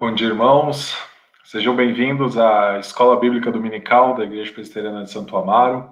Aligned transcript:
Bom 0.00 0.14
dia, 0.14 0.28
irmãos. 0.28 0.96
Sejam 1.42 1.74
bem-vindos 1.74 2.38
à 2.38 2.78
Escola 2.78 3.18
Bíblica 3.18 3.50
Dominical 3.50 4.14
da 4.14 4.22
Igreja 4.22 4.52
Presbiteriana 4.52 5.02
de 5.02 5.10
Santo 5.10 5.36
Amaro. 5.36 5.90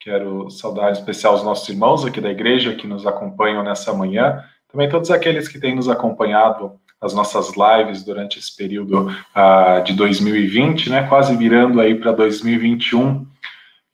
Quero 0.00 0.50
saudar 0.50 0.88
em 0.88 0.92
especial 0.92 1.34
os 1.34 1.44
nossos 1.44 1.68
irmãos 1.68 2.02
aqui 2.02 2.18
da 2.18 2.30
igreja 2.30 2.74
que 2.74 2.86
nos 2.86 3.06
acompanham 3.06 3.62
nessa 3.62 3.92
manhã. 3.92 4.42
Também 4.68 4.88
todos 4.88 5.10
aqueles 5.10 5.48
que 5.48 5.60
têm 5.60 5.76
nos 5.76 5.86
acompanhado 5.86 6.80
nas 7.00 7.12
nossas 7.12 7.52
lives 7.54 8.02
durante 8.02 8.38
esse 8.38 8.56
período 8.56 9.08
uh, 9.10 9.84
de 9.84 9.92
2020, 9.92 10.88
né? 10.88 11.06
Quase 11.06 11.36
virando 11.36 11.78
aí 11.78 11.94
para 11.94 12.12
2021. 12.12 13.26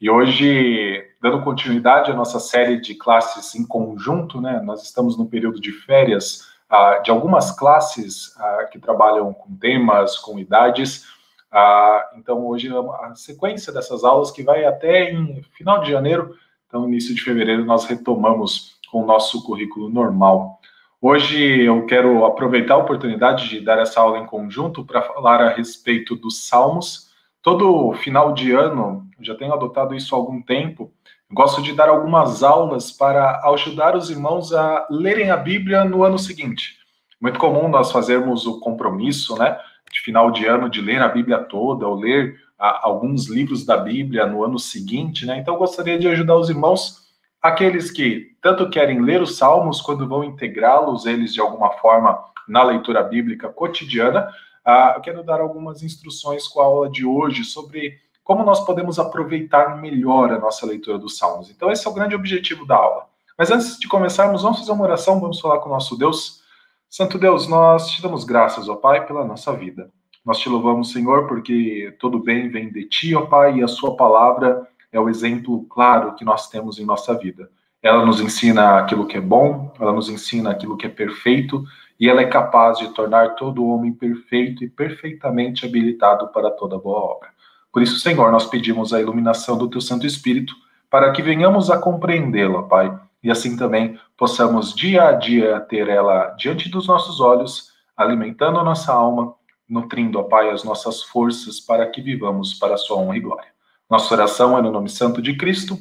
E 0.01 0.09
hoje, 0.09 1.05
dando 1.21 1.43
continuidade 1.43 2.13
à 2.13 2.15
nossa 2.15 2.39
série 2.39 2.81
de 2.81 2.95
classes 2.95 3.57
em 3.57 3.67
conjunto, 3.67 4.41
né? 4.41 4.61
Nós 4.65 4.85
estamos 4.85 5.19
no 5.19 5.29
período 5.29 5.61
de 5.61 5.73
férias 5.73 6.47
uh, 6.71 7.03
de 7.03 7.11
algumas 7.11 7.51
classes 7.51 8.35
uh, 8.37 8.71
que 8.71 8.79
trabalham 8.79 9.33
com 9.33 9.57
temas, 9.57 10.19
com 10.19 10.39
idades. 10.39 11.05
Uh, 11.53 12.19
então, 12.19 12.47
hoje, 12.47 12.71
a 13.03 13.15
sequência 13.15 13.73
dessas 13.73 14.05
aulas 14.05 14.31
que 14.31 14.43
vai 14.43 14.65
até 14.65 15.11
em 15.11 15.43
final 15.53 15.81
de 15.81 15.91
janeiro, 15.91 16.35
então, 16.67 16.87
início 16.87 17.15
de 17.15 17.23
fevereiro, 17.23 17.65
nós 17.65 17.87
retomamos 17.87 18.79
com 18.91 19.03
o 19.03 19.07
nosso 19.07 19.43
currículo 19.45 19.89
normal. 19.89 20.61
Hoje 21.01 21.63
eu 21.63 21.87
quero 21.87 22.25
aproveitar 22.25 22.75
a 22.75 22.79
oportunidade 22.79 23.49
de 23.49 23.61
dar 23.61 23.79
essa 23.79 24.01
aula 24.01 24.19
em 24.19 24.27
conjunto 24.27 24.85
para 24.85 25.01
falar 25.01 25.41
a 25.41 25.51
respeito 25.51 26.17
dos 26.17 26.49
Salmos. 26.49 27.09
Todo 27.41 27.93
final 27.95 28.33
de 28.33 28.51
ano, 28.53 29.07
já 29.21 29.35
tenho 29.35 29.53
adotado 29.53 29.95
isso 29.95 30.15
há 30.15 30.19
algum 30.19 30.43
tempo, 30.43 30.93
Gosto 31.31 31.61
de 31.61 31.75
dar 31.75 31.91
algumas 31.91 32.43
aulas 32.43 32.91
para 32.91 33.43
ajudar 33.51 33.95
os 33.95 34.09
irmãos 34.09 34.55
a 34.55 34.87
lerem 34.91 35.31
a 35.31 35.37
Bíblia 35.37 35.85
no 35.85 36.03
ano 36.03 36.19
seguinte. 36.19 36.79
Muito 37.21 37.39
comum 37.39 37.69
nós 37.69 37.93
fazermos 37.93 38.47
o 38.47 38.61
compromisso, 38.61 39.37
né, 39.37 39.59
de 39.93 40.01
final 40.01 40.31
de 40.31 40.47
ano, 40.47 40.71
de 40.71 40.81
ler 40.81 41.03
a 41.03 41.09
Bíblia 41.09 41.39
toda, 41.39 41.87
ou 41.87 41.97
ler 41.97 42.41
a, 42.59 42.87
alguns 42.87 43.29
livros 43.29 43.67
da 43.67 43.77
Bíblia 43.77 44.27
no 44.27 44.43
ano 44.43 44.59
seguinte, 44.59 45.27
né? 45.27 45.39
Então, 45.39 45.59
gostaria 45.59 45.99
de 45.99 46.09
ajudar 46.09 46.37
os 46.37 46.49
irmãos, 46.49 47.09
aqueles 47.43 47.91
que 47.91 48.37
tanto 48.41 48.71
querem 48.71 49.03
ler 49.03 49.21
os 49.21 49.37
Salmos, 49.37 49.83
quando 49.83 50.09
vão 50.09 50.25
integrá-los, 50.25 51.05
eles 51.05 51.35
de 51.35 51.41
alguma 51.41 51.71
forma, 51.73 52.25
na 52.49 52.63
leitura 52.63 53.03
bíblica 53.03 53.51
cotidiana. 53.51 54.29
Uh, 54.67 54.97
eu 54.97 55.01
quero 55.03 55.23
dar 55.23 55.41
algumas 55.41 55.83
instruções 55.83 56.49
com 56.49 56.61
a 56.61 56.65
aula 56.65 56.91
de 56.91 57.05
hoje 57.05 57.45
sobre 57.45 57.99
como 58.29 58.45
nós 58.45 58.63
podemos 58.63 58.99
aproveitar 58.99 59.81
melhor 59.81 60.31
a 60.31 60.39
nossa 60.39 60.67
leitura 60.67 60.99
dos 60.99 61.17
Salmos. 61.17 61.49
Então, 61.49 61.73
esse 61.73 61.87
é 61.87 61.91
o 61.91 61.95
grande 61.95 62.15
objetivo 62.15 62.67
da 62.67 62.77
aula. 62.77 63.07
Mas 63.39 63.51
antes 63.51 63.79
de 63.79 63.89
começarmos, 63.89 64.43
vamos 64.43 64.59
fazer 64.59 64.71
uma 64.71 64.85
oração, 64.85 65.19
vamos 65.19 65.41
falar 65.41 65.61
com 65.61 65.71
o 65.71 65.73
nosso 65.73 65.97
Deus. 65.97 66.43
Santo 66.91 67.19
Deus, 67.19 67.49
nós 67.49 67.89
te 67.89 68.03
damos 68.03 68.25
graças, 68.25 68.69
ó 68.69 68.77
Pai, 68.77 69.07
pela 69.07 69.25
nossa 69.25 69.55
vida. 69.55 69.91
Nós 70.27 70.39
te 70.41 70.51
louvamos, 70.51 70.93
Senhor, 70.93 71.27
porque 71.27 71.97
todo 71.99 72.19
bem 72.19 72.51
vem 72.51 72.71
de 72.71 72.85
ti, 72.85 73.15
ó 73.15 73.23
Pai, 73.23 73.61
e 73.61 73.63
a 73.63 73.69
sua 73.69 73.97
palavra 73.97 74.69
é 74.93 75.01
o 75.01 75.09
exemplo 75.09 75.65
claro 75.65 76.15
que 76.15 76.23
nós 76.23 76.51
temos 76.51 76.79
em 76.79 76.85
nossa 76.85 77.15
vida. 77.15 77.49
Ela 77.83 78.05
nos 78.05 78.21
ensina 78.21 78.79
aquilo 78.79 79.07
que 79.07 79.17
é 79.17 79.23
bom, 79.23 79.73
ela 79.81 79.93
nos 79.93 80.11
ensina 80.11 80.51
aquilo 80.51 80.77
que 80.77 80.85
é 80.85 80.91
perfeito, 80.91 81.65
e 81.99 82.07
ela 82.07 82.21
é 82.21 82.27
capaz 82.27 82.77
de 82.77 82.89
tornar 82.91 83.37
todo 83.37 83.67
homem 83.67 83.91
perfeito 83.91 84.63
e 84.63 84.69
perfeitamente 84.69 85.65
habilitado 85.65 86.29
para 86.29 86.51
toda 86.51 86.77
boa 86.77 86.99
obra. 86.99 87.38
Por 87.73 87.83
isso, 87.83 87.99
Senhor, 87.99 88.33
nós 88.33 88.47
pedimos 88.47 88.93
a 88.93 89.01
iluminação 89.01 89.57
do 89.57 89.69
Teu 89.69 89.81
Santo 89.81 90.07
Espírito 90.07 90.55
para 90.91 91.13
que 91.13 91.23
venhamos 91.23 91.71
a 91.71 91.79
compreendê-la, 91.79 92.63
Pai, 92.63 92.99
e 93.23 93.31
assim 93.31 93.57
também 93.57 93.99
possamos 94.17 94.75
dia 94.75 95.09
a 95.09 95.13
dia 95.13 95.61
ter 95.61 95.89
ela 95.89 96.29
diante 96.39 96.71
dos 96.71 96.87
nossos 96.87 97.21
olhos, 97.21 97.73
alimentando 97.97 98.59
a 98.59 98.65
nossa 98.65 98.93
alma, 98.93 99.35
nutrindo, 99.69 100.19
ó 100.19 100.23
Pai, 100.23 100.51
as 100.51 100.65
nossas 100.65 101.03
forças 101.03 101.61
para 101.61 101.87
que 101.87 102.01
vivamos 102.01 102.55
para 102.55 102.75
a 102.75 102.79
Sua 102.79 102.97
honra 102.97 103.17
e 103.17 103.21
glória. 103.21 103.49
Nossa 103.91 104.15
oração 104.15 104.57
é 104.57 104.63
no 104.63 104.71
nome 104.71 104.89
santo 104.89 105.21
de 105.21 105.37
Cristo. 105.37 105.77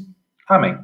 Amém. 0.48 0.78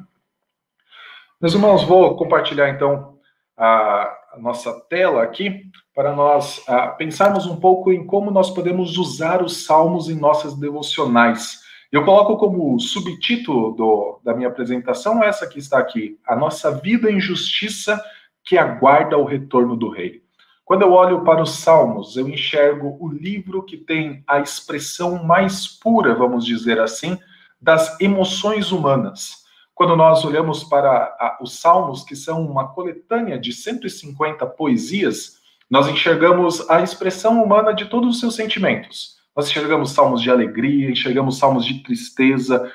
Meus 1.40 1.54
irmãos, 1.54 1.84
vou 1.84 2.16
compartilhar 2.16 2.70
então 2.70 3.18
a 3.56 4.36
nossa 4.38 4.72
tela 4.88 5.22
aqui 5.22 5.70
para 5.94 6.14
nós 6.14 6.58
uh, 6.68 6.96
pensarmos 6.98 7.46
um 7.46 7.56
pouco 7.56 7.92
em 7.92 8.04
como 8.04 8.30
nós 8.30 8.50
podemos 8.50 8.98
usar 8.98 9.42
os 9.42 9.64
salmos 9.64 10.08
em 10.08 10.14
nossas 10.14 10.54
devocionais. 10.54 11.60
Eu 11.92 12.04
coloco 12.04 12.36
como 12.36 12.78
subtítulo 12.80 13.72
do, 13.72 14.20
da 14.24 14.34
minha 14.34 14.48
apresentação 14.48 15.22
essa 15.22 15.46
que 15.46 15.58
está 15.58 15.78
aqui: 15.78 16.18
A 16.26 16.34
Nossa 16.34 16.72
Vida 16.72 17.10
em 17.10 17.20
Justiça 17.20 18.02
que 18.44 18.58
aguarda 18.58 19.16
o 19.16 19.24
retorno 19.24 19.76
do 19.76 19.88
Rei. 19.88 20.22
Quando 20.64 20.82
eu 20.82 20.92
olho 20.92 21.24
para 21.24 21.42
os 21.42 21.58
Salmos, 21.58 22.16
eu 22.16 22.28
enxergo 22.28 22.96
o 22.98 23.08
livro 23.08 23.62
que 23.62 23.76
tem 23.76 24.22
a 24.26 24.40
expressão 24.40 25.22
mais 25.22 25.66
pura, 25.66 26.14
vamos 26.14 26.44
dizer 26.44 26.80
assim, 26.80 27.18
das 27.60 28.00
emoções 28.00 28.72
humanas 28.72 29.44
quando 29.74 29.96
nós 29.96 30.24
olhamos 30.24 30.62
para 30.62 31.16
a, 31.18 31.38
os 31.42 31.58
Salmos, 31.58 32.04
que 32.04 32.14
são 32.14 32.46
uma 32.46 32.68
coletânea 32.68 33.38
de 33.38 33.52
150 33.52 34.46
poesias, 34.46 35.40
nós 35.74 35.88
enxergamos 35.88 36.70
a 36.70 36.82
expressão 36.82 37.42
humana 37.42 37.74
de 37.74 37.86
todos 37.86 38.14
os 38.14 38.20
seus 38.20 38.36
sentimentos. 38.36 39.16
Nós 39.34 39.50
enxergamos 39.50 39.90
salmos 39.90 40.22
de 40.22 40.30
alegria, 40.30 40.88
enxergamos 40.88 41.36
salmos 41.36 41.66
de 41.66 41.82
tristeza, 41.82 42.72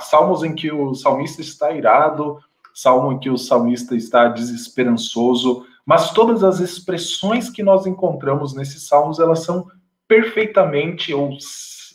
salmos 0.00 0.42
em 0.42 0.52
que 0.52 0.72
o 0.72 0.92
salmista 0.92 1.40
está 1.40 1.70
irado, 1.70 2.40
salmo 2.74 3.12
em 3.12 3.20
que 3.20 3.30
o 3.30 3.38
salmista 3.38 3.94
está 3.94 4.26
desesperançoso, 4.26 5.64
mas 5.86 6.10
todas 6.10 6.42
as 6.42 6.58
expressões 6.58 7.48
que 7.48 7.62
nós 7.62 7.86
encontramos 7.86 8.52
nesses 8.52 8.88
salmos, 8.88 9.20
elas 9.20 9.44
são 9.44 9.70
perfeitamente, 10.08 11.14
ou 11.14 11.30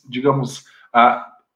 digamos, 0.07 0.63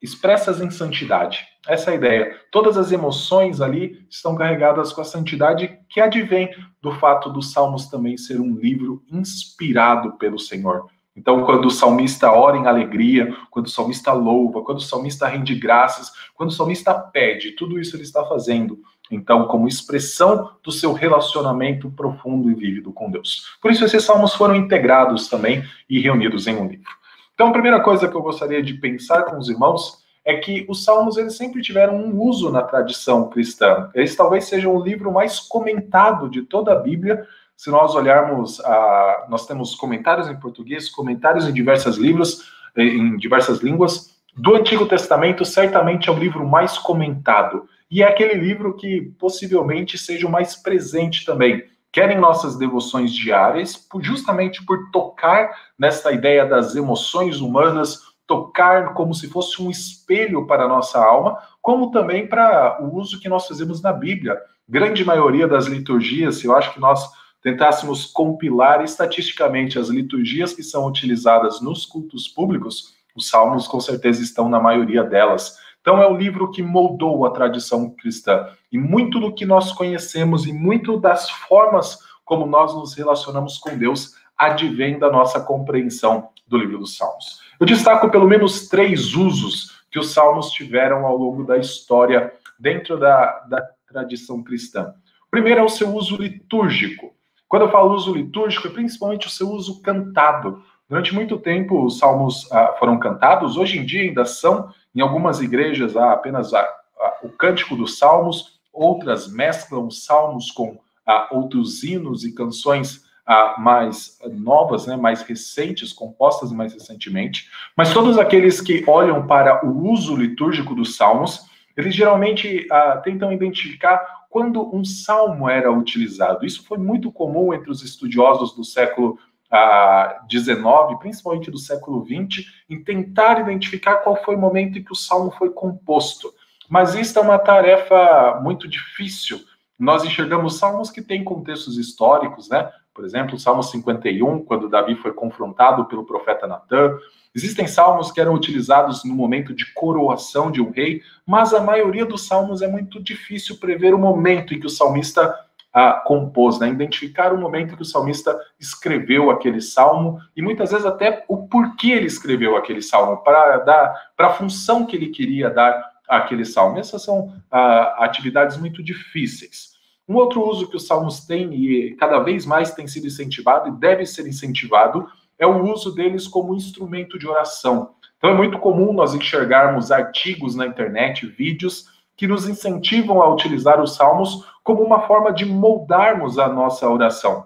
expressas 0.02 0.60
em 0.60 0.70
santidade. 0.70 1.48
Essa 1.70 1.92
é 1.92 1.96
ideia. 1.96 2.36
Todas 2.52 2.78
as 2.78 2.92
emoções 2.92 3.62
ali 3.62 4.04
estão 4.10 4.36
carregadas 4.36 4.92
com 4.92 5.02
a 5.02 5.06
santidade 5.06 5.78
que 5.88 6.02
advém 6.02 6.50
do 6.82 6.92
fato 6.94 7.30
dos 7.30 7.52
Salmos 7.52 7.88
também 7.88 8.18
ser 8.18 8.42
um 8.42 8.56
livro 8.56 9.04
inspirado 9.12 10.14
pelo 10.14 10.40
Senhor. 10.40 10.88
Então, 11.16 11.46
quando 11.46 11.66
o 11.66 11.72
salmista 11.72 12.32
ora 12.32 12.58
em 12.58 12.66
alegria, 12.66 13.36
quando 13.52 13.68
o 13.68 13.70
salmista 13.70 14.12
louva, 14.12 14.64
quando 14.64 14.80
o 14.80 14.82
salmista 14.82 15.28
rende 15.28 15.54
graças, 15.54 16.12
quando 16.34 16.50
o 16.50 16.54
salmista 16.54 16.92
pede, 16.94 17.52
tudo 17.52 17.80
isso 17.80 17.96
ele 17.96 18.04
está 18.04 18.26
fazendo, 18.26 18.80
então, 19.12 19.46
como 19.46 19.68
expressão 19.68 20.50
do 20.64 20.72
seu 20.72 20.92
relacionamento 20.92 21.92
profundo 21.92 22.50
e 22.50 22.56
vívido 22.56 22.92
com 22.92 23.12
Deus. 23.12 23.58
Por 23.62 23.70
isso, 23.70 23.86
esses 23.86 24.04
salmos 24.04 24.34
foram 24.34 24.56
integrados 24.56 25.28
também 25.28 25.64
e 25.88 26.00
reunidos 26.00 26.48
em 26.48 26.56
um 26.56 26.68
livro. 26.68 26.90
Então, 27.36 27.50
a 27.50 27.54
primeira 27.54 27.80
coisa 27.80 28.08
que 28.08 28.16
eu 28.16 28.24
gostaria 28.24 28.64
de 28.64 28.74
pensar 28.76 29.24
com 29.24 29.38
os 29.38 29.50
irmãos 29.50 30.09
é 30.30 30.38
que 30.38 30.66
os 30.70 30.84
salmos 30.84 31.18
eles 31.18 31.36
sempre 31.36 31.62
tiveram 31.62 31.96
um 31.96 32.22
uso 32.22 32.52
na 32.52 32.62
tradição 32.62 33.30
cristã. 33.30 33.90
Eles 33.94 34.16
talvez 34.16 34.46
sejam 34.46 34.76
o 34.76 34.84
livro 34.84 35.12
mais 35.12 35.40
comentado 35.40 36.30
de 36.30 36.44
toda 36.44 36.72
a 36.72 36.76
Bíblia. 36.76 37.26
Se 37.58 37.70
nós 37.70 37.96
olharmos, 37.96 38.60
a, 38.62 39.26
nós 39.30 39.46
temos 39.48 39.76
comentários 39.76 40.30
em 40.30 40.40
português, 40.40 40.90
comentários 40.90 41.48
em 41.48 41.54
diversos 41.54 41.98
livros, 41.98 42.52
em 42.78 43.18
diversas 43.18 43.60
línguas. 43.60 44.18
Do 44.36 44.56
Antigo 44.56 44.86
Testamento, 44.86 45.44
certamente 45.44 46.10
é 46.10 46.12
o 46.12 46.20
livro 46.20 46.48
mais 46.48 46.78
comentado. 46.78 47.68
E 47.90 48.04
é 48.04 48.08
aquele 48.08 48.36
livro 48.36 48.76
que 48.76 49.12
possivelmente 49.18 49.98
seja 49.98 50.28
o 50.28 50.32
mais 50.32 50.56
presente 50.56 51.26
também 51.26 51.64
quer 51.92 52.12
em 52.12 52.20
nossas 52.20 52.58
devoções 52.58 53.12
diárias, 53.12 53.88
justamente 54.02 54.64
por 54.64 54.92
tocar 54.92 55.52
nessa 55.78 56.12
ideia 56.12 56.46
das 56.46 56.76
emoções 56.76 57.42
humanas, 57.42 58.09
tocar 58.30 58.94
como 58.94 59.12
se 59.12 59.28
fosse 59.28 59.60
um 59.60 59.72
espelho 59.72 60.46
para 60.46 60.66
a 60.66 60.68
nossa 60.68 61.04
alma, 61.04 61.40
como 61.64 61.90
também 61.90 62.28
para 62.28 62.78
o 62.80 62.96
uso 62.96 63.20
que 63.20 63.28
nós 63.28 63.48
fazemos 63.48 63.82
na 63.82 63.92
Bíblia. 63.92 64.40
Grande 64.68 65.04
maioria 65.04 65.48
das 65.48 65.66
liturgias, 65.66 66.44
eu 66.44 66.56
acho 66.56 66.72
que 66.72 66.80
nós 66.80 67.10
tentássemos 67.42 68.06
compilar 68.06 68.84
estatisticamente 68.84 69.80
as 69.80 69.88
liturgias 69.88 70.54
que 70.54 70.62
são 70.62 70.86
utilizadas 70.86 71.60
nos 71.60 71.88
cultos 71.88 72.28
públicos, 72.28 72.94
os 73.16 73.28
salmos 73.28 73.68
com 73.68 73.80
certeza 73.80 74.22
estão 74.22 74.48
na 74.48 74.60
maioria 74.60 75.04
delas. 75.04 75.58
Então 75.82 76.00
é 76.00 76.08
o 76.08 76.16
livro 76.16 76.52
que 76.52 76.62
moldou 76.62 77.26
a 77.26 77.32
tradição 77.32 77.90
cristã. 77.90 78.46
E 78.72 78.78
muito 78.78 79.20
do 79.20 79.34
que 79.34 79.44
nós 79.44 79.72
conhecemos 79.72 80.46
e 80.46 80.54
muito 80.54 81.00
das 81.00 81.32
formas 81.32 81.98
como 82.24 82.46
nós 82.46 82.76
nos 82.76 82.94
relacionamos 82.94 83.58
com 83.58 83.76
Deus 83.76 84.14
advém 84.38 85.00
da 85.00 85.12
nossa 85.12 85.40
compreensão 85.42 86.30
do 86.48 86.60
livro 86.60 86.78
dos 86.78 86.96
Salmos. 86.96 87.49
Eu 87.60 87.66
destaco 87.66 88.10
pelo 88.10 88.26
menos 88.26 88.70
três 88.70 89.14
usos 89.16 89.84
que 89.92 90.00
os 90.00 90.14
salmos 90.14 90.50
tiveram 90.52 91.06
ao 91.06 91.18
longo 91.18 91.44
da 91.44 91.58
história 91.58 92.32
dentro 92.58 92.98
da, 92.98 93.40
da 93.50 93.62
tradição 93.86 94.42
cristã. 94.42 94.94
O 95.28 95.30
primeiro 95.30 95.60
é 95.60 95.64
o 95.64 95.70
seu 95.70 95.94
uso 95.94 96.16
litúrgico. 96.16 97.14
Quando 97.50 97.64
eu 97.64 97.72
falo 97.72 97.94
uso 97.94 98.14
litúrgico, 98.14 98.68
é 98.68 98.72
principalmente 98.72 99.28
o 99.28 99.30
seu 99.30 99.50
uso 99.50 99.82
cantado. 99.82 100.64
Durante 100.88 101.14
muito 101.14 101.38
tempo, 101.38 101.86
os 101.86 102.00
salmos 102.00 102.50
ah, 102.50 102.76
foram 102.80 102.98
cantados, 102.98 103.58
hoje 103.58 103.78
em 103.78 103.86
dia 103.86 104.04
ainda 104.04 104.24
são. 104.24 104.72
Em 104.96 105.02
algumas 105.02 105.42
igrejas 105.42 105.98
há 105.98 106.14
apenas 106.14 106.54
a, 106.54 106.62
a, 106.62 107.18
o 107.24 107.30
cântico 107.30 107.76
dos 107.76 107.98
salmos, 107.98 108.62
outras 108.72 109.30
mesclam 109.30 109.86
os 109.86 110.06
salmos 110.06 110.50
com 110.50 110.80
ah, 111.06 111.28
outros 111.30 111.84
hinos 111.84 112.24
e 112.24 112.34
canções 112.34 113.09
ah, 113.30 113.58
mais 113.60 114.18
novas, 114.32 114.88
né, 114.88 114.98
mais 114.98 115.22
recentes, 115.22 115.94
compostas 115.94 116.52
mais 116.52 116.74
recentemente, 116.74 117.48
mas 117.78 117.94
todos 117.94 118.18
aqueles 118.18 118.60
que 118.60 118.84
olham 118.88 119.28
para 119.28 119.64
o 119.64 119.88
uso 119.88 120.16
litúrgico 120.16 120.74
dos 120.74 120.96
salmos, 120.98 121.46
eles 121.78 121.94
geralmente 121.94 122.68
ah, 122.72 122.98
tentam 122.98 123.32
identificar 123.32 124.04
quando 124.32 124.76
um 124.76 124.84
salmo 124.84 125.48
era 125.48 125.72
utilizado. 125.72 126.44
Isso 126.44 126.66
foi 126.66 126.80
muito 126.80 127.12
comum 127.12 127.54
entre 127.54 127.70
os 127.70 127.84
estudiosos 127.84 128.56
do 128.56 128.64
século 128.64 129.20
ah, 129.52 130.24
19, 130.28 130.98
principalmente 130.98 131.52
do 131.52 131.60
século 131.60 132.04
20, 132.04 132.44
em 132.68 132.84
tentar 132.84 133.42
identificar 133.42 133.98
qual 133.98 134.16
foi 134.16 134.36
o 134.36 134.40
momento 134.40 134.80
em 134.80 134.84
que 134.84 134.92
o 134.92 134.96
salmo 134.96 135.30
foi 135.38 135.52
composto. 135.52 136.34
Mas 136.68 136.96
isso 136.96 137.20
é 137.20 137.22
uma 137.22 137.38
tarefa 137.38 138.40
muito 138.42 138.68
difícil. 138.68 139.40
Nós 139.78 140.04
enxergamos 140.04 140.58
salmos 140.58 140.90
que 140.90 141.02
têm 141.02 141.24
contextos 141.24 141.78
históricos, 141.78 142.50
né? 142.50 142.72
Por 143.00 143.06
exemplo, 143.06 143.36
o 143.36 143.40
Salmo 143.40 143.64
51, 143.64 144.44
quando 144.44 144.68
Davi 144.68 144.94
foi 144.94 145.14
confrontado 145.14 145.86
pelo 145.86 146.04
profeta 146.04 146.46
Natan. 146.46 146.98
Existem 147.34 147.66
salmos 147.66 148.12
que 148.12 148.20
eram 148.20 148.34
utilizados 148.34 149.06
no 149.06 149.16
momento 149.16 149.54
de 149.54 149.74
coroação 149.74 150.52
de 150.52 150.62
um 150.62 150.70
rei, 150.70 151.02
mas 151.26 151.54
a 151.54 151.62
maioria 151.62 152.06
dos 152.06 152.28
salmos 152.28 152.62
é 152.62 152.68
muito 152.68 153.02
difícil 153.02 153.58
prever 153.58 153.94
o 153.94 153.98
momento 153.98 154.54
em 154.54 154.60
que 154.60 154.66
o 154.66 154.70
salmista 154.70 155.34
ah, 155.74 155.94
compôs, 156.06 156.60
né? 156.60 156.68
identificar 156.68 157.32
o 157.32 157.38
momento 157.38 157.72
em 157.72 157.78
que 157.78 157.84
o 157.84 157.86
salmista 157.86 158.38
escreveu 158.60 159.32
aquele 159.32 159.62
salmo 159.62 160.20
e 160.36 160.42
muitas 160.42 160.72
vezes 160.72 160.86
até 160.86 161.24
o 161.30 161.48
porquê 161.48 161.92
ele 161.92 162.08
escreveu 162.08 162.58
aquele 162.58 162.82
salmo, 162.82 163.24
para 163.24 163.60
dar 163.60 164.12
para 164.18 164.28
a 164.28 164.34
função 164.34 164.86
que 164.86 164.98
ele 164.98 165.08
queria 165.08 165.50
dar 165.50 165.90
àquele 166.06 166.44
salmo. 166.44 166.78
Essas 166.78 167.02
são 167.02 167.34
ah, 167.50 168.04
atividades 168.04 168.58
muito 168.58 168.84
difíceis. 168.84 169.79
Um 170.10 170.16
outro 170.16 170.42
uso 170.44 170.68
que 170.68 170.76
os 170.76 170.88
salmos 170.88 171.28
têm 171.28 171.54
e 171.54 171.96
cada 171.96 172.18
vez 172.20 172.44
mais 172.44 172.74
tem 172.74 172.88
sido 172.88 173.06
incentivado 173.06 173.70
e 173.70 173.80
deve 173.80 174.08
ser 174.08 174.28
incentivado 174.28 175.08
é 175.38 175.46
o 175.46 175.72
uso 175.72 175.94
deles 175.94 176.28
como 176.28 176.56
instrumento 176.56 177.20
de 177.20 177.28
oração. 177.28 177.92
Então 178.18 178.32
é 178.32 178.34
muito 178.34 178.58
comum 178.58 178.92
nós 178.92 179.14
enxergarmos 179.14 179.92
artigos 179.92 180.56
na 180.56 180.66
internet, 180.66 181.28
vídeos 181.28 181.86
que 182.18 182.28
nos 182.28 182.50
incentivam 182.50 183.22
a 183.22 183.32
utilizar 183.32 183.80
os 183.80 183.96
salmos 183.96 184.46
como 184.64 184.82
uma 184.82 185.02
forma 185.08 185.32
de 185.32 185.46
moldarmos 185.46 186.40
a 186.40 186.50
nossa 186.50 186.90
oração. 186.90 187.46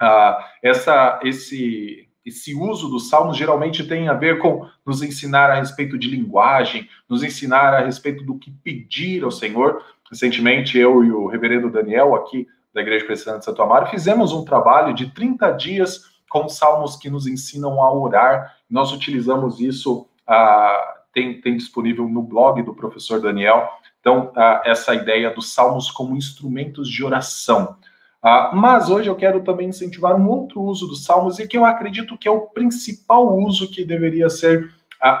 Ah, 0.00 0.48
essa, 0.62 1.20
esse, 1.24 2.08
esse 2.24 2.54
uso 2.54 2.88
dos 2.88 3.10
salmos 3.10 3.36
geralmente 3.36 3.86
tem 3.86 4.08
a 4.08 4.14
ver 4.14 4.38
com 4.38 4.66
nos 4.86 5.02
ensinar 5.02 5.50
a 5.50 5.56
respeito 5.56 5.98
de 5.98 6.08
linguagem, 6.08 6.88
nos 7.08 7.22
ensinar 7.22 7.74
a 7.74 7.80
respeito 7.80 8.24
do 8.24 8.38
que 8.38 8.50
pedir 8.50 9.24
ao 9.24 9.30
Senhor, 9.30 9.84
Recentemente, 10.10 10.76
eu 10.76 11.04
e 11.04 11.12
o 11.12 11.26
reverendo 11.26 11.70
Daniel, 11.70 12.14
aqui 12.14 12.48
da 12.74 12.80
Igreja 12.80 13.04
Presbiteriana 13.04 13.38
de 13.38 13.44
Santo 13.44 13.62
Amaro, 13.62 13.86
fizemos 13.86 14.32
um 14.32 14.44
trabalho 14.44 14.92
de 14.92 15.10
30 15.10 15.52
dias 15.52 16.10
com 16.28 16.48
salmos 16.48 16.96
que 16.96 17.10
nos 17.10 17.26
ensinam 17.26 17.82
a 17.82 17.92
orar. 17.92 18.56
Nós 18.68 18.92
utilizamos 18.92 19.60
isso, 19.60 20.08
ah, 20.26 20.96
tem, 21.12 21.40
tem, 21.40 21.56
disponível 21.56 22.08
no 22.08 22.22
blog 22.22 22.62
do 22.62 22.74
professor 22.74 23.20
Daniel. 23.20 23.68
Então, 24.00 24.32
ah, 24.36 24.62
essa 24.64 24.94
ideia 24.94 25.30
dos 25.30 25.52
salmos 25.52 25.90
como 25.90 26.16
instrumentos 26.16 26.88
de 26.88 27.04
oração. 27.04 27.76
Ah, 28.22 28.50
mas 28.52 28.88
hoje 28.88 29.08
eu 29.08 29.16
quero 29.16 29.42
também 29.42 29.68
incentivar 29.68 30.14
um 30.14 30.28
outro 30.28 30.60
uso 30.60 30.86
dos 30.86 31.04
salmos 31.04 31.38
e 31.38 31.48
que 31.48 31.56
eu 31.56 31.64
acredito 31.64 32.16
que 32.18 32.28
é 32.28 32.30
o 32.30 32.42
principal 32.42 33.36
uso 33.36 33.70
que 33.70 33.84
deveria 33.84 34.28
ser 34.28 34.72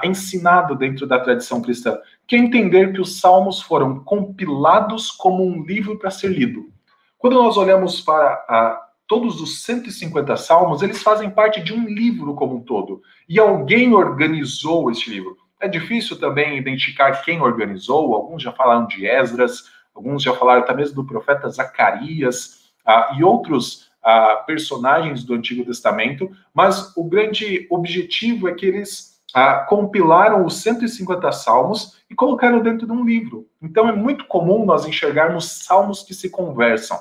ensinado 0.04 0.76
dentro 0.76 1.06
da 1.06 1.18
tradição 1.18 1.62
cristã, 1.62 1.98
que 2.30 2.36
entender 2.36 2.92
que 2.92 3.00
os 3.00 3.18
salmos 3.18 3.60
foram 3.60 4.04
compilados 4.04 5.10
como 5.10 5.44
um 5.44 5.64
livro 5.64 5.98
para 5.98 6.12
ser 6.12 6.28
lido. 6.28 6.72
Quando 7.18 7.34
nós 7.34 7.56
olhamos 7.56 8.00
para 8.00 8.34
ah, 8.48 8.80
todos 9.08 9.40
os 9.40 9.64
150 9.64 10.36
salmos, 10.36 10.80
eles 10.80 11.02
fazem 11.02 11.28
parte 11.28 11.60
de 11.60 11.74
um 11.74 11.88
livro 11.88 12.36
como 12.36 12.54
um 12.54 12.60
todo. 12.60 13.02
E 13.28 13.40
alguém 13.40 13.92
organizou 13.92 14.92
este 14.92 15.10
livro. 15.10 15.36
É 15.58 15.66
difícil 15.66 16.20
também 16.20 16.56
identificar 16.56 17.20
quem 17.22 17.40
organizou, 17.40 18.14
alguns 18.14 18.44
já 18.44 18.52
falaram 18.52 18.86
de 18.86 19.04
Esdras, 19.08 19.64
alguns 19.92 20.22
já 20.22 20.32
falaram 20.32 20.62
até 20.62 20.72
mesmo 20.72 20.94
do 20.94 21.04
profeta 21.04 21.48
Zacarias 21.48 22.70
ah, 22.86 23.12
e 23.18 23.24
outros 23.24 23.90
ah, 24.04 24.44
personagens 24.46 25.24
do 25.24 25.34
Antigo 25.34 25.64
Testamento, 25.64 26.30
mas 26.54 26.96
o 26.96 27.02
grande 27.02 27.66
objetivo 27.68 28.48
é 28.48 28.54
que 28.54 28.66
eles 28.66 29.09
ah, 29.34 29.54
compilaram 29.68 30.44
os 30.44 30.62
150 30.62 31.30
salmos 31.32 32.00
e 32.08 32.14
colocaram 32.14 32.60
dentro 32.60 32.86
de 32.86 32.92
um 32.92 33.04
livro. 33.04 33.46
Então 33.62 33.88
é 33.88 33.92
muito 33.92 34.26
comum 34.26 34.64
nós 34.64 34.86
enxergarmos 34.86 35.64
salmos 35.64 36.02
que 36.02 36.14
se 36.14 36.30
conversam. 36.30 36.98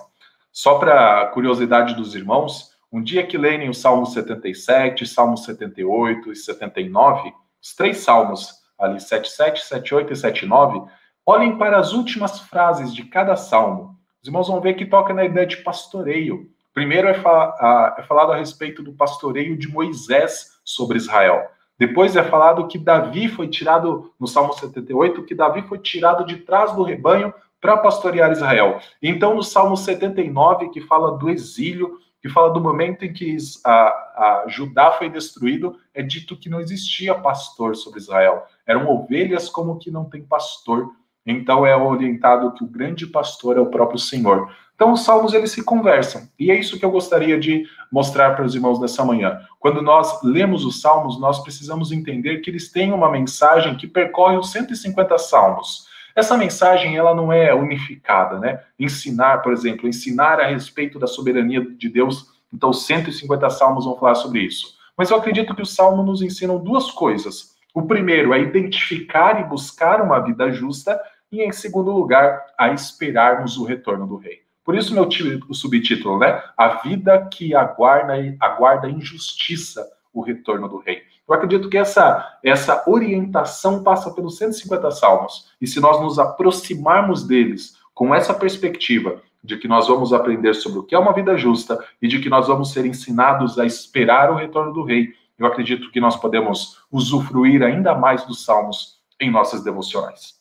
Só 0.52 0.78
para 0.78 1.28
curiosidade 1.28 1.96
dos 1.96 2.16
irmãos, 2.16 2.72
um 2.92 3.02
dia 3.02 3.26
que 3.26 3.38
lerem 3.38 3.70
o 3.70 3.74
Salmo 3.74 4.06
77, 4.06 5.06
Salmo 5.06 5.38
78 5.38 6.32
e 6.32 6.36
79, 6.36 7.34
os 7.62 7.76
três 7.76 7.98
salmos, 7.98 8.54
ali 8.78 9.00
77, 9.00 9.62
78 9.62 10.14
e 10.14 10.16
79, 10.16 10.90
olhem 11.26 11.58
para 11.58 11.78
as 11.78 11.94
últimas 11.94 12.40
frases 12.40 12.94
de 12.94 13.04
cada 13.04 13.36
salmo. 13.36 13.96
Os 14.22 14.28
irmãos 14.28 14.48
vão 14.48 14.60
ver 14.60 14.74
que 14.74 14.86
toca 14.86 15.14
na 15.14 15.24
ideia 15.24 15.46
de 15.46 15.58
pastoreio. 15.58 16.50
Primeiro 16.74 17.08
é, 17.08 17.14
fa 17.14 17.96
é 17.98 18.04
falado 18.04 18.32
a 18.32 18.38
respeito 18.38 18.82
do 18.82 18.94
pastoreio 18.94 19.58
de 19.58 19.68
Moisés 19.68 20.60
sobre 20.64 20.98
Israel. 20.98 21.50
Depois 21.80 22.18
é 22.18 22.24
falado 22.24 22.68
que 22.68 22.78
Davi 22.78 23.30
foi 23.30 23.48
tirado, 23.48 24.12
no 24.20 24.28
Salmo 24.28 24.52
78, 24.52 25.24
que 25.24 25.34
Davi 25.34 25.62
foi 25.62 25.80
tirado 25.80 26.26
de 26.26 26.36
trás 26.36 26.76
do 26.76 26.84
rebanho 26.84 27.34
para 27.62 27.78
pastorear 27.78 28.32
Israel. 28.32 28.80
Então, 29.02 29.34
no 29.34 29.42
Salmo 29.42 29.78
79, 29.78 30.70
que 30.70 30.82
fala 30.82 31.18
do 31.18 31.30
exílio, 31.30 31.98
que 32.22 32.28
fala 32.28 32.52
do 32.52 32.60
momento 32.60 33.06
em 33.06 33.14
que 33.14 33.38
a, 33.66 33.72
a 33.72 34.46
Judá 34.48 34.92
foi 34.92 35.10
destruído, 35.10 35.78
é 35.94 36.04
dito 36.04 36.36
que 36.36 36.50
não 36.50 36.60
existia 36.60 37.16
pastor 37.16 37.78
sobre 37.78 38.00
Israel. 38.00 38.44
Eram 38.68 38.90
ovelhas 38.90 39.50
como 39.50 39.78
que 39.78 39.90
não 39.90 40.04
tem 40.04 40.22
pastor. 40.22 40.92
Então 41.30 41.66
é 41.66 41.78
orientado 41.78 42.52
que 42.54 42.64
o 42.64 42.68
grande 42.68 43.06
pastor 43.06 43.58
é 43.58 43.62
o 43.62 43.68
próprio 43.68 44.00
Senhor. 44.00 44.50
Então, 44.74 44.94
os 44.94 45.04
salmos 45.04 45.34
eles 45.34 45.52
se 45.52 45.62
conversam. 45.62 46.30
E 46.40 46.50
é 46.50 46.58
isso 46.58 46.80
que 46.80 46.86
eu 46.86 46.90
gostaria 46.90 47.38
de 47.38 47.66
mostrar 47.92 48.34
para 48.34 48.46
os 48.46 48.56
irmãos 48.56 48.80
nessa 48.80 49.04
manhã. 49.04 49.38
Quando 49.60 49.82
nós 49.82 50.24
lemos 50.24 50.64
os 50.64 50.80
salmos, 50.80 51.20
nós 51.20 51.44
precisamos 51.44 51.92
entender 51.92 52.40
que 52.40 52.50
eles 52.50 52.72
têm 52.72 52.94
uma 52.94 53.12
mensagem 53.12 53.76
que 53.76 53.86
percorre 53.86 54.38
os 54.38 54.52
150 54.54 55.18
salmos. 55.18 55.86
Essa 56.16 56.38
mensagem 56.38 56.96
ela 56.96 57.14
não 57.14 57.32
é 57.32 57.54
unificada, 57.54 58.40
né? 58.40 58.62
Ensinar, 58.80 59.42
por 59.42 59.52
exemplo, 59.52 59.88
ensinar 59.88 60.40
a 60.40 60.48
respeito 60.48 60.98
da 60.98 61.08
soberania 61.08 61.60
de 61.60 61.90
Deus. 61.90 62.28
Então, 62.52 62.72
150 62.72 63.50
salmos 63.50 63.84
vão 63.84 63.98
falar 63.98 64.16
sobre 64.16 64.40
isso. 64.40 64.78
Mas 64.98 65.12
eu 65.12 65.18
acredito 65.18 65.54
que 65.54 65.62
os 65.62 65.76
salmos 65.76 66.06
nos 66.06 66.22
ensinam 66.22 66.58
duas 66.58 66.90
coisas. 66.90 67.54
O 67.76 67.84
primeiro 67.84 68.34
é 68.34 68.40
identificar 68.40 69.40
e 69.42 69.44
buscar 69.44 70.02
uma 70.02 70.20
vida 70.20 70.52
justa, 70.52 71.00
e 71.32 71.42
em 71.42 71.52
segundo 71.52 71.92
lugar, 71.92 72.46
a 72.58 72.70
esperarmos 72.70 73.58
o 73.58 73.64
retorno 73.64 74.08
do 74.08 74.18
rei. 74.18 74.42
Por 74.64 74.76
isso 74.76 74.94
meu 74.94 75.08
o 75.50 75.54
subtítulo, 75.54 76.20
né? 76.20 76.44
A 76.56 76.82
vida 76.84 77.28
que 77.32 77.56
aguarda 77.56 78.14
aguarda 78.40 78.90
injustiça 78.90 79.88
o 80.14 80.22
retorno 80.22 80.68
do 80.68 80.78
rei. 80.78 81.02
Eu 81.28 81.34
acredito 81.34 81.70
que 81.70 81.78
essa 81.78 82.40
essa 82.44 82.84
orientação 82.88 83.84
passa 83.84 84.12
pelos 84.12 84.38
150 84.38 84.92
salmos. 84.92 85.52
E 85.60 85.68
se 85.68 85.80
nós 85.80 86.00
nos 86.02 86.20
aproximarmos 86.20 87.26
deles 87.26 87.78
com 87.94 88.14
essa 88.14 88.34
perspectiva 88.34 89.22
de 89.44 89.58
que 89.58 89.68
nós 89.68 89.88
vamos 89.88 90.14
aprender 90.14 90.54
sobre 90.54 90.80
o 90.80 90.84
que 90.84 90.96
é 90.96 91.00
uma 91.00 91.14
vida 91.14 91.38
justa 91.38 91.84
e 92.02 92.08
de 92.08 92.20
que 92.20 92.30
nós 92.30 92.48
vamos 92.48 92.72
ser 92.72 92.86
ensinados 92.86 93.58
a 93.58 93.66
esperar 93.66 94.32
o 94.32 94.36
retorno 94.36 94.74
do 94.74 94.84
rei, 94.84 95.14
eu 95.38 95.46
acredito 95.46 95.92
que 95.92 96.02
nós 96.02 96.16
podemos 96.16 96.80
usufruir 96.92 97.64
ainda 97.64 97.96
mais 97.96 98.26
dos 98.26 98.44
salmos 98.44 99.00
em 99.20 99.32
nossas 99.32 99.64
devocionais. 99.64 100.39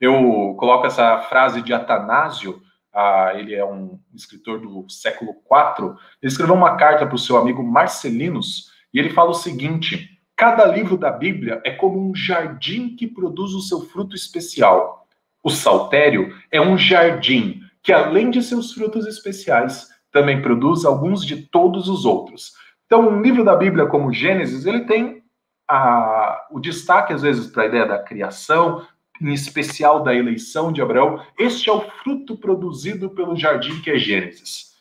Eu 0.00 0.54
coloco 0.58 0.86
essa 0.86 1.18
frase 1.22 1.62
de 1.62 1.72
Atanásio 1.72 2.60
ah, 2.96 3.32
ele 3.34 3.54
é 3.54 3.62
um 3.62 4.00
escritor 4.14 4.58
do 4.58 4.88
século 4.88 5.32
IV, 5.32 5.96
ele 6.22 6.32
escreveu 6.32 6.54
uma 6.54 6.76
carta 6.76 7.04
para 7.04 7.14
o 7.14 7.18
seu 7.18 7.36
amigo 7.36 7.62
Marcelinus, 7.62 8.70
e 8.92 8.98
ele 8.98 9.10
fala 9.10 9.32
o 9.32 9.34
seguinte: 9.34 10.18
cada 10.34 10.64
livro 10.64 10.96
da 10.96 11.10
Bíblia 11.10 11.60
é 11.62 11.72
como 11.72 12.00
um 12.00 12.14
jardim 12.14 12.96
que 12.96 13.06
produz 13.06 13.52
o 13.52 13.60
seu 13.60 13.82
fruto 13.82 14.16
especial. 14.16 15.06
O 15.44 15.50
saltério 15.50 16.34
é 16.50 16.58
um 16.58 16.78
jardim 16.78 17.60
que, 17.82 17.92
além 17.92 18.30
de 18.30 18.42
seus 18.42 18.72
frutos 18.72 19.06
especiais, 19.06 19.90
também 20.10 20.40
produz 20.40 20.86
alguns 20.86 21.22
de 21.22 21.36
todos 21.36 21.90
os 21.90 22.06
outros. 22.06 22.54
Então, 22.86 23.10
um 23.10 23.20
livro 23.20 23.44
da 23.44 23.54
Bíblia 23.54 23.84
como 23.84 24.10
Gênesis, 24.10 24.64
ele 24.64 24.86
tem 24.86 25.22
a, 25.68 26.46
o 26.50 26.58
destaque, 26.58 27.12
às 27.12 27.20
vezes, 27.20 27.48
para 27.48 27.64
a 27.64 27.66
ideia 27.66 27.84
da 27.84 27.98
criação, 27.98 28.86
em 29.20 29.32
especial 29.32 30.02
da 30.02 30.14
eleição 30.14 30.72
de 30.72 30.82
Abraão, 30.82 31.22
este 31.38 31.68
é 31.68 31.72
o 31.72 31.80
fruto 32.02 32.36
produzido 32.36 33.10
pelo 33.10 33.36
jardim 33.36 33.80
que 33.80 33.90
é 33.90 33.98
Gênesis. 33.98 34.74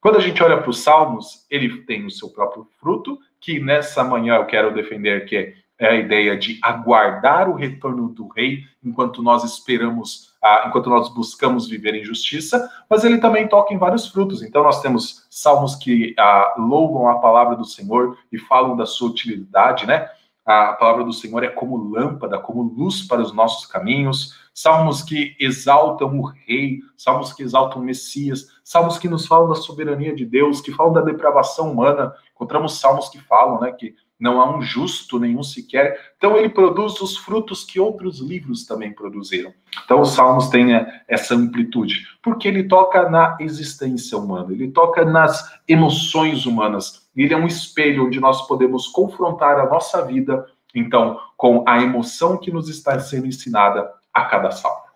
Quando 0.00 0.18
a 0.18 0.20
gente 0.20 0.42
olha 0.42 0.58
para 0.58 0.70
os 0.70 0.80
Salmos, 0.80 1.46
ele 1.50 1.82
tem 1.82 2.04
o 2.04 2.10
seu 2.10 2.28
próprio 2.28 2.66
fruto, 2.80 3.18
que 3.40 3.60
nessa 3.60 4.02
manhã 4.02 4.36
eu 4.36 4.46
quero 4.46 4.74
defender 4.74 5.24
que 5.26 5.54
é 5.78 5.88
a 5.88 5.94
ideia 5.94 6.36
de 6.36 6.58
aguardar 6.62 7.48
o 7.48 7.54
retorno 7.54 8.08
do 8.08 8.28
rei, 8.28 8.64
enquanto 8.84 9.22
nós 9.22 9.42
esperamos 9.44 10.32
ah, 10.42 10.64
enquanto 10.66 10.90
nós 10.90 11.08
buscamos 11.08 11.68
viver 11.68 11.94
em 11.94 12.04
justiça, 12.04 12.68
mas 12.90 13.04
ele 13.04 13.18
também 13.18 13.46
toca 13.46 13.72
em 13.72 13.78
vários 13.78 14.08
frutos. 14.08 14.42
Então 14.42 14.64
nós 14.64 14.82
temos 14.82 15.24
salmos 15.30 15.76
que 15.76 16.14
ah, 16.18 16.54
louvam 16.58 17.08
a 17.08 17.20
palavra 17.20 17.54
do 17.54 17.64
Senhor 17.64 18.18
e 18.30 18.38
falam 18.38 18.76
da 18.76 18.84
sua 18.84 19.08
utilidade, 19.08 19.86
né? 19.86 20.08
A 20.44 20.72
palavra 20.72 21.04
do 21.04 21.12
Senhor 21.12 21.44
é 21.44 21.48
como 21.48 21.76
lâmpada, 21.76 22.38
como 22.38 22.62
luz 22.62 23.06
para 23.06 23.20
os 23.20 23.32
nossos 23.32 23.66
caminhos. 23.66 24.36
Salmos 24.52 25.02
que 25.02 25.36
exaltam 25.38 26.18
o 26.18 26.26
rei, 26.26 26.80
salmos 26.96 27.32
que 27.32 27.42
exaltam 27.42 27.80
o 27.80 27.84
Messias, 27.84 28.48
salmos 28.64 28.98
que 28.98 29.08
nos 29.08 29.26
falam 29.26 29.48
da 29.48 29.54
soberania 29.54 30.14
de 30.14 30.26
Deus, 30.26 30.60
que 30.60 30.72
falam 30.72 30.92
da 30.92 31.00
depravação 31.00 31.70
humana. 31.70 32.12
Encontramos 32.34 32.80
salmos 32.80 33.08
que 33.08 33.20
falam, 33.20 33.60
né, 33.60 33.72
que 33.72 33.94
não 34.22 34.40
há 34.40 34.56
um 34.56 34.62
justo 34.62 35.18
nenhum 35.18 35.42
sequer. 35.42 36.14
Então 36.16 36.36
ele 36.36 36.48
produz 36.48 37.00
os 37.00 37.16
frutos 37.16 37.64
que 37.64 37.80
outros 37.80 38.20
livros 38.20 38.64
também 38.64 38.92
produziram. 38.92 39.52
Então 39.84 40.00
os 40.00 40.12
Salmos 40.12 40.48
têm 40.48 40.76
é, 40.76 41.02
essa 41.08 41.34
amplitude, 41.34 42.06
porque 42.22 42.46
ele 42.46 42.62
toca 42.62 43.10
na 43.10 43.36
existência 43.40 44.16
humana, 44.16 44.52
ele 44.52 44.70
toca 44.70 45.04
nas 45.04 45.58
emoções 45.66 46.46
humanas. 46.46 47.02
Ele 47.16 47.34
é 47.34 47.36
um 47.36 47.48
espelho 47.48 48.06
onde 48.06 48.20
nós 48.20 48.46
podemos 48.46 48.86
confrontar 48.86 49.58
a 49.58 49.68
nossa 49.68 50.04
vida, 50.06 50.46
então, 50.72 51.18
com 51.36 51.64
a 51.66 51.82
emoção 51.82 52.38
que 52.38 52.52
nos 52.52 52.68
está 52.68 52.98
sendo 53.00 53.26
ensinada 53.26 53.90
a 54.14 54.24
cada 54.24 54.52
salmo. 54.52 54.91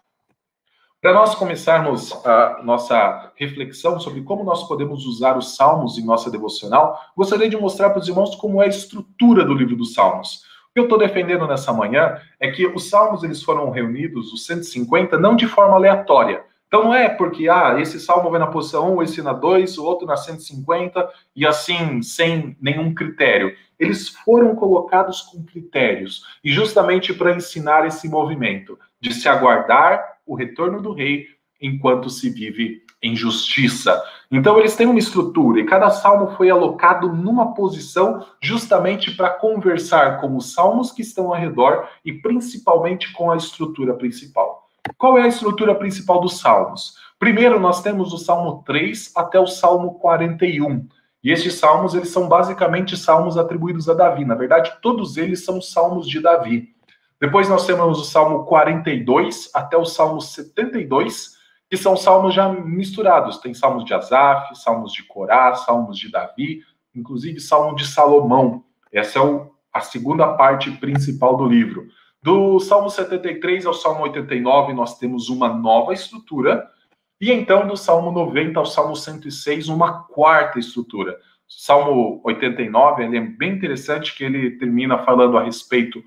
Para 1.01 1.13
nós 1.13 1.35
começarmos 1.35 2.11
a 2.25 2.63
nossa 2.65 3.31
reflexão 3.37 4.01
sobre 4.01 4.23
como 4.23 4.43
nós 4.43 4.67
podemos 4.67 5.05
usar 5.05 5.37
os 5.37 5.55
Salmos 5.55 5.99
em 5.99 6.05
nossa 6.05 6.31
devocional, 6.31 6.99
gostaria 7.15 7.49
de 7.49 7.57
mostrar 7.57 7.91
para 7.91 8.01
os 8.01 8.09
irmãos 8.09 8.35
como 8.35 8.63
é 8.63 8.65
a 8.65 8.69
estrutura 8.69 9.45
do 9.45 9.55
livro 9.55 9.77
dos 9.77 9.93
Salmos. 9.93 10.43
O 10.71 10.75
que 10.75 10.81
eu 10.81 10.85
estou 10.85 10.99
defendendo 10.99 11.47
nessa 11.47 11.73
manhã 11.73 12.19
é 12.41 12.51
que 12.51 12.67
os 12.67 12.89
Salmos 12.89 13.23
eles 13.23 13.43
foram 13.43 13.71
reunidos, 13.71 14.33
os 14.33 14.47
150, 14.47 15.19
não 15.19 15.37
de 15.37 15.47
forma 15.47 15.75
aleatória. 15.77 16.45
Então 16.67 16.83
não 16.85 16.95
é 16.95 17.09
porque 17.09 17.49
ah, 17.49 17.81
esse 17.81 18.01
salmo 18.01 18.29
vai 18.29 18.41
na 18.41 18.47
posição 18.49 18.97
1, 18.97 19.03
esse 19.03 19.23
na 19.23 19.33
2, 19.33 19.79
o 19.79 19.85
outro 19.85 20.07
na 20.07 20.17
150 20.17 21.09
e 21.35 21.47
assim, 21.47 22.03
sem 22.03 22.57
nenhum 22.61 22.93
critério. 22.93 23.55
Eles 23.79 24.09
foram 24.09 24.57
colocados 24.57 25.23
com 25.23 25.45
critérios 25.45 26.25
e 26.43 26.53
justamente 26.53 27.15
para 27.15 27.33
ensinar 27.33 27.87
esse 27.87 28.09
movimento 28.09 28.79
de 29.01 29.15
se 29.15 29.29
aguardar 29.29 30.16
o 30.27 30.35
retorno 30.35 30.83
do 30.83 30.93
rei 30.93 31.27
enquanto 31.61 32.11
se 32.11 32.29
vive 32.29 32.83
em 33.03 33.15
justiça. 33.15 34.03
Então 34.31 34.59
eles 34.59 34.75
têm 34.75 34.87
uma 34.87 34.99
estrutura 34.99 35.61
e 35.61 35.65
cada 35.65 35.91
salmo 35.91 36.37
foi 36.37 36.51
alocado 36.51 37.13
numa 37.13 37.55
posição 37.55 38.27
justamente 38.41 39.15
para 39.15 39.31
conversar 39.31 40.21
com 40.21 40.37
os 40.37 40.53
salmos 40.53 40.91
que 40.91 41.03
estão 41.03 41.29
ao 41.29 41.41
redor 41.41 41.89
e 42.05 42.13
principalmente 42.13 43.13
com 43.13 43.31
a 43.31 43.37
estrutura 43.37 43.95
principal. 43.95 44.69
Qual 44.99 45.19
é 45.19 45.23
a 45.23 45.29
estrutura 45.29 45.75
principal 45.75 46.21
dos 46.21 46.41
salmos? 46.41 46.95
Primeiro 47.19 47.59
nós 47.59 47.83
temos 47.83 48.13
o 48.13 48.19
Salmo 48.19 48.63
3 48.67 49.13
até 49.17 49.41
o 49.41 49.47
Salmo 49.47 49.95
41. 49.95 50.87
E 51.25 51.33
estes 51.33 51.55
salmos, 51.55 51.95
eles 51.95 52.11
são 52.11 52.29
basicamente 52.29 52.97
salmos 52.97 53.37
atribuídos 53.37 53.89
a 53.89 53.95
Davi. 53.95 54.25
Na 54.25 54.35
verdade, 54.37 54.73
todos 54.81 55.17
eles 55.17 55.45
são 55.45 55.61
salmos 55.61 56.07
de 56.07 56.21
Davi. 56.21 56.76
Depois 57.21 57.49
nós 57.49 57.67
temos 57.67 57.99
o 57.99 58.05
Salmo 58.05 58.45
42 58.45 59.51
até 59.55 59.77
o 59.77 59.85
Salmo 59.85 60.21
72, 60.21 61.37
que 61.69 61.77
são 61.77 61.97
salmos 61.97 62.35
já 62.35 62.49
misturados. 62.49 63.39
Tem 63.39 63.55
salmos 63.55 63.85
de 63.85 63.95
Asaf, 63.95 64.55
salmos 64.55 64.93
de 64.93 65.03
Corá, 65.03 65.55
salmos 65.55 65.99
de 65.99 66.11
Davi, 66.11 66.61
inclusive 66.95 67.41
salmo 67.41 67.75
de 67.75 67.87
Salomão. 67.87 68.65
Essa 68.93 69.19
é 69.19 69.23
o, 69.23 69.51
a 69.73 69.81
segunda 69.81 70.29
parte 70.35 70.71
principal 70.73 71.37
do 71.37 71.47
livro. 71.47 71.89
Do 72.23 72.61
Salmo 72.61 72.91
73 72.91 73.65
ao 73.67 73.75
Salmo 73.75 74.03
89, 74.03 74.73
nós 74.75 74.99
temos 74.99 75.29
uma 75.29 75.49
nova 75.49 75.93
estrutura. 75.93 76.69
E 77.21 77.33
então, 77.33 77.67
do 77.67 77.77
Salmo 77.77 78.11
90 78.11 78.59
ao 78.59 78.67
Salmo 78.67 78.95
106, 78.95 79.69
uma 79.69 80.03
quarta 80.05 80.59
estrutura. 80.59 81.17
Salmo 81.49 82.21
89 82.25 83.05
ele 83.05 83.17
é 83.17 83.21
bem 83.21 83.53
interessante 83.53 84.15
que 84.15 84.25
ele 84.25 84.59
termina 84.59 84.99
falando 84.99 85.39
a 85.39 85.45
respeito 85.45 86.03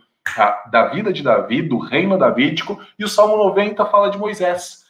da 0.70 0.88
vida 0.88 1.12
de 1.12 1.24
Davi, 1.24 1.62
do 1.62 1.78
reino 1.78 2.18
davídico, 2.18 2.80
e 2.98 3.04
o 3.04 3.10
Salmo 3.10 3.38
90 3.38 3.86
fala 3.86 4.10
de 4.10 4.18
Moisés. 4.18 4.86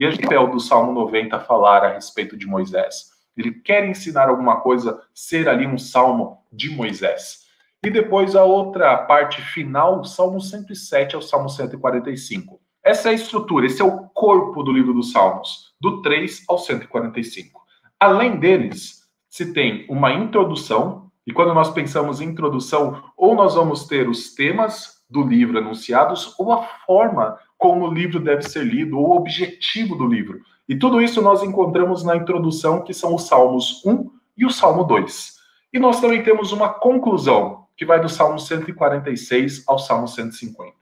E 0.00 0.06
a 0.06 0.10
papel 0.12 0.48
do 0.48 0.60
Salmo 0.60 0.92
90 0.92 1.40
falar 1.40 1.84
a 1.84 1.92
respeito 1.92 2.36
de 2.36 2.46
Moisés. 2.46 3.10
Ele 3.36 3.52
quer 3.52 3.88
ensinar 3.88 4.28
alguma 4.28 4.60
coisa, 4.60 5.00
ser 5.14 5.48
ali 5.48 5.66
um 5.66 5.78
salmo 5.78 6.42
de 6.52 6.70
Moisés. 6.70 7.46
E 7.84 7.90
depois 7.90 8.34
a 8.34 8.44
outra 8.44 8.96
parte 8.96 9.40
final, 9.40 10.04
Salmo 10.04 10.40
107 10.40 11.14
ao 11.14 11.22
Salmo 11.22 11.48
145. 11.48 12.60
Essa 12.82 13.08
é 13.08 13.12
a 13.12 13.14
estrutura, 13.14 13.66
esse 13.66 13.82
é 13.82 13.84
o 13.84 14.08
corpo 14.08 14.62
do 14.62 14.72
livro 14.72 14.92
dos 14.92 15.12
Salmos, 15.12 15.74
do 15.80 16.02
3 16.02 16.44
ao 16.48 16.58
145. 16.58 17.60
Além 18.00 18.38
deles, 18.38 19.02
se 19.28 19.52
tem 19.52 19.86
uma 19.88 20.12
introdução, 20.12 21.07
e 21.28 21.32
quando 21.34 21.52
nós 21.52 21.70
pensamos 21.70 22.22
em 22.22 22.24
introdução, 22.24 23.02
ou 23.14 23.34
nós 23.34 23.54
vamos 23.54 23.86
ter 23.86 24.08
os 24.08 24.34
temas 24.34 25.04
do 25.10 25.22
livro 25.22 25.58
anunciados, 25.58 26.34
ou 26.38 26.50
a 26.54 26.62
forma 26.86 27.38
como 27.58 27.86
o 27.86 27.92
livro 27.92 28.18
deve 28.18 28.40
ser 28.44 28.64
lido, 28.64 28.98
ou 28.98 29.10
o 29.10 29.16
objetivo 29.16 29.94
do 29.94 30.06
livro. 30.06 30.40
E 30.66 30.74
tudo 30.74 31.02
isso 31.02 31.20
nós 31.20 31.42
encontramos 31.42 32.02
na 32.02 32.16
introdução, 32.16 32.82
que 32.82 32.94
são 32.94 33.14
os 33.14 33.26
Salmos 33.26 33.84
1 33.84 34.10
e 34.38 34.46
o 34.46 34.50
Salmo 34.50 34.84
2. 34.84 35.34
E 35.70 35.78
nós 35.78 36.00
também 36.00 36.22
temos 36.22 36.50
uma 36.50 36.70
conclusão, 36.70 37.66
que 37.76 37.84
vai 37.84 38.00
do 38.00 38.08
Salmo 38.08 38.38
146 38.38 39.64
ao 39.68 39.78
Salmo 39.78 40.08
150. 40.08 40.72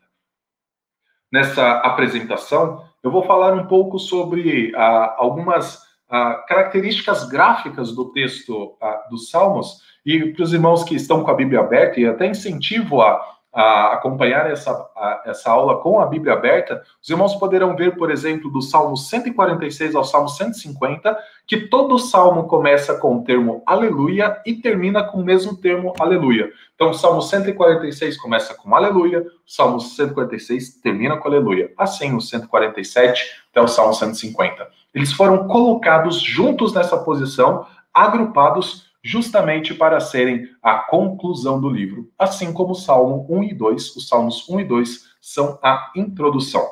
Nessa 1.33 1.79
apresentação, 1.79 2.85
eu 3.03 3.11
vou 3.11 3.25
falar 3.25 3.53
um 3.53 3.67
pouco 3.67 3.99
sobre 3.99 4.73
ah, 4.77 5.17
algumas 5.19 5.83
ah, 6.09 6.45
características 6.49 7.29
gráficas 7.29 7.93
do 7.93 8.13
texto 8.13 8.77
ah, 8.81 9.07
dos 9.11 9.31
Salmos 9.31 9.83
e 10.05 10.33
para 10.33 10.45
os 10.45 10.53
irmãos 10.53 10.85
que 10.85 10.95
estão 10.95 11.25
com 11.25 11.31
a 11.31 11.35
Bíblia 11.35 11.61
aberta, 11.61 11.99
e 11.99 12.07
até 12.07 12.27
incentivo 12.27 13.03
a, 13.03 13.21
a 13.53 13.95
acompanhar 13.95 14.51
essa, 14.51 14.71
a, 14.95 15.23
essa 15.27 15.51
aula 15.51 15.79
com 15.81 15.99
a 15.99 16.07
Bíblia 16.07 16.35
aberta, 16.35 16.81
os 17.03 17.09
irmãos 17.09 17.35
poderão 17.35 17.75
ver, 17.75 17.97
por 17.97 18.11
exemplo, 18.11 18.51
do 18.51 18.63
Salmo 18.63 18.97
146 18.97 19.97
ao 19.97 20.05
Salmo 20.05 20.29
150, 20.29 21.19
que 21.47 21.69
todo 21.69 21.99
salmo 21.99 22.45
começa 22.45 22.95
com 22.99 23.17
o 23.17 23.25
termo 23.25 23.63
aleluia 23.67 24.41
e 24.45 24.55
termina 24.55 25.03
com 25.03 25.19
o 25.19 25.25
mesmo 25.25 25.57
termo 25.57 25.95
aleluia. 25.99 26.53
Então, 26.75 26.91
o 26.91 26.95
Salmo 26.95 27.23
146 27.23 28.19
começa 28.19 28.55
com 28.55 28.77
aleluia, 28.77 29.23
o 29.23 29.51
Salmo 29.51 29.81
146 29.81 30.81
termina 30.83 31.17
com 31.17 31.27
aleluia. 31.27 31.73
Assim, 31.79 32.15
o 32.15 32.21
147 32.21 33.43
até 33.51 33.61
o 33.61 33.67
Salmo 33.67 33.95
150. 33.95 34.76
Eles 34.97 35.13
foram 35.13 35.47
colocados 35.47 36.23
juntos 36.23 36.73
nessa 36.73 36.97
posição, 36.97 37.67
agrupados 37.93 38.87
justamente 39.05 39.75
para 39.75 40.01
serem 40.01 40.49
a 40.63 40.79
conclusão 40.79 41.61
do 41.61 41.69
livro, 41.69 42.11
assim 42.19 42.51
como 42.51 42.71
o 42.71 42.75
Salmo 42.75 43.27
1 43.29 43.43
e 43.45 43.55
2, 43.55 43.95
os 43.95 44.09
Salmos 44.09 44.49
1 44.49 44.61
e 44.61 44.65
2 44.65 45.05
são 45.21 45.59
a 45.63 45.93
introdução. 45.95 46.67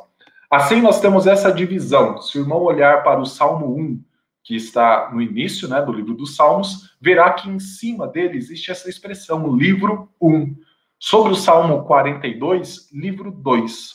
Assim 0.51 0.81
nós 0.81 1.01
temos 1.03 1.27
essa 1.27 1.53
divisão. 1.53 2.19
Se 2.23 2.39
o 2.39 2.41
irmão 2.41 2.63
olhar 2.63 3.03
para 3.05 3.21
o 3.21 3.27
Salmo 3.27 3.77
1, 3.77 4.03
que 4.43 4.57
está 4.57 5.11
no 5.13 5.21
início 5.21 5.69
né, 5.69 5.83
do 5.83 5.93
livro 5.93 6.15
dos 6.15 6.35
Salmos, 6.35 6.97
verá 6.99 7.31
que 7.31 7.51
em 7.51 7.59
cima 7.59 8.09
dele 8.09 8.39
existe 8.39 8.71
essa 8.71 8.89
expressão, 8.89 9.55
livro 9.55 10.09
1. 10.19 10.57
Sobre 10.99 11.33
o 11.33 11.37
Salmo 11.37 11.85
42, 11.85 12.91
livro 12.91 13.31
2. 13.31 13.93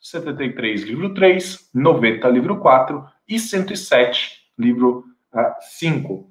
73, 0.00 0.82
livro 0.82 1.12
3. 1.14 1.68
90, 1.74 2.28
livro 2.28 2.60
4. 2.60 3.11
E 3.28 3.38
107, 3.38 4.38
livro 4.58 5.04
5. 5.78 6.30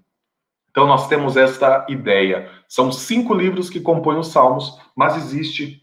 Então, 0.69 0.88
nós 0.88 1.07
temos 1.07 1.36
esta 1.36 1.86
ideia. 1.89 2.50
São 2.67 2.91
cinco 2.91 3.33
livros 3.33 3.69
que 3.69 3.81
compõem 3.81 4.17
os 4.17 4.29
Salmos, 4.29 4.79
mas 4.95 5.17
existe 5.17 5.81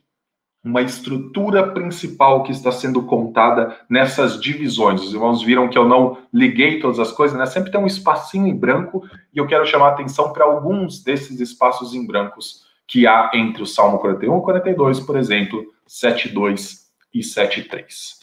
uma 0.65 0.83
estrutura 0.83 1.73
principal 1.73 2.43
que 2.43 2.53
está 2.53 2.73
sendo 2.73 3.03
contada 3.03 3.79
nessas 3.89 4.41
divisões. 4.41 5.03
Os 5.03 5.13
irmãos 5.13 5.43
viram 5.43 5.69
que 5.69 5.79
eu 5.79 5.89
não 5.89 6.19
liguei 6.33 6.81
todas 6.81 6.99
as 6.99 7.13
coisas, 7.13 7.39
né? 7.39 7.47
Sempre 7.47 7.71
tem 7.71 7.81
um 7.81 7.87
espacinho 7.87 8.47
em 8.47 8.57
branco 8.57 9.07
e 9.33 9.39
eu 9.39 9.47
quero 9.47 9.67
chamar 9.67 9.89
a 9.89 9.93
atenção 9.93 10.33
para 10.33 10.45
alguns 10.45 11.03
desses 11.03 11.41
espaços 11.41 11.95
em 11.95 12.07
brancos 12.07 12.67
que 12.87 13.07
há 13.07 13.31
entre 13.35 13.63
o 13.63 13.67
Salmo 13.67 13.99
41 13.99 14.39
e 14.39 14.43
42, 14.43 15.01
por 15.01 15.17
exemplo, 15.17 15.65
7.2 15.87 16.79
e 17.15 17.21
7.3. 17.21 18.18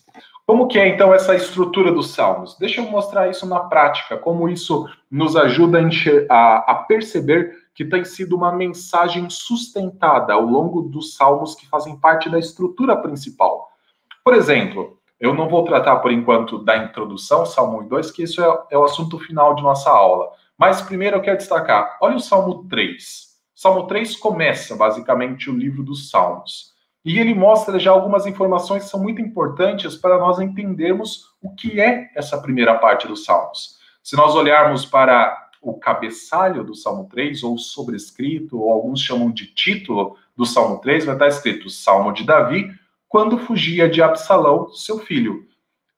Como 0.46 0.68
que 0.68 0.78
é 0.78 0.88
então 0.88 1.12
essa 1.12 1.36
estrutura 1.36 1.92
dos 1.92 2.12
salmos? 2.12 2.56
Deixa 2.60 2.80
eu 2.80 2.86
mostrar 2.86 3.28
isso 3.30 3.48
na 3.48 3.62
prática, 3.62 4.16
como 4.16 4.48
isso 4.48 4.88
nos 5.10 5.36
ajuda 5.36 5.80
a, 6.30 6.72
a, 6.72 6.76
perceber 6.88 7.66
que 7.74 7.84
tem 7.84 8.06
sido 8.06 8.36
uma 8.36 8.52
mensagem 8.52 9.28
sustentada 9.28 10.34
ao 10.34 10.42
longo 10.42 10.84
dos 10.84 11.16
salmos 11.16 11.56
que 11.56 11.68
fazem 11.68 12.00
parte 12.00 12.30
da 12.30 12.38
estrutura 12.38 12.96
principal. 12.96 13.72
Por 14.24 14.36
exemplo, 14.36 15.00
eu 15.20 15.34
não 15.34 15.50
vou 15.50 15.64
tratar 15.64 15.96
por 15.98 16.12
enquanto 16.12 16.60
da 16.60 16.78
introdução, 16.78 17.44
Salmo 17.44 17.80
1 17.80 17.84
e 17.84 17.90
2, 17.90 18.12
que 18.12 18.24
isso 18.24 18.44
é, 18.44 18.64
é 18.70 18.78
o 18.78 18.84
assunto 18.84 19.18
final 19.18 19.56
de 19.56 19.64
nossa 19.64 19.90
aula. 19.90 20.30
Mas 20.56 20.80
primeiro 20.80 21.18
eu 21.18 21.22
quero 21.22 21.38
destacar, 21.38 21.98
olha 22.00 22.18
o 22.18 22.20
Salmo 22.20 22.66
3. 22.70 23.36
Salmo 23.56 23.88
3 23.88 24.16
começa 24.18 24.76
basicamente 24.76 25.50
o 25.50 25.58
livro 25.58 25.82
dos 25.82 26.12
Salmos. 26.12 26.75
E 27.06 27.20
ele 27.20 27.36
mostra 27.36 27.78
já 27.78 27.92
algumas 27.92 28.26
informações 28.26 28.84
que 28.84 28.90
são 28.90 29.00
muito 29.00 29.22
importantes 29.22 29.96
para 29.96 30.18
nós 30.18 30.40
entendermos 30.40 31.30
o 31.40 31.54
que 31.54 31.80
é 31.80 32.10
essa 32.16 32.42
primeira 32.42 32.74
parte 32.76 33.08
dos 33.08 33.24
Salmos. 33.24 33.78
Se 34.02 34.16
nós 34.16 34.34
olharmos 34.34 34.86
para 34.86 35.50
o 35.62 35.76
cabeçalho 35.76 36.64
do 36.64 36.74
Salmo 36.74 37.08
3, 37.10 37.44
ou 37.44 37.58
sobrescrito, 37.60 38.60
ou 38.60 38.72
alguns 38.72 39.02
chamam 39.02 39.32
de 39.32 39.48
título 39.54 40.18
do 40.36 40.46
Salmo 40.46 40.80
3, 40.80 41.06
vai 41.06 41.16
estar 41.16 41.28
escrito 41.28 41.70
Salmo 41.70 42.12
de 42.12 42.24
Davi, 42.24 42.72
quando 43.08 43.38
fugia 43.38 43.88
de 43.88 44.02
Absalão, 44.02 44.70
seu 44.74 45.00
filho. 45.00 45.48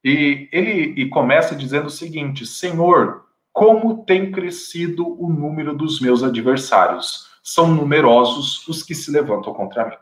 E 0.04 0.50
ele 0.52 1.02
e 1.02 1.10
começa 1.10 1.56
dizendo 1.56 1.88
o 1.88 1.90
seguinte: 1.90 2.46
Senhor, 2.46 3.26
como 3.58 4.04
tem 4.04 4.32
crescido 4.32 5.20
o 5.20 5.30
número 5.30 5.76
dos 5.76 6.00
meus 6.00 6.22
adversários. 6.22 7.26
São 7.42 7.68
numerosos 7.74 8.68
os 8.68 8.84
que 8.84 8.94
se 8.94 9.10
levantam 9.10 9.54
contra 9.54 9.86
mim. 9.86 9.96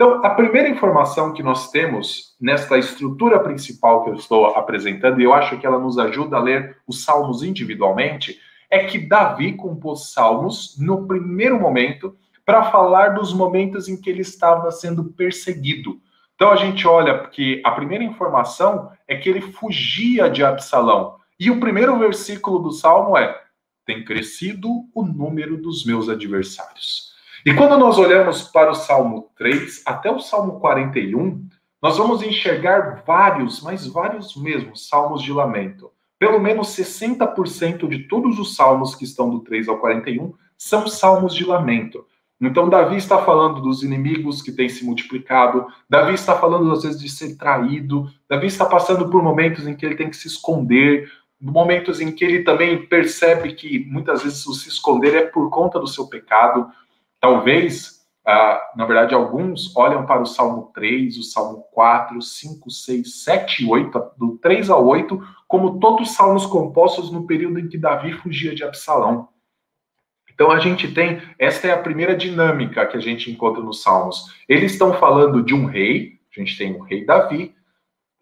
Então, 0.00 0.24
a 0.24 0.30
primeira 0.30 0.66
informação 0.66 1.34
que 1.34 1.42
nós 1.42 1.70
temos 1.70 2.34
nesta 2.40 2.78
estrutura 2.78 3.38
principal 3.38 4.02
que 4.02 4.08
eu 4.08 4.14
estou 4.14 4.46
apresentando, 4.46 5.20
e 5.20 5.24
eu 5.24 5.34
acho 5.34 5.58
que 5.58 5.66
ela 5.66 5.78
nos 5.78 5.98
ajuda 5.98 6.38
a 6.38 6.40
ler 6.40 6.78
os 6.86 7.04
salmos 7.04 7.42
individualmente, 7.42 8.40
é 8.70 8.86
que 8.86 8.98
Davi 8.98 9.52
compôs 9.52 10.10
salmos 10.10 10.78
no 10.78 11.06
primeiro 11.06 11.60
momento 11.60 12.16
para 12.46 12.70
falar 12.70 13.08
dos 13.08 13.34
momentos 13.34 13.90
em 13.90 14.00
que 14.00 14.08
ele 14.08 14.22
estava 14.22 14.70
sendo 14.70 15.04
perseguido. 15.04 16.00
Então 16.34 16.50
a 16.50 16.56
gente 16.56 16.88
olha 16.88 17.26
que 17.26 17.60
a 17.62 17.70
primeira 17.70 18.02
informação 18.02 18.90
é 19.06 19.14
que 19.14 19.28
ele 19.28 19.42
fugia 19.42 20.30
de 20.30 20.42
Absalão. 20.42 21.16
E 21.38 21.50
o 21.50 21.60
primeiro 21.60 21.98
versículo 21.98 22.58
do 22.60 22.72
salmo 22.72 23.18
é: 23.18 23.38
tem 23.84 24.02
crescido 24.02 24.66
o 24.94 25.04
número 25.04 25.58
dos 25.60 25.84
meus 25.84 26.08
adversários. 26.08 27.10
E 27.44 27.54
quando 27.54 27.78
nós 27.78 27.96
olhamos 27.96 28.42
para 28.42 28.70
o 28.70 28.74
salmo 28.74 29.30
3 29.36 29.82
até 29.86 30.10
o 30.10 30.20
salmo 30.20 30.60
41, 30.60 31.46
nós 31.82 31.96
vamos 31.96 32.22
enxergar 32.22 33.02
vários, 33.06 33.62
mas 33.62 33.86
vários 33.86 34.36
mesmo, 34.36 34.76
salmos 34.76 35.22
de 35.22 35.32
lamento. 35.32 35.90
Pelo 36.18 36.38
menos 36.38 36.68
60% 36.76 37.88
de 37.88 38.00
todos 38.00 38.38
os 38.38 38.54
salmos 38.54 38.94
que 38.94 39.04
estão 39.04 39.30
do 39.30 39.40
3 39.40 39.68
ao 39.68 39.78
41 39.78 40.34
são 40.58 40.86
salmos 40.86 41.34
de 41.34 41.44
lamento. 41.46 42.04
Então, 42.38 42.68
Davi 42.68 42.96
está 42.96 43.18
falando 43.18 43.60
dos 43.60 43.82
inimigos 43.82 44.42
que 44.42 44.52
têm 44.52 44.68
se 44.68 44.84
multiplicado, 44.84 45.66
Davi 45.88 46.14
está 46.14 46.36
falando, 46.36 46.70
às 46.72 46.82
vezes, 46.82 47.00
de 47.00 47.08
ser 47.08 47.36
traído, 47.36 48.10
Davi 48.28 48.46
está 48.46 48.64
passando 48.64 49.10
por 49.10 49.22
momentos 49.22 49.66
em 49.66 49.74
que 49.74 49.84
ele 49.84 49.94
tem 49.94 50.08
que 50.08 50.16
se 50.16 50.26
esconder, 50.26 51.10
momentos 51.40 52.00
em 52.00 52.12
que 52.12 52.24
ele 52.24 52.42
também 52.42 52.86
percebe 52.86 53.54
que 53.54 53.86
muitas 53.90 54.22
vezes 54.22 54.46
o 54.46 54.52
se 54.52 54.68
esconder 54.68 55.14
é 55.14 55.26
por 55.26 55.48
conta 55.48 55.78
do 55.78 55.86
seu 55.86 56.06
pecado. 56.06 56.70
Talvez 57.20 58.00
ah, 58.26 58.72
na 58.76 58.84
verdade, 58.84 59.14
alguns 59.14 59.74
olham 59.74 60.04
para 60.04 60.20
o 60.20 60.26
Salmo 60.26 60.70
3, 60.74 61.16
o 61.18 61.22
Salmo 61.22 61.64
4, 61.72 62.20
5, 62.20 62.70
6, 62.70 63.24
7 63.24 63.64
e 63.64 63.66
8, 63.66 64.12
do 64.16 64.38
3 64.38 64.68
ao 64.70 64.86
8, 64.86 65.20
como 65.48 65.80
todos 65.80 66.14
salmos 66.14 66.46
compostos 66.46 67.10
no 67.10 67.26
período 67.26 67.58
em 67.58 67.68
que 67.68 67.78
Davi 67.78 68.12
fugia 68.12 68.54
de 68.54 68.62
Absalão. 68.62 69.28
Então 70.32 70.50
a 70.50 70.58
gente 70.58 70.92
tem, 70.92 71.20
esta 71.38 71.66
é 71.68 71.72
a 71.72 71.82
primeira 71.82 72.16
dinâmica 72.16 72.86
que 72.86 72.96
a 72.96 73.00
gente 73.00 73.30
encontra 73.30 73.62
nos 73.62 73.82
salmos. 73.82 74.26
Eles 74.48 74.72
estão 74.72 74.94
falando 74.94 75.42
de 75.42 75.54
um 75.54 75.64
rei, 75.64 76.20
a 76.34 76.40
gente 76.40 76.56
tem 76.56 76.76
o 76.76 76.82
rei 76.82 77.04
Davi, 77.04 77.54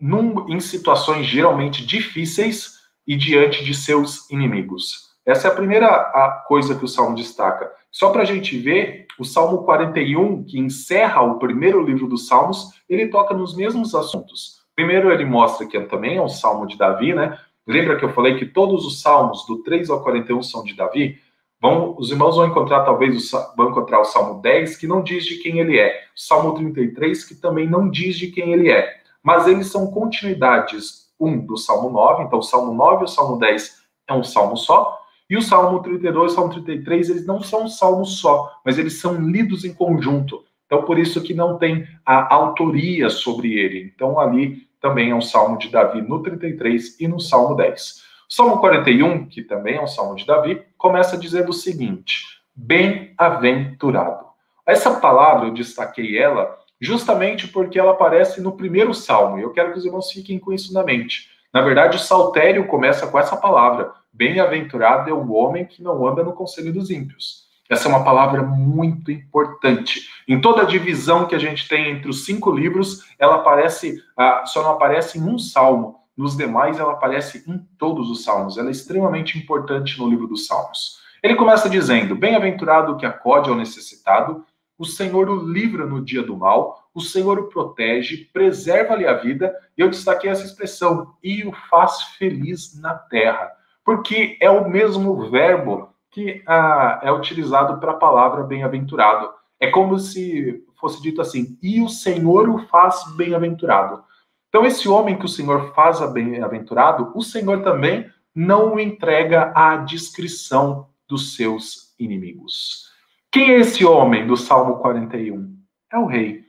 num, 0.01 0.49
em 0.49 0.61
situações 0.61 1.27
geralmente 1.27 1.85
difíceis 1.85 2.79
e 3.07 3.17
diante 3.17 3.65
de 3.65 3.75
seus 3.75 4.31
inimigos. 4.31 5.08
Essa 5.29 5.49
é 5.49 5.51
a 5.51 5.55
primeira 5.55 6.43
coisa 6.49 6.75
que 6.75 6.87
o 6.87 6.89
salmo 6.89 7.15
destaca. 7.15 7.71
Só 7.93 8.09
para 8.09 8.23
a 8.23 8.25
gente 8.25 8.59
ver, 8.59 9.07
o 9.19 9.27
Salmo 9.27 9.63
41, 9.65 10.43
que 10.45 10.59
encerra 10.59 11.21
o 11.21 11.39
primeiro 11.39 11.85
livro 11.85 12.07
dos 12.07 12.27
Salmos, 12.27 12.71
ele 12.89 13.09
toca 13.09 13.35
nos 13.35 13.55
mesmos 13.55 13.95
assuntos. 13.95 14.63
Primeiro, 14.75 15.13
ele 15.13 15.27
mostra 15.27 15.67
que 15.67 15.79
também 15.81 16.17
é 16.17 16.23
um 16.23 16.31
salmo 16.31 16.67
de 16.67 16.79
Davi, 16.79 17.13
né? 17.13 17.39
Lembra 17.67 17.99
que 17.99 18.07
eu 18.07 18.13
falei 18.15 18.39
que 18.39 18.47
todos 18.47 18.87
os 18.87 19.03
salmos, 19.03 19.45
do 19.47 19.63
3 19.63 19.91
ao 19.91 20.03
41, 20.03 20.43
são 20.43 20.65
de 20.65 20.75
Davi? 20.75 21.19
Vão, 21.61 21.95
os 21.99 22.11
irmãos 22.11 22.37
vão 22.37 22.47
encontrar, 22.47 22.85
talvez, 22.87 23.31
o, 23.31 23.55
vão 23.55 23.69
encontrar 23.69 24.01
o 24.01 24.05
Salmo 24.05 24.41
10, 24.41 24.79
que 24.79 24.87
não 24.87 25.03
diz 25.03 25.27
de 25.27 25.37
quem 25.43 25.59
ele 25.59 25.79
é. 25.79 26.05
O 26.17 26.19
Salmo 26.19 26.55
33, 26.55 27.25
que 27.25 27.35
também 27.35 27.69
não 27.69 27.91
diz 27.91 28.17
de 28.17 28.29
quem 28.29 28.55
ele 28.55 28.71
é. 28.71 28.97
Mas 29.23 29.47
eles 29.47 29.67
são 29.67 29.91
continuidades, 29.91 31.11
um 31.21 31.37
do 31.39 31.59
Salmo 31.59 31.91
9, 31.91 32.23
então 32.23 32.39
o 32.39 32.43
Salmo 32.43 32.73
9 32.73 33.03
e 33.03 33.05
o 33.05 33.09
Salmo 33.09 33.39
10 33.39 33.77
é 34.09 34.15
um 34.15 34.25
salmo 34.25 34.57
só, 34.57 34.99
e 35.29 35.37
o 35.37 35.43
Salmo 35.43 35.81
32 35.83 36.31
e 36.31 36.33
o 36.33 36.35
Salmo 36.35 36.53
33, 36.53 37.11
eles 37.11 37.27
não 37.27 37.43
são 37.43 37.69
salmos 37.69 38.19
só, 38.19 38.51
mas 38.65 38.79
eles 38.79 39.01
são 39.01 39.21
lidos 39.21 39.65
em 39.65 39.75
conjunto. 39.75 40.45
Então, 40.67 40.83
por 40.83 40.99
isso 40.99 41.23
que 41.23 41.35
não 41.35 41.59
tem 41.59 41.87
a 42.05 42.35
autoria 42.35 43.09
sobre 43.09 43.55
ele. 43.55 43.93
Então, 43.95 44.19
ali 44.19 44.69
também 44.81 45.11
é 45.11 45.15
um 45.15 45.21
salmo 45.21 45.59
de 45.59 45.71
Davi 45.71 46.03
no 46.03 46.23
33 46.23 47.01
e 47.01 47.09
no 47.09 47.19
Salmo 47.19 47.55
10. 47.57 48.03
O 48.29 48.33
Salmo 48.33 48.59
41, 48.59 49.27
que 49.27 49.43
também 49.43 49.77
é 49.77 49.83
um 49.83 49.87
salmo 49.87 50.15
de 50.15 50.27
Davi, 50.27 50.63
começa 50.77 51.17
dizendo 51.17 51.51
o 51.51 51.55
seguinte: 51.55 52.25
Bem-aventurado. 52.55 54.27
Essa 54.67 55.01
palavra 55.01 55.49
eu 55.49 55.55
destaquei 55.55 56.19
ela 56.19 56.59
justamente 56.81 57.49
porque 57.49 57.79
ela 57.79 57.93
aparece 57.93 58.41
no 58.41 58.53
primeiro 58.53 58.93
salmo, 58.95 59.39
e 59.39 59.43
eu 59.43 59.53
quero 59.53 59.73
que 59.73 59.79
os 59.79 59.85
irmãos 59.85 60.13
fiquem 60.13 60.39
com 60.39 60.53
isso 60.53 60.73
na 60.73 60.85
mente. 60.85 61.31
Na 61.53 61.63
verdade, 61.63 61.97
o 61.97 62.01
saltério 62.01 62.67
começa 62.67 63.07
com 63.07 63.19
essa 63.19 63.37
palavra: 63.37 63.93
Bem-aventurado 64.19 65.09
é 65.09 65.13
o 65.13 65.31
homem 65.31 65.65
que 65.65 65.81
não 65.81 66.05
anda 66.05 66.25
no 66.25 66.33
conselho 66.33 66.73
dos 66.73 66.91
ímpios. 66.91 67.47
Essa 67.71 67.87
é 67.87 67.89
uma 67.89 68.03
palavra 68.03 68.43
muito 68.43 69.13
importante. 69.13 70.09
Em 70.27 70.41
toda 70.41 70.63
a 70.63 70.65
divisão 70.65 71.25
que 71.25 71.37
a 71.37 71.39
gente 71.39 71.69
tem 71.69 71.89
entre 71.93 72.11
os 72.11 72.25
cinco 72.25 72.51
livros, 72.51 73.05
ela 73.17 73.37
aparece, 73.37 74.03
ah, 74.17 74.43
só 74.45 74.65
não 74.65 74.73
aparece 74.73 75.19
em 75.19 75.23
um 75.23 75.39
salmo. 75.39 76.01
Nos 76.17 76.37
demais, 76.37 76.81
ela 76.81 76.95
aparece 76.95 77.49
em 77.49 77.59
todos 77.79 78.11
os 78.11 78.25
salmos. 78.25 78.59
Ela 78.59 78.67
é 78.67 78.73
extremamente 78.73 79.39
importante 79.39 79.97
no 79.97 80.11
livro 80.11 80.27
dos 80.27 80.49
salmos. 80.49 80.99
Ele 81.23 81.37
começa 81.37 81.71
dizendo: 81.71 82.17
Bem-aventurado 82.17 82.95
o 82.95 82.97
que 82.97 83.07
acode 83.07 83.49
ao 83.49 83.55
necessitado, 83.55 84.45
o 84.77 84.85
Senhor 84.85 85.31
o 85.31 85.49
livra 85.49 85.87
no 85.87 86.05
dia 86.05 86.25
do 86.25 86.37
mal, 86.37 86.91
o 86.93 87.01
Senhor 87.01 87.39
o 87.39 87.49
protege, 87.49 88.29
preserva-lhe 88.33 89.07
a 89.07 89.13
vida. 89.13 89.55
Eu 89.77 89.89
destaquei 89.89 90.29
essa 90.29 90.45
expressão, 90.45 91.15
e 91.23 91.45
o 91.45 91.53
faz 91.71 92.03
feliz 92.19 92.81
na 92.81 92.95
terra 92.95 93.57
porque 93.89 94.37
é 94.39 94.51
o 94.51 94.69
mesmo 94.69 95.31
verbo 95.31 95.89
que 96.11 96.43
ah, 96.47 97.01
é 97.03 97.11
utilizado 97.11 97.81
para 97.81 97.93
a 97.93 97.97
palavra 97.97 98.43
bem-aventurado. 98.43 99.31
É 99.59 99.71
como 99.71 99.99
se 99.99 100.63
fosse 100.79 101.01
dito 101.01 101.23
assim: 101.23 101.59
e 101.63 101.81
o 101.81 101.89
Senhor 101.89 102.51
o 102.51 102.67
faz 102.67 103.03
bem-aventurado. 103.17 104.05
Então, 104.51 104.67
esse 104.67 104.91
homem 104.91 105.17
que 105.17 105.25
o 105.25 105.29
Senhor 105.29 105.73
faz 105.73 106.01
bem-aventurado, 106.13 107.13
o 107.15 107.23
Senhor 107.23 107.63
também 107.63 108.07
não 108.35 108.75
o 108.75 108.79
entrega 108.79 109.55
à 109.55 109.77
discrição 109.77 110.91
dos 111.09 111.35
seus 111.35 111.95
inimigos. 111.99 112.91
Quem 113.33 113.53
é 113.53 113.61
esse 113.61 113.87
homem 113.87 114.27
do 114.27 114.37
Salmo 114.37 114.77
41? 114.81 115.57
É 115.91 115.97
o 115.97 116.05
rei. 116.05 116.45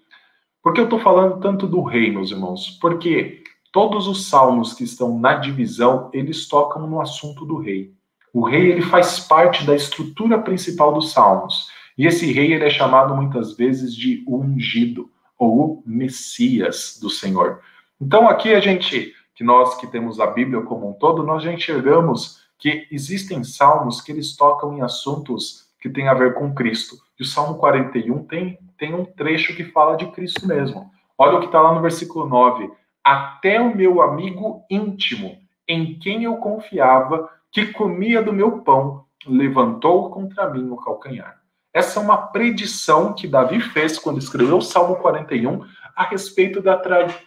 Por 0.62 0.74
que 0.74 0.82
eu 0.82 0.86
estou 0.86 1.00
falando 1.00 1.40
tanto 1.40 1.66
do 1.68 1.84
rei, 1.84 2.12
meus 2.12 2.32
irmãos? 2.32 2.78
Porque 2.82 3.44
Todos 3.72 4.08
os 4.08 4.28
salmos 4.28 4.74
que 4.74 4.84
estão 4.84 5.20
na 5.20 5.36
divisão, 5.36 6.10
eles 6.12 6.48
tocam 6.48 6.88
no 6.88 7.00
assunto 7.00 7.46
do 7.46 7.58
rei. 7.58 7.94
O 8.34 8.48
rei 8.48 8.72
ele 8.72 8.82
faz 8.82 9.20
parte 9.20 9.64
da 9.66 9.76
estrutura 9.76 10.40
principal 10.40 10.94
dos 10.94 11.12
salmos. 11.12 11.70
E 11.98 12.08
esse 12.08 12.32
rei 12.32 12.54
ele 12.54 12.66
é 12.66 12.70
chamado 12.70 13.16
muitas 13.16 13.56
vezes 13.56 13.94
de 13.94 14.24
ungido 14.28 15.10
ou 15.38 15.60
o 15.60 15.84
Messias 15.86 16.98
do 17.00 17.10
Senhor. 17.10 17.62
Então 18.02 18.28
aqui 18.28 18.54
a 18.54 18.60
gente, 18.60 19.14
que 19.36 19.44
nós 19.44 19.76
que 19.76 19.86
temos 19.86 20.20
a 20.20 20.28
Bíblia 20.28 20.62
como 20.62 20.90
um 20.90 20.94
todo, 20.94 21.24
nós 21.24 21.44
já 21.44 21.54
enxergamos 21.54 22.40
que 22.58 22.88
existem 22.92 23.44
salmos 23.44 24.02
que 24.02 24.12
eles 24.12 24.36
tocam 24.36 24.78
em 24.78 24.82
assuntos 24.82 25.68
que 25.80 25.90
têm 25.90 26.08
a 26.08 26.14
ver 26.14 26.34
com 26.34 26.54
Cristo. 26.54 26.98
E 27.20 27.24
o 27.24 27.26
Salmo 27.26 27.56
41 27.56 28.26
tem, 28.26 28.58
tem 28.78 28.94
um 28.94 29.06
trecho 29.06 29.56
que 29.56 29.64
fala 29.64 29.96
de 29.96 30.08
Cristo 30.08 30.48
mesmo. 30.48 30.90
Olha 31.18 31.38
o 31.38 31.40
que 31.40 31.46
está 31.46 31.62
lá 31.62 31.74
no 31.74 31.82
versículo 31.82 32.28
9 32.28 32.79
até 33.04 33.60
o 33.60 33.76
meu 33.76 34.02
amigo 34.02 34.64
íntimo, 34.70 35.38
em 35.68 35.98
quem 36.00 36.24
eu 36.24 36.38
confiava, 36.38 37.30
que 37.52 37.68
comia 37.68 38.22
do 38.22 38.34
meu 38.34 38.62
pão, 38.62 39.06
levantou 39.26 40.10
contra 40.10 40.50
mim 40.50 40.70
o 40.70 40.78
calcanhar. 40.78 41.40
Essa 41.74 42.00
é 42.00 42.04
uma 42.04 42.18
predição 42.18 43.14
que 43.14 43.28
Davi 43.28 43.60
fez 43.62 44.00
quando 44.00 44.20
escreveu 44.20 44.58
o 44.58 44.62
Salmo 44.62 44.96
41 44.98 45.64
a 45.96 46.04
respeito 46.04 46.62
da 46.62 46.82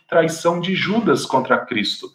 traição 0.08 0.60
de 0.60 0.74
Judas 0.74 1.24
contra 1.24 1.64
Cristo. 1.64 2.08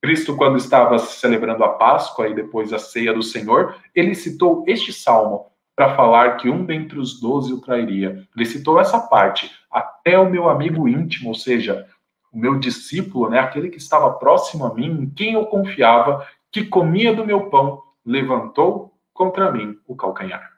Cristo, 0.00 0.36
quando 0.36 0.56
estava 0.56 0.98
celebrando 0.98 1.64
a 1.64 1.68
Páscoa 1.70 2.28
e 2.28 2.34
depois 2.34 2.72
a 2.72 2.78
ceia 2.78 3.12
do 3.12 3.22
Senhor, 3.22 3.76
ele 3.94 4.14
citou 4.14 4.64
este 4.66 4.92
salmo 4.92 5.46
para 5.76 5.96
falar 5.96 6.36
que 6.36 6.48
um 6.48 6.64
dentre 6.64 6.98
os 6.98 7.20
doze 7.20 7.52
o 7.52 7.60
trairia. 7.60 8.22
Ele 8.36 8.46
citou 8.46 8.78
essa 8.78 9.00
parte, 9.00 9.50
até 9.70 10.18
o 10.18 10.30
meu 10.30 10.48
amigo 10.48 10.88
íntimo, 10.88 11.30
ou 11.30 11.34
seja, 11.34 11.86
o 12.34 12.38
meu 12.38 12.58
discípulo, 12.58 13.30
né, 13.30 13.38
aquele 13.38 13.70
que 13.70 13.78
estava 13.78 14.12
próximo 14.12 14.66
a 14.66 14.74
mim, 14.74 14.86
em 14.86 15.10
quem 15.10 15.34
eu 15.34 15.46
confiava, 15.46 16.26
que 16.50 16.64
comia 16.64 17.14
do 17.14 17.24
meu 17.24 17.48
pão, 17.48 17.82
levantou 18.04 18.92
contra 19.12 19.52
mim 19.52 19.78
o 19.86 19.94
calcanhar. 19.94 20.52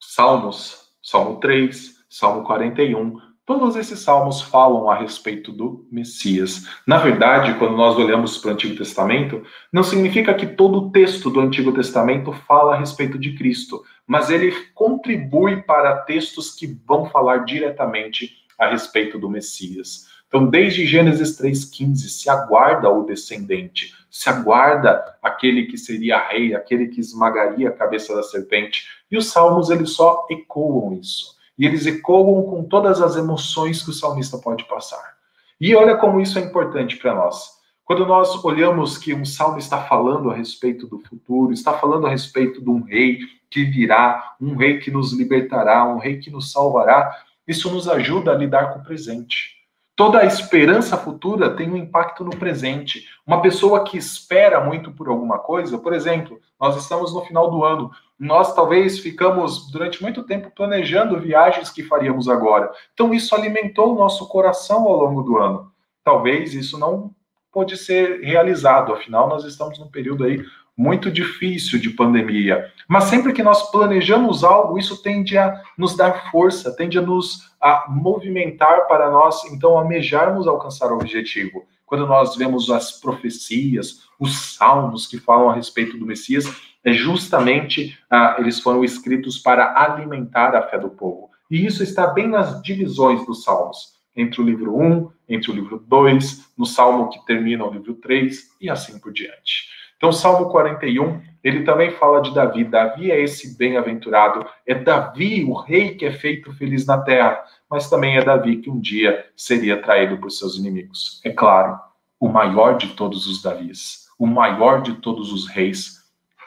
Salmos, 0.00 0.90
Salmo 1.00 1.38
3, 1.38 2.04
Salmo 2.08 2.42
41, 2.42 3.30
Todos 3.50 3.74
esses 3.74 3.98
salmos 3.98 4.42
falam 4.42 4.88
a 4.88 4.94
respeito 4.94 5.50
do 5.50 5.84
Messias. 5.90 6.68
Na 6.86 6.98
verdade, 6.98 7.58
quando 7.58 7.76
nós 7.76 7.96
olhamos 7.96 8.38
para 8.38 8.50
o 8.50 8.52
Antigo 8.52 8.76
Testamento, 8.76 9.42
não 9.72 9.82
significa 9.82 10.32
que 10.34 10.46
todo 10.46 10.78
o 10.78 10.90
texto 10.92 11.28
do 11.28 11.40
Antigo 11.40 11.72
Testamento 11.72 12.32
fala 12.32 12.76
a 12.76 12.78
respeito 12.78 13.18
de 13.18 13.34
Cristo, 13.34 13.82
mas 14.06 14.30
ele 14.30 14.52
contribui 14.72 15.62
para 15.62 15.96
textos 16.02 16.54
que 16.54 16.78
vão 16.86 17.06
falar 17.06 17.38
diretamente 17.38 18.36
a 18.56 18.68
respeito 18.68 19.18
do 19.18 19.28
Messias. 19.28 20.06
Então, 20.30 20.46
desde 20.46 20.86
Gênesis 20.86 21.36
3,15, 21.40 21.96
se 22.08 22.30
aguarda 22.30 22.88
o 22.88 23.04
descendente, 23.04 23.92
se 24.08 24.28
aguarda 24.28 25.18
aquele 25.20 25.66
que 25.66 25.76
seria 25.76 26.24
rei, 26.28 26.54
aquele 26.54 26.86
que 26.86 27.00
esmagaria 27.00 27.68
a 27.68 27.72
cabeça 27.72 28.14
da 28.14 28.22
serpente. 28.22 28.84
E 29.10 29.18
os 29.18 29.26
salmos, 29.26 29.70
eles 29.70 29.90
só 29.90 30.28
ecoam 30.30 30.94
isso. 30.94 31.34
E 31.58 31.66
eles 31.66 31.84
ecoam 31.84 32.44
com 32.44 32.62
todas 32.62 33.02
as 33.02 33.16
emoções 33.16 33.82
que 33.82 33.90
o 33.90 33.92
salmista 33.92 34.38
pode 34.38 34.62
passar. 34.68 35.16
E 35.60 35.74
olha 35.74 35.96
como 35.96 36.20
isso 36.20 36.38
é 36.38 36.42
importante 36.42 36.96
para 36.96 37.12
nós. 37.12 37.58
Quando 37.84 38.06
nós 38.06 38.44
olhamos 38.44 38.96
que 38.96 39.12
um 39.12 39.24
salmo 39.24 39.58
está 39.58 39.78
falando 39.82 40.30
a 40.30 40.34
respeito 40.36 40.86
do 40.86 41.00
futuro, 41.00 41.52
está 41.52 41.72
falando 41.72 42.06
a 42.06 42.10
respeito 42.10 42.62
de 42.62 42.70
um 42.70 42.82
rei 42.82 43.18
que 43.50 43.64
virá, 43.64 44.36
um 44.40 44.54
rei 44.54 44.78
que 44.78 44.92
nos 44.92 45.12
libertará, 45.12 45.84
um 45.92 45.98
rei 45.98 46.18
que 46.18 46.30
nos 46.30 46.52
salvará, 46.52 47.12
isso 47.48 47.68
nos 47.68 47.88
ajuda 47.88 48.30
a 48.30 48.36
lidar 48.36 48.72
com 48.72 48.78
o 48.78 48.84
presente. 48.84 49.59
Toda 50.00 50.20
a 50.20 50.24
esperança 50.24 50.96
futura 50.96 51.54
tem 51.54 51.70
um 51.70 51.76
impacto 51.76 52.24
no 52.24 52.30
presente. 52.30 53.06
Uma 53.26 53.42
pessoa 53.42 53.84
que 53.84 53.98
espera 53.98 54.58
muito 54.58 54.90
por 54.92 55.10
alguma 55.10 55.38
coisa, 55.38 55.76
por 55.76 55.92
exemplo, 55.92 56.40
nós 56.58 56.74
estamos 56.74 57.12
no 57.12 57.20
final 57.20 57.50
do 57.50 57.62
ano, 57.62 57.90
nós 58.18 58.54
talvez 58.54 58.98
ficamos 58.98 59.70
durante 59.70 60.00
muito 60.00 60.22
tempo 60.22 60.50
planejando 60.56 61.20
viagens 61.20 61.68
que 61.68 61.82
faríamos 61.82 62.30
agora. 62.30 62.72
Então 62.94 63.12
isso 63.12 63.34
alimentou 63.34 63.92
o 63.92 63.98
nosso 63.98 64.26
coração 64.26 64.84
ao 64.84 64.96
longo 64.96 65.22
do 65.22 65.36
ano. 65.36 65.70
Talvez 66.02 66.54
isso 66.54 66.78
não 66.78 67.14
pode 67.52 67.76
ser 67.76 68.22
realizado, 68.22 68.94
afinal 68.94 69.28
nós 69.28 69.44
estamos 69.44 69.78
num 69.78 69.90
período 69.90 70.24
aí 70.24 70.42
muito 70.80 71.10
difícil 71.10 71.78
de 71.78 71.90
pandemia. 71.90 72.72
Mas 72.88 73.04
sempre 73.04 73.34
que 73.34 73.42
nós 73.42 73.70
planejamos 73.70 74.42
algo, 74.42 74.78
isso 74.78 75.02
tende 75.02 75.36
a 75.36 75.62
nos 75.76 75.94
dar 75.94 76.30
força, 76.30 76.74
tende 76.74 76.98
a 76.98 77.02
nos 77.02 77.50
a 77.60 77.84
movimentar 77.90 78.86
para 78.88 79.10
nós, 79.10 79.44
então, 79.52 79.76
almejarmos 79.76 80.48
alcançar 80.48 80.90
o 80.90 80.94
objetivo. 80.94 81.66
Quando 81.84 82.06
nós 82.06 82.34
vemos 82.34 82.70
as 82.70 82.92
profecias, 82.92 84.04
os 84.18 84.54
salmos 84.56 85.06
que 85.06 85.18
falam 85.18 85.50
a 85.50 85.54
respeito 85.54 85.98
do 85.98 86.06
Messias, 86.06 86.46
é 86.82 86.94
justamente 86.94 87.98
ah, 88.10 88.36
eles 88.38 88.58
foram 88.58 88.82
escritos 88.82 89.38
para 89.38 89.78
alimentar 89.78 90.56
a 90.56 90.62
fé 90.62 90.78
do 90.78 90.88
povo. 90.88 91.28
E 91.50 91.66
isso 91.66 91.82
está 91.82 92.06
bem 92.06 92.26
nas 92.26 92.62
divisões 92.62 93.26
dos 93.26 93.44
salmos, 93.44 93.98
entre 94.16 94.40
o 94.40 94.44
livro 94.44 94.74
1, 94.74 95.10
entre 95.28 95.50
o 95.50 95.54
livro 95.54 95.84
2, 95.86 96.52
no 96.56 96.64
salmo 96.64 97.10
que 97.10 97.22
termina 97.26 97.66
o 97.66 97.70
livro 97.70 97.92
3 97.96 98.56
e 98.62 98.70
assim 98.70 98.98
por 98.98 99.12
diante. 99.12 99.79
Então, 100.00 100.12
Salmo 100.12 100.48
41, 100.48 101.20
ele 101.44 101.62
também 101.62 101.90
fala 101.90 102.22
de 102.22 102.32
Davi. 102.32 102.64
Davi 102.64 103.10
é 103.10 103.20
esse 103.20 103.58
bem-aventurado, 103.58 104.46
é 104.66 104.74
Davi, 104.74 105.44
o 105.44 105.52
rei 105.52 105.94
que 105.94 106.06
é 106.06 106.10
feito 106.10 106.54
feliz 106.54 106.86
na 106.86 106.96
terra, 107.02 107.44
mas 107.70 107.90
também 107.90 108.16
é 108.16 108.24
Davi 108.24 108.56
que 108.62 108.70
um 108.70 108.80
dia 108.80 109.26
seria 109.36 109.82
traído 109.82 110.16
por 110.16 110.30
seus 110.30 110.56
inimigos. 110.56 111.20
É 111.22 111.28
claro, 111.28 111.78
o 112.18 112.30
maior 112.30 112.78
de 112.78 112.94
todos 112.94 113.26
os 113.26 113.42
Davis, 113.42 114.06
o 114.18 114.26
maior 114.26 114.80
de 114.80 114.94
todos 114.94 115.34
os 115.34 115.46
reis, 115.46 115.98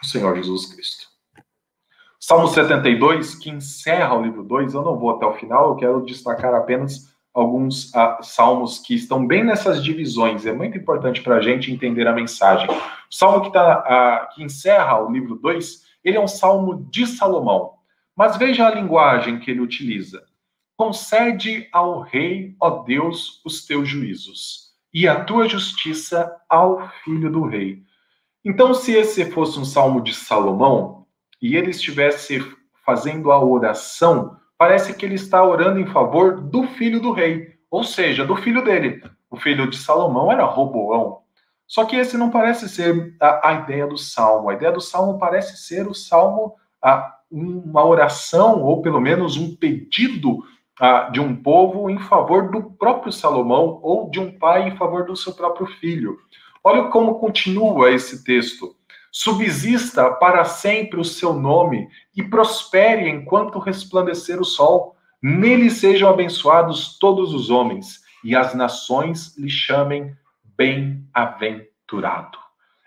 o 0.01 0.05
Senhor 0.07 0.35
Jesus 0.35 0.73
Cristo. 0.73 1.05
Salmo 2.19 2.47
72, 2.47 3.35
que 3.35 3.51
encerra 3.51 4.15
o 4.15 4.23
livro 4.23 4.43
2, 4.43 4.73
eu 4.73 4.81
não 4.81 4.97
vou 4.97 5.11
até 5.11 5.27
o 5.27 5.33
final, 5.35 5.69
eu 5.69 5.75
quero 5.75 6.03
destacar 6.03 6.55
apenas 6.55 7.13
alguns 7.33 7.91
uh, 7.93 8.17
salmos 8.21 8.79
que 8.79 8.93
estão 8.93 9.25
bem 9.25 9.43
nessas 9.43 9.83
divisões. 9.83 10.45
É 10.45 10.53
muito 10.53 10.77
importante 10.77 11.21
para 11.21 11.37
a 11.37 11.41
gente 11.41 11.71
entender 11.71 12.07
a 12.07 12.13
mensagem. 12.13 12.67
O 13.13 13.15
salmo 13.15 13.41
que, 13.43 13.53
tá, 13.53 13.83
uh, 14.31 14.33
que 14.33 14.43
encerra 14.43 14.99
o 14.99 15.11
livro 15.11 15.35
2, 15.35 15.83
ele 16.03 16.17
é 16.17 16.19
um 16.19 16.27
salmo 16.27 16.87
de 16.89 17.05
Salomão. 17.05 17.73
Mas 18.15 18.37
veja 18.37 18.65
a 18.65 18.73
linguagem 18.73 19.39
que 19.39 19.51
ele 19.51 19.59
utiliza. 19.61 20.23
Concede 20.75 21.69
ao 21.71 22.01
rei, 22.01 22.55
ó 22.59 22.81
Deus, 22.81 23.39
os 23.45 23.67
teus 23.67 23.87
juízos, 23.87 24.71
e 24.91 25.07
a 25.07 25.23
tua 25.23 25.47
justiça 25.47 26.35
ao 26.49 26.89
filho 27.03 27.31
do 27.31 27.45
rei. 27.45 27.83
Então, 28.43 28.73
se 28.73 28.93
esse 28.93 29.29
fosse 29.29 29.59
um 29.59 29.65
salmo 29.65 30.01
de 30.01 30.13
Salomão, 30.13 31.05
e 31.39 31.55
ele 31.55 31.69
estivesse 31.69 32.39
fazendo 32.83 33.31
a 33.31 33.39
oração 33.39 34.37
parece 34.57 34.93
que 34.95 35.05
ele 35.05 35.15
está 35.15 35.43
orando 35.43 35.79
em 35.79 35.85
favor 35.85 36.41
do 36.41 36.63
filho 36.63 36.99
do 36.99 37.11
rei, 37.11 37.53
ou 37.69 37.83
seja, 37.83 38.25
do 38.25 38.35
filho 38.35 38.63
dele. 38.63 39.03
O 39.29 39.37
filho 39.37 39.69
de 39.69 39.77
Salomão 39.77 40.31
era 40.31 40.45
Roboão. 40.45 41.22
Só 41.67 41.85
que 41.85 41.95
esse 41.95 42.17
não 42.17 42.29
parece 42.29 42.69
ser 42.69 43.15
a, 43.19 43.49
a 43.49 43.53
ideia 43.53 43.87
do 43.87 43.97
salmo. 43.97 44.49
A 44.49 44.53
ideia 44.53 44.71
do 44.71 44.81
salmo 44.81 45.17
parece 45.17 45.57
ser 45.57 45.87
o 45.87 45.93
salmo, 45.93 46.55
a, 46.81 47.15
uma 47.31 47.85
oração, 47.85 48.61
ou 48.61 48.81
pelo 48.81 49.01
menos 49.01 49.37
um 49.37 49.55
pedido 49.55 50.43
a, 50.79 51.09
de 51.09 51.19
um 51.19 51.35
povo 51.35 51.89
em 51.89 51.97
favor 51.97 52.51
do 52.51 52.63
próprio 52.63 53.11
Salomão, 53.11 53.79
ou 53.81 54.09
de 54.09 54.19
um 54.19 54.31
pai 54.37 54.67
em 54.67 54.77
favor 54.77 55.05
do 55.05 55.15
seu 55.15 55.33
próprio 55.33 55.65
filho. 55.65 56.17
Olha 56.63 56.85
como 56.85 57.19
continua 57.19 57.91
esse 57.91 58.23
texto. 58.23 58.75
Subsista 59.11 60.09
para 60.09 60.43
sempre 60.43 60.99
o 60.99 61.05
seu 61.05 61.33
nome 61.33 61.87
e 62.15 62.23
prospere 62.23 63.09
enquanto 63.09 63.59
resplandecer 63.59 64.39
o 64.39 64.45
sol. 64.45 64.95
Nele 65.21 65.69
sejam 65.69 66.09
abençoados 66.09 66.97
todos 66.97 67.33
os 67.33 67.49
homens 67.49 68.01
e 68.23 68.35
as 68.35 68.55
nações 68.55 69.37
lhe 69.37 69.49
chamem 69.49 70.15
bem-aventurado. 70.57 72.37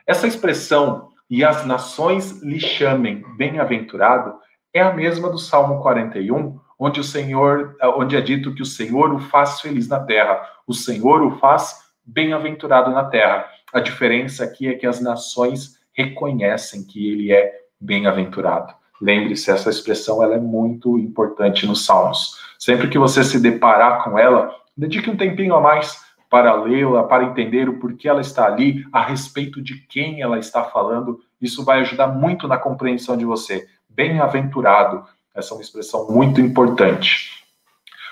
Essa 0.07 0.27
expressão, 0.27 1.09
e 1.29 1.45
as 1.45 1.67
nações 1.67 2.43
lhe 2.43 2.61
chamem 2.61 3.25
bem-aventurado, 3.37 4.35
é 4.73 4.81
a 4.81 4.93
mesma 4.93 5.29
do 5.29 5.39
Salmo 5.39 5.81
41, 5.83 6.59
onde 6.79 7.01
o 7.01 7.05
Senhor, 7.05 7.77
onde 7.97 8.17
é 8.17 8.21
dito 8.21 8.55
que 8.55 8.63
o 8.63 8.67
Senhor 8.67 9.13
o 9.13 9.19
faz 9.19 9.61
feliz 9.61 9.89
na 9.89 10.01
terra, 10.01 10.41
o 10.67 10.75
Senhor 10.75 11.23
o 11.23 11.39
faz 11.39 11.87
bem-aventurado 12.05 12.91
na 12.91 13.05
terra. 13.05 13.47
A 13.73 13.81
diferença 13.81 14.45
aqui 14.45 14.69
é 14.69 14.75
que 14.75 14.87
as 14.87 15.01
nações 15.01 15.81
reconhecem 15.93 16.85
que 16.85 17.11
ele 17.11 17.33
é 17.33 17.53
bem-aventurado. 17.81 18.73
Lembre-se, 19.01 19.51
essa 19.51 19.71
expressão 19.71 20.23
ela 20.23 20.37
é 20.37 20.41
muito 20.41 20.99
importante 20.99 21.67
nos 21.67 21.85
Salmos. 21.85 22.39
Sempre 22.59 22.89
que 22.89 22.99
você 22.99 23.25
se 23.25 23.41
deparar 23.41 24.05
com 24.05 24.19
ela, 24.19 24.55
dedique 24.77 25.11
um 25.11 25.17
tempinho 25.17 25.55
a 25.55 25.61
mais 25.61 26.06
para 26.31 26.55
lê-la, 26.55 27.05
para 27.05 27.25
entender 27.25 27.69
o 27.69 27.79
porquê 27.79 28.09
ela 28.09 28.21
está 28.21 28.47
ali, 28.47 28.87
a 28.93 29.03
respeito 29.03 29.63
de 29.63 29.79
quem 29.87 30.21
ela 30.21 30.39
está 30.39 30.65
falando. 30.65 31.21
Isso 31.41 31.65
vai 31.65 31.81
ajudar 31.81 32.09
muito 32.09 32.49
na 32.49 32.59
compreensão 32.59 33.17
de 33.17 33.25
você. 33.25 33.67
Bem-aventurado, 33.89 35.05
essa 35.35 35.53
é 35.53 35.57
uma 35.57 35.63
expressão 35.63 36.11
muito 36.11 36.41
importante. 36.41 37.37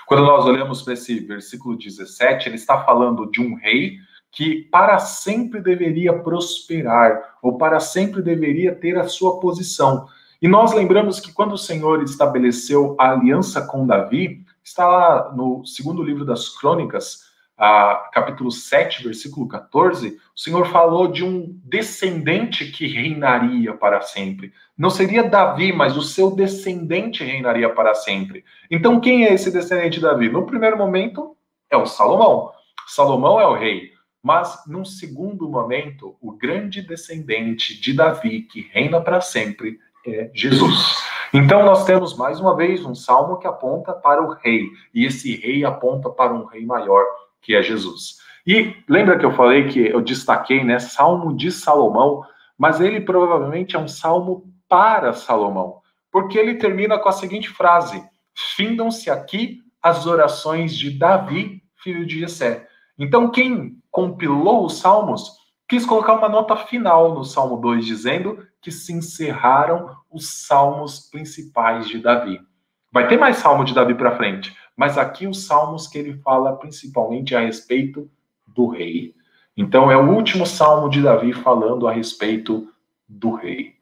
Quando 0.05 0.23
nós 0.23 0.45
olhamos 0.45 0.81
para 0.81 0.93
esse 0.93 1.19
versículo 1.19 1.77
17, 1.77 2.47
ele 2.47 2.55
está 2.55 2.83
falando 2.83 3.29
de 3.29 3.41
um 3.41 3.55
rei 3.55 3.97
que 4.31 4.63
para 4.69 4.99
sempre 4.99 5.61
deveria 5.61 6.13
prosperar, 6.13 7.35
ou 7.41 7.57
para 7.57 7.79
sempre 7.79 8.21
deveria 8.21 8.75
ter 8.75 8.97
a 8.97 9.07
sua 9.07 9.39
posição. 9.39 10.07
E 10.41 10.47
nós 10.47 10.73
lembramos 10.73 11.19
que 11.19 11.31
quando 11.31 11.53
o 11.53 11.57
Senhor 11.57 12.03
estabeleceu 12.03 12.95
a 12.99 13.11
aliança 13.11 13.65
com 13.65 13.87
Davi, 13.87 14.45
está 14.63 14.87
lá 14.87 15.33
no 15.33 15.65
segundo 15.65 16.03
livro 16.03 16.25
das 16.25 16.49
Crônicas, 16.49 17.23
a, 17.57 18.09
capítulo 18.11 18.51
7, 18.51 19.03
versículo 19.03 19.47
14, 19.47 20.17
o 20.35 20.39
Senhor 20.39 20.67
falou 20.67 21.07
de 21.07 21.23
um 21.23 21.57
descendente 21.63 22.65
que 22.65 22.87
reinaria 22.87 23.73
para 23.73 24.01
sempre. 24.01 24.51
Não 24.77 24.89
seria 24.89 25.23
Davi, 25.23 25.71
mas 25.71 25.95
o 25.95 26.01
seu 26.01 26.31
descendente 26.31 27.23
reinaria 27.23 27.69
para 27.69 27.93
sempre. 27.93 28.43
Então, 28.69 28.99
quem 28.99 29.25
é 29.25 29.33
esse 29.33 29.51
descendente 29.51 29.95
de 29.95 30.01
Davi? 30.01 30.29
No 30.29 30.45
primeiro 30.45 30.77
momento, 30.77 31.35
é 31.69 31.77
o 31.77 31.85
Salomão. 31.85 32.51
Salomão 32.87 33.39
é 33.39 33.47
o 33.47 33.55
rei. 33.55 33.91
Mas, 34.21 34.63
num 34.67 34.83
segundo 34.83 35.47
momento, 35.47 36.17
o 36.19 36.31
grande 36.31 36.81
descendente 36.81 37.79
de 37.79 37.93
Davi, 37.93 38.41
que 38.41 38.69
reina 38.73 38.99
para 38.99 39.21
sempre, 39.21 39.79
é 40.05 40.29
Jesus. 40.33 40.97
Então, 41.33 41.63
nós 41.63 41.85
temos 41.85 42.17
mais 42.17 42.39
uma 42.39 42.55
vez 42.55 42.83
um 42.85 42.95
salmo 42.95 43.37
que 43.37 43.47
aponta 43.47 43.93
para 43.93 44.23
o 44.23 44.33
rei, 44.33 44.67
e 44.93 45.05
esse 45.05 45.35
rei 45.35 45.63
aponta 45.63 46.09
para 46.09 46.33
um 46.33 46.45
rei 46.45 46.65
maior, 46.65 47.03
que 47.45 47.55
é 47.55 47.61
Jesus. 47.61 48.17
E 48.45 48.75
lembra 48.89 49.17
que 49.17 49.25
eu 49.25 49.33
falei 49.33 49.67
que 49.67 49.79
eu 49.79 50.01
destaquei, 50.01 50.63
né, 50.63 50.79
Salmo 50.79 51.35
de 51.35 51.51
Salomão, 51.51 52.23
mas 52.57 52.81
ele 52.81 53.01
provavelmente 53.01 53.75
é 53.75 53.79
um 53.79 53.87
salmo 53.87 54.51
para 54.67 55.13
Salomão, 55.13 55.81
porque 56.11 56.37
ele 56.37 56.55
termina 56.55 56.97
com 56.97 57.07
a 57.07 57.11
seguinte 57.11 57.49
frase: 57.49 58.03
Findam-se 58.55 59.09
aqui 59.09 59.59
as 59.81 60.07
orações 60.07 60.75
de 60.75 60.89
Davi, 60.89 61.61
filho 61.83 62.05
de 62.05 62.19
Jessé. 62.19 62.67
Então, 62.97 63.29
quem 63.29 63.77
compilou 63.91 64.65
os 64.65 64.79
salmos 64.79 65.31
quis 65.67 65.85
colocar 65.85 66.13
uma 66.13 66.29
nota 66.29 66.55
final 66.55 67.13
no 67.13 67.23
Salmo 67.23 67.57
2, 67.57 67.85
dizendo 67.85 68.45
que 68.61 68.71
se 68.71 68.93
encerraram 68.93 69.95
os 70.11 70.45
salmos 70.45 71.09
principais 71.09 71.87
de 71.87 71.99
Davi. 71.99 72.39
Vai 72.91 73.07
ter 73.07 73.17
mais 73.17 73.37
salmo 73.37 73.65
de 73.65 73.73
Davi 73.73 73.93
para 73.93 74.15
frente, 74.15 74.55
mas 74.75 74.97
aqui 74.97 75.27
os 75.27 75.45
salmos 75.45 75.87
que 75.87 75.97
ele 75.97 76.17
fala 76.17 76.55
principalmente 76.55 77.35
a 77.35 77.39
respeito 77.39 78.09
do 78.45 78.67
rei. 78.67 79.15
Então 79.55 79.89
é 79.89 79.97
o 79.97 80.11
último 80.11 80.45
salmo 80.45 80.89
de 80.89 81.01
Davi 81.01 81.33
falando 81.33 81.87
a 81.87 81.91
respeito 81.91 82.67
do 83.07 83.33
rei. 83.33 83.75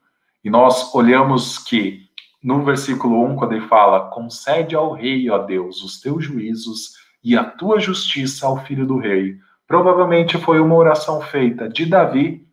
E 0.44 0.50
nós 0.50 0.94
olhamos 0.94 1.58
que 1.58 2.04
no 2.44 2.64
versículo 2.64 3.24
1, 3.26 3.36
quando 3.38 3.54
ele 3.54 3.68
fala: 3.68 4.10
Concede 4.10 4.76
ao 4.76 4.92
rei, 4.94 5.30
ó 5.30 5.38
Deus, 5.40 5.82
os 5.82 6.00
teus 6.02 6.26
juízos 6.26 6.96
e 7.24 7.38
a 7.38 7.44
tua 7.44 7.80
justiça 7.80 8.46
ao 8.46 8.64
filho 8.66 8.86
do 8.86 8.98
rei. 8.98 9.38
Provavelmente 9.66 10.38
foi 10.38 10.60
uma 10.60 10.76
oração 10.76 11.22
feita 11.22 11.70
de 11.70 11.86
Davi 11.86 12.46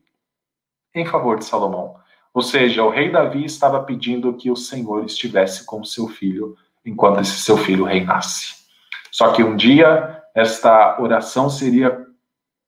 em 0.95 1.05
favor 1.05 1.39
de 1.39 1.45
Salomão. 1.45 1.97
Ou 2.33 2.43
seja, 2.43 2.85
o 2.85 2.91
rei 2.91 3.11
Davi 3.11 3.45
estava 3.45 3.83
pedindo 3.83 4.33
que 4.35 4.51
o 4.51 4.57
Senhor 4.57 5.05
estivesse 5.05 5.67
com 5.67 5.83
seu 5.85 6.07
filho 6.07 6.57
enquanto 6.85 7.21
esse 7.21 7.39
seu 7.41 7.57
filho 7.57 7.85
reinasse. 7.85 8.55
Só 9.11 9.33
que 9.33 9.43
um 9.43 9.57
dia 9.57 10.23
esta 10.35 11.01
oração 11.01 11.51
seria 11.51 12.07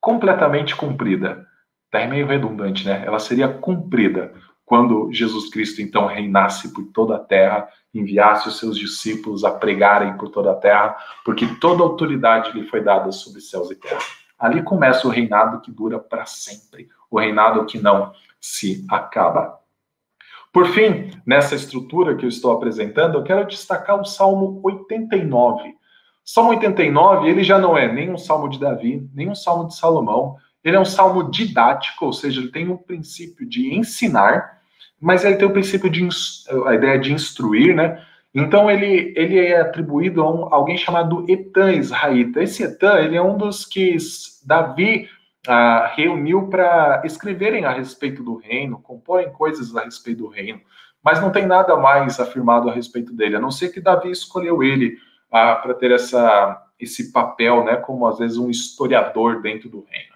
completamente 0.00 0.74
cumprida. 0.74 1.46
Até 1.88 2.06
meio 2.06 2.26
redundante, 2.26 2.86
né? 2.86 3.04
Ela 3.06 3.18
seria 3.18 3.48
cumprida 3.48 4.32
quando 4.64 5.12
Jesus 5.12 5.50
Cristo 5.50 5.82
então 5.82 6.06
reinasse 6.06 6.72
por 6.72 6.84
toda 6.94 7.16
a 7.16 7.18
terra, 7.18 7.68
enviasse 7.94 8.48
os 8.48 8.58
seus 8.58 8.76
discípulos 8.78 9.44
a 9.44 9.50
pregarem 9.50 10.16
por 10.16 10.30
toda 10.30 10.52
a 10.52 10.56
terra, 10.56 10.96
porque 11.24 11.46
toda 11.60 11.82
autoridade 11.82 12.52
lhe 12.52 12.66
foi 12.66 12.80
dada 12.80 13.12
sobre 13.12 13.40
céus 13.40 13.70
e 13.70 13.74
terra. 13.74 14.00
Ali 14.38 14.62
começa 14.62 15.06
o 15.06 15.10
reinado 15.10 15.60
que 15.60 15.70
dura 15.70 15.98
para 15.98 16.24
sempre, 16.24 16.88
o 17.10 17.20
reinado 17.20 17.64
que 17.66 17.78
não 17.78 18.12
se 18.40 18.84
acaba. 18.88 19.60
Por 20.52 20.66
fim, 20.68 21.10
nessa 21.26 21.54
estrutura 21.54 22.14
que 22.14 22.24
eu 22.24 22.28
estou 22.28 22.52
apresentando, 22.52 23.16
eu 23.16 23.24
quero 23.24 23.46
destacar 23.46 23.98
o 23.98 24.04
Salmo 24.04 24.60
89. 24.62 25.74
Salmo 26.24 26.50
89, 26.50 27.28
ele 27.28 27.42
já 27.42 27.58
não 27.58 27.76
é 27.76 27.90
nem 27.90 28.10
um 28.10 28.18
salmo 28.18 28.48
de 28.48 28.60
Davi, 28.60 29.08
nem 29.14 29.30
um 29.30 29.34
salmo 29.34 29.66
de 29.66 29.76
Salomão, 29.76 30.36
ele 30.62 30.76
é 30.76 30.80
um 30.80 30.84
salmo 30.84 31.30
didático, 31.30 32.06
ou 32.06 32.12
seja, 32.12 32.40
ele 32.40 32.52
tem 32.52 32.68
um 32.68 32.76
princípio 32.76 33.48
de 33.48 33.74
ensinar, 33.74 34.60
mas 35.00 35.24
ele 35.24 35.36
tem 35.36 35.48
o 35.48 35.52
princípio 35.52 35.90
de 35.90 36.06
a 36.66 36.74
ideia 36.74 36.98
de 36.98 37.12
instruir, 37.12 37.74
né? 37.74 38.00
Então 38.34 38.70
ele, 38.70 39.12
ele 39.16 39.38
é 39.38 39.60
atribuído 39.60 40.22
a 40.22 40.30
um, 40.30 40.54
alguém 40.54 40.76
chamado 40.78 41.24
Etan 41.28 41.72
Israelita. 41.72 42.42
Esse 42.42 42.62
Etan, 42.62 43.00
ele 43.00 43.16
é 43.16 43.22
um 43.22 43.36
dos 43.36 43.66
que 43.66 43.96
Davi 44.46 45.08
reuniu 45.94 46.48
para 46.48 47.02
escreverem 47.04 47.64
a 47.64 47.72
respeito 47.72 48.22
do 48.22 48.36
reino, 48.36 48.80
comporem 48.80 49.32
coisas 49.32 49.74
a 49.76 49.84
respeito 49.84 50.18
do 50.18 50.28
reino, 50.28 50.60
mas 51.02 51.20
não 51.20 51.32
tem 51.32 51.46
nada 51.46 51.76
mais 51.76 52.20
afirmado 52.20 52.68
a 52.68 52.72
respeito 52.72 53.12
dele, 53.12 53.36
a 53.36 53.40
não 53.40 53.50
ser 53.50 53.70
que 53.70 53.80
Davi 53.80 54.10
escolheu 54.10 54.62
ele 54.62 54.96
ah, 55.30 55.56
para 55.56 55.74
ter 55.74 55.90
essa, 55.90 56.62
esse 56.78 57.12
papel, 57.12 57.64
né, 57.64 57.76
como 57.76 58.06
às 58.06 58.18
vezes 58.18 58.36
um 58.36 58.50
historiador 58.50 59.42
dentro 59.42 59.68
do 59.68 59.84
reino. 59.88 60.12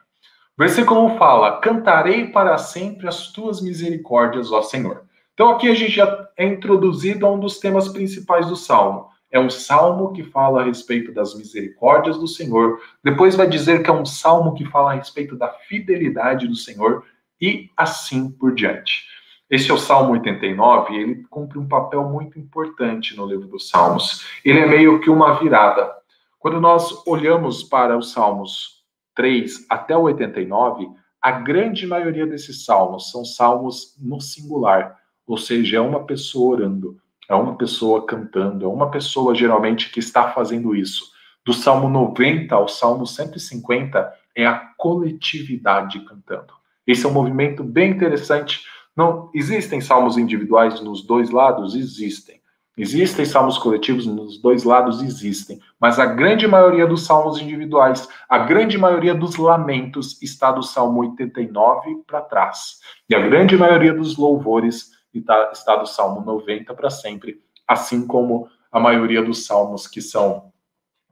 Versículo 0.57 1.05
1 1.07 1.19
fala: 1.19 1.61
Cantarei 1.61 2.29
para 2.29 2.57
sempre 2.57 3.09
as 3.09 3.33
tuas 3.33 3.61
misericórdias, 3.61 4.53
ó 4.53 4.63
Senhor. 4.63 5.05
Então 5.35 5.51
aqui 5.51 5.69
a 5.69 5.75
gente 5.75 5.93
já 5.93 6.29
é 6.37 6.47
introduzido 6.47 7.27
a 7.27 7.31
um 7.31 7.39
dos 7.39 7.59
temas 7.59 7.89
principais 7.89 8.47
do 8.47 8.57
salmo. 8.57 9.11
É 9.31 9.41
um 9.41 9.51
salmo 9.51 10.13
que 10.13 10.23
fala 10.23 10.61
a 10.61 10.65
respeito 10.65 11.13
das 11.13 11.35
misericórdias 11.35 12.19
do 12.19 12.29
Senhor. 12.29 12.81
Depois 13.03 13.35
vai 13.35 13.49
dizer 13.49 13.83
que 13.83 13.91
é 13.91 13.93
um 13.93 14.07
salmo 14.07 14.55
que 14.55 14.65
fala 14.65 14.93
a 14.93 14.95
respeito 14.95 15.37
da 15.37 15.49
fidelidade 15.49 16.47
do 16.47 16.55
Senhor 16.55 17.05
e 17.41 17.71
assim 17.77 18.31
por 18.31 18.55
diante. 18.55 19.05
Esse 19.49 19.71
é 19.71 19.75
o 19.75 19.79
Salmo 19.79 20.13
89, 20.13 20.93
e 20.93 20.97
ele 20.97 21.25
cumpre 21.31 21.57
um 21.57 21.69
papel 21.69 22.03
muito 22.09 22.37
importante 22.37 23.17
no 23.17 23.27
livro 23.27 23.47
dos 23.47 23.69
Salmos. 23.69 24.27
Ele 24.45 24.59
é 24.59 24.67
meio 24.67 25.01
que 25.01 25.09
uma 25.09 25.39
virada. 25.39 25.93
Quando 26.37 26.61
nós 26.61 27.07
olhamos 27.07 27.63
para 27.63 27.97
os 27.97 28.11
Salmos 28.11 28.85
3 29.15 29.67
até 29.71 29.97
o 29.97 30.03
89, 30.03 30.89
a 31.21 31.33
grande 31.33 31.87
maioria 31.87 32.27
desses 32.27 32.65
salmos 32.65 33.11
são 33.11 33.25
salmos 33.25 33.97
no 33.99 34.21
singular, 34.21 34.97
ou 35.27 35.37
seja, 35.37 35.79
é 35.79 35.81
uma 35.81 36.05
pessoa 36.05 36.57
orando, 36.57 37.01
é 37.29 37.35
uma 37.35 37.57
pessoa 37.57 38.07
cantando, 38.07 38.65
é 38.65 38.69
uma 38.69 38.91
pessoa 38.91 39.35
geralmente 39.35 39.91
que 39.91 40.01
está 40.01 40.31
fazendo 40.33 40.75
isso. 40.75 41.13
Do 41.45 41.53
Salmo 41.53 41.89
90 41.89 42.55
ao 42.55 42.69
Salmo 42.69 43.07
150 43.07 44.13
é 44.35 44.47
a 44.47 44.59
coletividade 44.77 46.01
cantando. 46.01 46.55
Esse 46.87 47.07
é 47.07 47.09
um 47.09 47.13
movimento 47.13 47.65
bem 47.65 47.91
interessante. 47.91 48.63
Não 48.97 49.31
existem 49.35 49.81
salmos 49.81 50.17
individuais 50.17 50.81
nos 50.81 51.03
dois 51.03 51.31
lados, 51.31 51.75
existem. 51.75 52.41
Existem 52.79 53.25
salmos 53.25 53.57
coletivos 53.57 54.07
nos 54.07 54.39
dois 54.39 54.63
lados, 54.63 55.03
existem. 55.03 55.59
Mas 55.81 55.99
a 55.99 56.05
grande 56.05 56.47
maioria 56.47 56.87
dos 56.87 57.07
salmos 57.07 57.41
individuais, 57.41 58.07
a 58.29 58.39
grande 58.39 58.77
maioria 58.77 59.15
dos 59.15 59.37
lamentos 59.37 60.21
está 60.21 60.53
do 60.53 60.63
Salmo 60.63 61.01
89 61.01 62.03
para 62.07 62.21
trás. 62.21 62.79
E 63.09 63.15
a 63.15 63.21
grande 63.21 63.57
maioria 63.57 63.95
dos 63.95 64.19
louvores 64.19 64.91
está, 65.19 65.51
está 65.53 65.77
do 65.77 65.87
Salmo 65.87 66.25
90 66.25 66.75
para 66.75 66.91
sempre, 66.91 67.43
assim 67.67 68.07
como 68.07 68.49
a 68.71 68.81
maioria 68.81 69.23
dos 69.23 69.47
salmos 69.47 69.87
que 69.87 70.01
são 70.01 70.53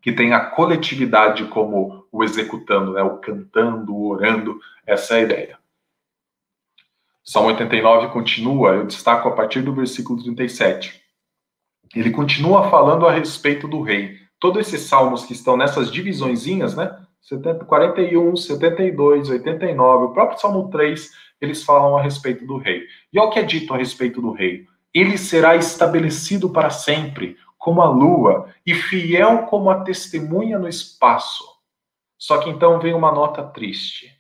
que 0.01 0.13
tem 0.13 0.35
a 0.35 0.51
coletividade 0.51 1.47
como 1.47 2.07
o 2.13 2.23
executando, 2.23 2.93
né, 2.93 3.03
o 3.03 3.17
cantando, 3.17 3.95
o 3.95 4.09
orando, 4.09 4.61
essa 4.87 5.15
é 5.15 5.21
a 5.21 5.23
ideia. 5.23 5.59
Salmo 7.25 7.49
89 7.49 8.09
continua, 8.09 8.73
eu 8.73 8.87
destaco 8.87 9.27
a 9.27 9.33
partir 9.33 9.63
do 9.63 9.73
versículo 9.73 10.23
37. 10.23 11.03
Ele 11.97 12.11
continua 12.11 12.69
falando 12.69 13.07
a 13.07 13.13
respeito 13.13 13.67
do 13.67 13.81
rei. 13.81 14.19
Todos 14.39 14.61
esses 14.61 14.83
salmos 14.83 15.25
que 15.25 15.33
estão 15.33 15.57
nessas 15.57 15.91
divisõezinhas, 15.91 16.75
né? 16.77 17.04
41, 17.67 18.37
72, 18.37 19.31
89, 19.31 20.05
o 20.05 20.13
próprio 20.13 20.39
Salmo 20.39 20.69
3, 20.71 21.11
eles 21.41 21.63
falam 21.63 21.97
a 21.97 22.03
respeito 22.03 22.47
do 22.47 22.59
rei. 22.59 22.83
E 23.13 23.19
olha 23.19 23.29
o 23.29 23.31
que 23.31 23.39
é 23.39 23.43
dito 23.43 23.73
a 23.73 23.77
respeito 23.77 24.21
do 24.21 24.33
rei. 24.33 24.67
Ele 24.93 25.17
será 25.17 25.57
estabelecido 25.57 26.51
para 26.51 26.71
sempre, 26.71 27.37
como 27.59 27.81
a 27.81 27.89
lua, 27.89 28.49
e 28.67 28.75
fiel 28.75 29.45
como 29.45 29.71
a 29.71 29.81
testemunha 29.81 30.59
no 30.59 30.69
espaço. 30.69 31.45
Só 32.19 32.39
que 32.39 32.51
então 32.51 32.79
vem 32.79 32.95
uma 32.95 33.11
nota 33.11 33.43
triste. 33.43 34.11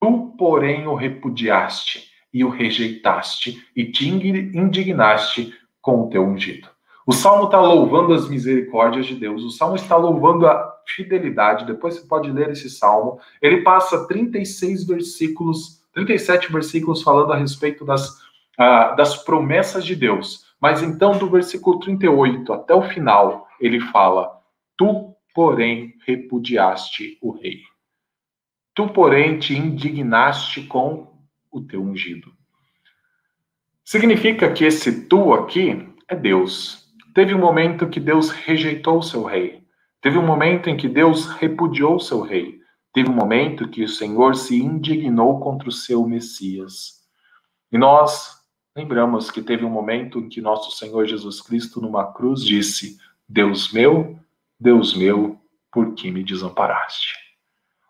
Tu, 0.00 0.34
porém, 0.38 0.86
o 0.86 0.94
repudiaste 0.94 2.10
e 2.32 2.44
o 2.44 2.50
rejeitaste, 2.50 3.66
e 3.74 3.86
te 3.86 4.06
indignaste 4.08 5.54
com 5.80 6.02
o 6.02 6.10
teu 6.10 6.22
ungido. 6.22 6.68
O 7.06 7.12
salmo 7.12 7.44
está 7.44 7.60
louvando 7.60 8.12
as 8.12 8.28
misericórdias 8.28 9.06
de 9.06 9.14
Deus, 9.14 9.42
o 9.42 9.50
salmo 9.50 9.76
está 9.76 9.96
louvando 9.96 10.46
a 10.46 10.75
fidelidade. 10.86 11.66
Depois 11.66 11.94
você 11.94 12.06
pode 12.06 12.30
ler 12.30 12.50
esse 12.50 12.70
salmo. 12.70 13.20
Ele 13.42 13.62
passa 13.62 14.06
36 14.06 14.86
versículos 14.86 15.76
37 15.96 16.52
versículos 16.52 17.02
falando 17.02 17.32
a 17.32 17.36
respeito 17.36 17.82
das, 17.82 18.20
uh, 18.60 18.94
das 18.96 19.16
promessas 19.24 19.82
de 19.82 19.96
Deus. 19.96 20.44
Mas 20.60 20.82
então, 20.82 21.16
do 21.16 21.30
versículo 21.30 21.80
38 21.80 22.52
até 22.52 22.74
o 22.74 22.82
final, 22.82 23.48
ele 23.58 23.80
fala: 23.80 24.30
Tu, 24.76 25.14
porém, 25.34 25.94
repudiaste 26.06 27.18
o 27.22 27.30
rei. 27.30 27.60
Tu, 28.74 28.86
porém, 28.88 29.38
te 29.38 29.54
indignaste 29.54 30.64
com 30.64 31.14
o 31.50 31.62
teu 31.62 31.82
ungido. 31.82 32.30
Significa 33.82 34.52
que 34.52 34.66
esse 34.66 35.06
tu 35.06 35.32
aqui 35.32 35.88
é 36.08 36.14
Deus. 36.14 36.92
Teve 37.14 37.32
um 37.32 37.38
momento 37.38 37.88
que 37.88 37.98
Deus 37.98 38.28
rejeitou 38.30 38.98
o 38.98 39.02
seu 39.02 39.24
rei. 39.24 39.65
Teve 40.00 40.18
um 40.18 40.26
momento 40.26 40.68
em 40.68 40.76
que 40.76 40.88
Deus 40.88 41.26
repudiou 41.26 41.98
seu 41.98 42.20
rei. 42.20 42.60
Teve 42.92 43.10
um 43.10 43.14
momento 43.14 43.68
que 43.68 43.84
o 43.84 43.88
Senhor 43.88 44.34
se 44.36 44.60
indignou 44.60 45.40
contra 45.40 45.68
o 45.68 45.72
seu 45.72 46.06
Messias. 46.06 47.02
E 47.70 47.76
nós 47.76 48.36
lembramos 48.76 49.30
que 49.30 49.42
teve 49.42 49.64
um 49.64 49.70
momento 49.70 50.18
em 50.18 50.28
que 50.28 50.40
nosso 50.40 50.76
Senhor 50.76 51.06
Jesus 51.06 51.40
Cristo, 51.40 51.80
numa 51.80 52.12
cruz, 52.12 52.42
disse: 52.42 52.98
Deus 53.28 53.72
meu, 53.72 54.18
Deus 54.58 54.96
meu, 54.96 55.38
por 55.70 55.94
que 55.94 56.10
me 56.10 56.22
desamparaste? 56.22 57.14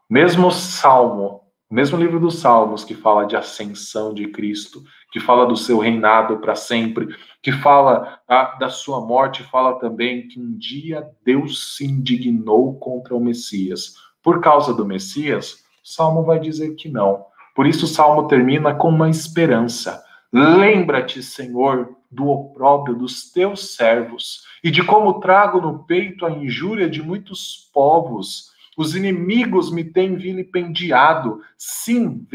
Mesmo 0.08 0.50
salmo, 0.50 1.42
mesmo 1.70 1.98
livro 1.98 2.20
dos 2.20 2.38
Salmos, 2.38 2.84
que 2.84 2.94
fala 2.94 3.26
de 3.26 3.36
ascensão 3.36 4.14
de 4.14 4.28
Cristo, 4.28 4.84
que 5.16 5.20
fala 5.20 5.46
do 5.46 5.56
seu 5.56 5.78
reinado 5.78 6.36
para 6.40 6.54
sempre, 6.54 7.08
que 7.40 7.50
fala 7.50 8.20
ah, 8.28 8.54
da 8.60 8.68
sua 8.68 9.00
morte, 9.00 9.42
fala 9.44 9.78
também 9.78 10.28
que 10.28 10.38
um 10.38 10.54
dia 10.58 11.08
Deus 11.24 11.74
se 11.74 11.86
indignou 11.86 12.74
contra 12.78 13.16
o 13.16 13.20
Messias 13.20 13.94
por 14.22 14.42
causa 14.42 14.74
do 14.74 14.84
Messias? 14.84 15.64
Salmo 15.82 16.22
vai 16.22 16.38
dizer 16.38 16.74
que 16.74 16.90
não. 16.90 17.24
Por 17.54 17.66
isso 17.66 17.86
o 17.86 17.88
Salmo 17.88 18.28
termina 18.28 18.74
com 18.74 18.90
uma 18.90 19.08
esperança. 19.08 20.04
Lembra-te, 20.30 21.22
Senhor, 21.22 21.96
do 22.10 22.28
opróbrio 22.28 22.94
dos 22.94 23.32
teus 23.32 23.74
servos 23.74 24.42
e 24.62 24.70
de 24.70 24.84
como 24.84 25.18
trago 25.18 25.62
no 25.62 25.78
peito 25.84 26.26
a 26.26 26.30
injúria 26.30 26.90
de 26.90 27.02
muitos 27.02 27.70
povos. 27.72 28.50
Os 28.76 28.94
inimigos 28.94 29.72
me 29.72 29.82
têm 29.82 30.16
vilipendiado, 30.16 31.40
sim, 31.56 32.26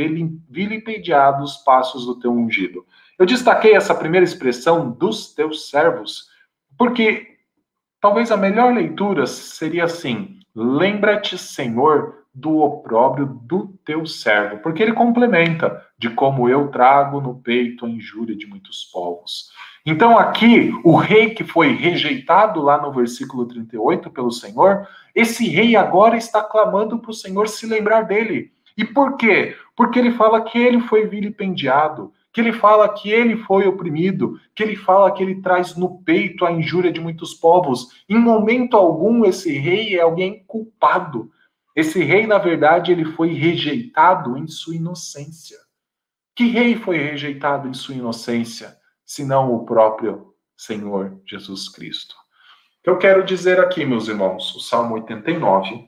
vilipendiado 0.49 1.43
os 1.43 1.57
passos 1.57 2.05
do 2.05 2.19
teu 2.19 2.31
ungido. 2.31 2.85
Eu 3.19 3.25
destaquei 3.25 3.75
essa 3.75 3.93
primeira 3.93 4.23
expressão 4.23 4.89
dos 4.89 5.33
teus 5.35 5.69
servos, 5.69 6.27
porque 6.75 7.37
talvez 8.01 8.31
a 8.31 8.37
melhor 8.37 8.73
leitura 8.73 9.27
seria 9.27 9.83
assim: 9.83 10.39
Lembra-te, 10.55 11.37
Senhor, 11.37 12.20
do 12.33 12.59
opróbrio 12.59 13.25
do 13.25 13.77
teu 13.83 14.05
servo, 14.05 14.59
porque 14.59 14.81
ele 14.81 14.93
complementa 14.93 15.85
de 15.97 16.09
como 16.09 16.47
eu 16.47 16.69
trago 16.69 17.19
no 17.19 17.35
peito 17.35 17.85
a 17.85 17.89
injúria 17.89 18.35
de 18.35 18.47
muitos 18.47 18.85
povos. 18.85 19.51
Então, 19.85 20.17
aqui, 20.17 20.71
o 20.83 20.95
rei 20.95 21.31
que 21.31 21.43
foi 21.43 21.73
rejeitado 21.73 22.61
lá 22.61 22.81
no 22.81 22.93
versículo 22.93 23.45
38 23.45 24.09
pelo 24.11 24.31
Senhor, 24.31 24.87
esse 25.13 25.47
rei 25.47 25.75
agora 25.75 26.15
está 26.15 26.41
clamando 26.41 26.99
para 26.99 27.11
o 27.11 27.15
Senhor 27.15 27.47
se 27.47 27.65
lembrar 27.65 28.03
dele. 28.03 28.51
E 28.77 28.85
por 28.85 29.17
quê? 29.17 29.55
Porque 29.75 29.99
ele 29.99 30.11
fala 30.11 30.41
que 30.41 30.57
ele 30.57 30.79
foi 30.81 31.07
vilipendiado, 31.07 32.13
que 32.31 32.39
ele 32.39 32.53
fala 32.53 32.87
que 32.87 33.09
ele 33.09 33.35
foi 33.37 33.67
oprimido, 33.67 34.39
que 34.55 34.63
ele 34.63 34.75
fala 34.75 35.11
que 35.11 35.21
ele 35.21 35.41
traz 35.41 35.75
no 35.75 36.01
peito 36.03 36.45
a 36.45 36.51
injúria 36.51 36.91
de 36.91 37.01
muitos 37.01 37.33
povos. 37.33 37.89
Em 38.07 38.17
momento 38.17 38.77
algum, 38.77 39.25
esse 39.25 39.51
rei 39.57 39.95
é 39.95 40.01
alguém 40.01 40.43
culpado. 40.47 41.29
Esse 41.75 42.03
rei, 42.03 42.27
na 42.27 42.37
verdade, 42.37 42.91
ele 42.91 43.05
foi 43.05 43.33
rejeitado 43.33 44.37
em 44.37 44.47
sua 44.47 44.75
inocência. 44.75 45.57
Que 46.35 46.47
rei 46.47 46.75
foi 46.75 46.97
rejeitado 46.97 47.67
em 47.67 47.73
sua 47.73 47.95
inocência, 47.95 48.77
senão 49.05 49.53
o 49.53 49.65
próprio 49.65 50.33
Senhor 50.55 51.21
Jesus 51.25 51.69
Cristo? 51.69 52.15
Eu 52.83 52.97
quero 52.97 53.23
dizer 53.23 53.59
aqui, 53.59 53.85
meus 53.85 54.07
irmãos, 54.07 54.55
o 54.55 54.59
Salmo 54.59 54.95
89, 54.95 55.87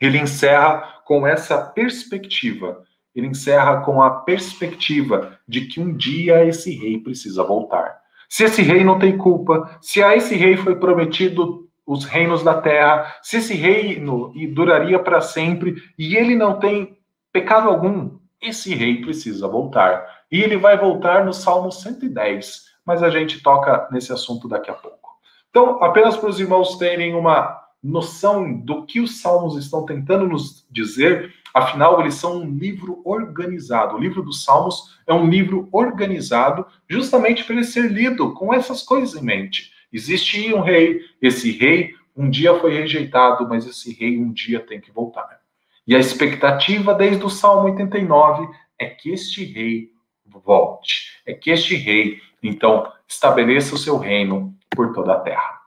ele 0.00 0.18
encerra 0.18 1.02
com 1.04 1.26
essa 1.26 1.60
perspectiva. 1.60 2.84
Ele 3.14 3.26
encerra 3.26 3.80
com 3.80 4.00
a 4.00 4.20
perspectiva 4.20 5.38
de 5.46 5.66
que 5.66 5.80
um 5.80 5.96
dia 5.96 6.44
esse 6.44 6.70
rei 6.74 6.98
precisa 6.98 7.42
voltar. 7.42 8.00
Se 8.28 8.44
esse 8.44 8.62
rei 8.62 8.84
não 8.84 8.98
tem 8.98 9.18
culpa, 9.18 9.76
se 9.82 10.02
a 10.02 10.16
esse 10.16 10.36
rei 10.36 10.56
foi 10.56 10.76
prometido 10.76 11.68
os 11.90 12.04
reinos 12.04 12.44
da 12.44 12.54
terra, 12.54 13.16
se 13.20 13.38
esse 13.38 13.52
reino 13.52 14.32
duraria 14.54 14.96
para 14.96 15.20
sempre 15.20 15.74
e 15.98 16.14
ele 16.14 16.36
não 16.36 16.56
tem 16.56 16.96
pecado 17.32 17.68
algum, 17.68 18.16
esse 18.40 18.72
rei 18.76 19.00
precisa 19.00 19.48
voltar. 19.48 20.06
E 20.30 20.40
ele 20.40 20.56
vai 20.56 20.78
voltar 20.78 21.24
no 21.24 21.32
Salmo 21.32 21.72
110, 21.72 22.66
mas 22.86 23.02
a 23.02 23.10
gente 23.10 23.42
toca 23.42 23.88
nesse 23.90 24.12
assunto 24.12 24.46
daqui 24.46 24.70
a 24.70 24.74
pouco. 24.74 25.10
Então, 25.50 25.82
apenas 25.82 26.16
para 26.16 26.30
os 26.30 26.38
irmãos 26.38 26.78
terem 26.78 27.12
uma 27.12 27.60
noção 27.82 28.52
do 28.52 28.86
que 28.86 29.00
os 29.00 29.20
salmos 29.20 29.56
estão 29.56 29.84
tentando 29.84 30.28
nos 30.28 30.64
dizer, 30.70 31.34
afinal, 31.52 32.00
eles 32.00 32.14
são 32.14 32.38
um 32.38 32.56
livro 32.56 33.02
organizado. 33.04 33.96
O 33.96 34.00
livro 34.00 34.22
dos 34.22 34.44
Salmos 34.44 34.96
é 35.08 35.12
um 35.12 35.28
livro 35.28 35.68
organizado 35.72 36.64
justamente 36.88 37.42
para 37.42 37.56
ele 37.56 37.64
ser 37.64 37.90
lido 37.90 38.32
com 38.34 38.54
essas 38.54 38.80
coisas 38.80 39.20
em 39.20 39.24
mente. 39.24 39.72
Existia 39.92 40.56
um 40.56 40.60
rei, 40.60 41.00
esse 41.20 41.50
rei 41.50 41.94
um 42.16 42.28
dia 42.28 42.54
foi 42.58 42.74
rejeitado, 42.74 43.48
mas 43.48 43.66
esse 43.66 43.94
rei 43.94 44.18
um 44.18 44.32
dia 44.32 44.60
tem 44.60 44.80
que 44.80 44.92
voltar. 44.92 45.40
E 45.86 45.96
a 45.96 45.98
expectativa 45.98 46.94
desde 46.94 47.24
o 47.24 47.30
Salmo 47.30 47.68
89 47.70 48.48
é 48.78 48.86
que 48.86 49.10
este 49.10 49.44
rei 49.44 49.90
volte, 50.26 51.20
é 51.26 51.34
que 51.34 51.50
este 51.50 51.74
rei, 51.74 52.20
então, 52.42 52.90
estabeleça 53.06 53.74
o 53.74 53.78
seu 53.78 53.98
reino 53.98 54.54
por 54.70 54.92
toda 54.92 55.14
a 55.14 55.20
terra. 55.20 55.60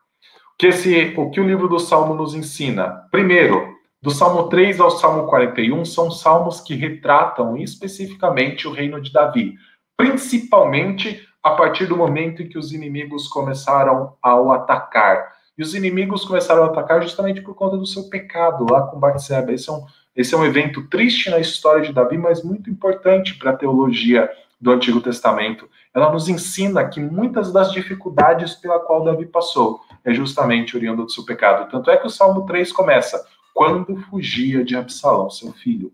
O 0.54 0.58
que, 0.58 0.68
esse, 0.68 1.14
o, 1.18 1.30
que 1.30 1.42
o 1.42 1.48
livro 1.48 1.68
do 1.68 1.80
Salmo 1.80 2.14
nos 2.14 2.34
ensina? 2.34 3.08
Primeiro, 3.12 3.76
do 4.02 4.12
Salmo 4.12 4.48
3 4.48 4.80
ao 4.80 4.92
Salmo 4.92 5.28
41 5.28 5.84
são 5.86 6.12
salmos 6.12 6.62
que 6.62 6.76
retratam 6.76 7.58
especificamente 7.58 8.68
o 8.68 8.72
reino 8.72 9.02
de 9.02 9.12
Davi, 9.12 9.56
principalmente 9.98 11.28
a 11.44 11.52
partir 11.52 11.86
do 11.86 11.98
momento 11.98 12.42
em 12.42 12.48
que 12.48 12.58
os 12.58 12.72
inimigos 12.72 13.28
começaram 13.28 14.14
a 14.22 14.36
o 14.40 14.52
atacar. 14.52 15.34
E 15.58 15.62
os 15.62 15.76
inimigos 15.76 16.24
começaram 16.24 16.64
a 16.64 16.68
atacar 16.68 17.04
justamente 17.04 17.42
por 17.42 17.54
conta 17.54 17.78
do 17.78 17.86
seu 17.86 18.10
pecado 18.10 18.66
lá 18.72 18.84
com 18.88 18.98
Batseba. 18.98 19.52
Esse 19.52 19.70
é 19.70 19.74
um, 19.74 19.86
esse 20.16 20.34
é 20.34 20.38
um 20.38 20.46
evento 20.46 20.88
triste 20.88 21.30
na 21.30 21.40
história 21.40 21.82
de 21.82 21.92
Davi, 21.92 22.18
mas 22.18 22.44
muito 22.44 22.70
importante 22.70 23.36
para 23.36 23.52
a 23.52 23.58
teologia 23.58 24.30
do 24.60 24.72
Antigo 24.72 25.02
Testamento. 25.02 25.70
Ela 25.94 26.12
nos 26.12 26.30
ensina 26.30 26.88
que 26.88 27.02
muitas 27.02 27.52
das 27.52 27.72
dificuldades 27.74 28.56
pela 28.56 28.80
qual 28.80 29.04
Davi 29.04 29.26
passou 29.26 29.82
é 30.06 30.14
justamente 30.14 30.78
oriundo 30.78 31.04
do 31.04 31.12
seu 31.12 31.26
pecado. 31.26 31.70
Tanto 31.70 31.92
é 31.92 31.98
que 31.98 32.08
o 32.08 32.10
Salmo 32.10 32.46
3 32.46 32.72
começa, 32.72 33.24
quando 33.54 33.98
fugia 34.10 34.64
de 34.64 34.76
Absalão, 34.76 35.30
seu 35.30 35.52
filho. 35.52 35.92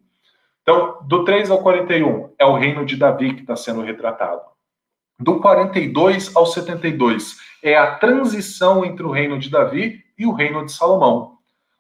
Então, 0.62 1.00
do 1.02 1.26
3 1.26 1.50
ao 1.50 1.64
41, 1.64 2.30
é 2.38 2.46
o 2.46 2.56
reino 2.56 2.86
de 2.86 2.96
Davi 2.96 3.34
que 3.34 3.42
está 3.42 3.56
sendo 3.56 3.82
retratado. 3.82 4.42
Do 5.20 5.42
42 5.42 6.34
ao 6.34 6.46
72 6.46 7.38
é 7.62 7.78
a 7.78 7.96
transição 7.96 8.86
entre 8.86 9.04
o 9.04 9.12
reino 9.12 9.38
de 9.38 9.50
Davi 9.50 10.02
e 10.18 10.26
o 10.26 10.32
reino 10.32 10.66
de 10.66 10.72
Salomão. 10.72 11.34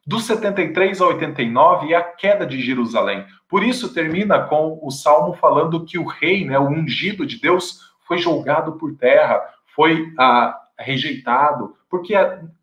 Do 0.05 0.19
73 0.19 0.99
ao 0.99 1.09
89 1.09 1.93
é 1.93 1.95
a 1.95 2.03
queda 2.03 2.45
de 2.45 2.59
Jerusalém. 2.61 3.25
Por 3.47 3.63
isso 3.63 3.93
termina 3.93 4.41
com 4.41 4.77
o 4.81 4.91
salmo 4.91 5.33
falando 5.35 5.85
que 5.85 5.97
o 5.97 6.05
rei, 6.05 6.43
né, 6.43 6.59
o 6.59 6.67
ungido 6.67 7.25
de 7.25 7.39
Deus, 7.39 7.79
foi 8.05 8.17
julgado 8.17 8.73
por 8.73 8.95
terra, 8.97 9.41
foi 9.73 10.11
ah, 10.19 10.59
rejeitado, 10.77 11.75
porque 11.89 12.15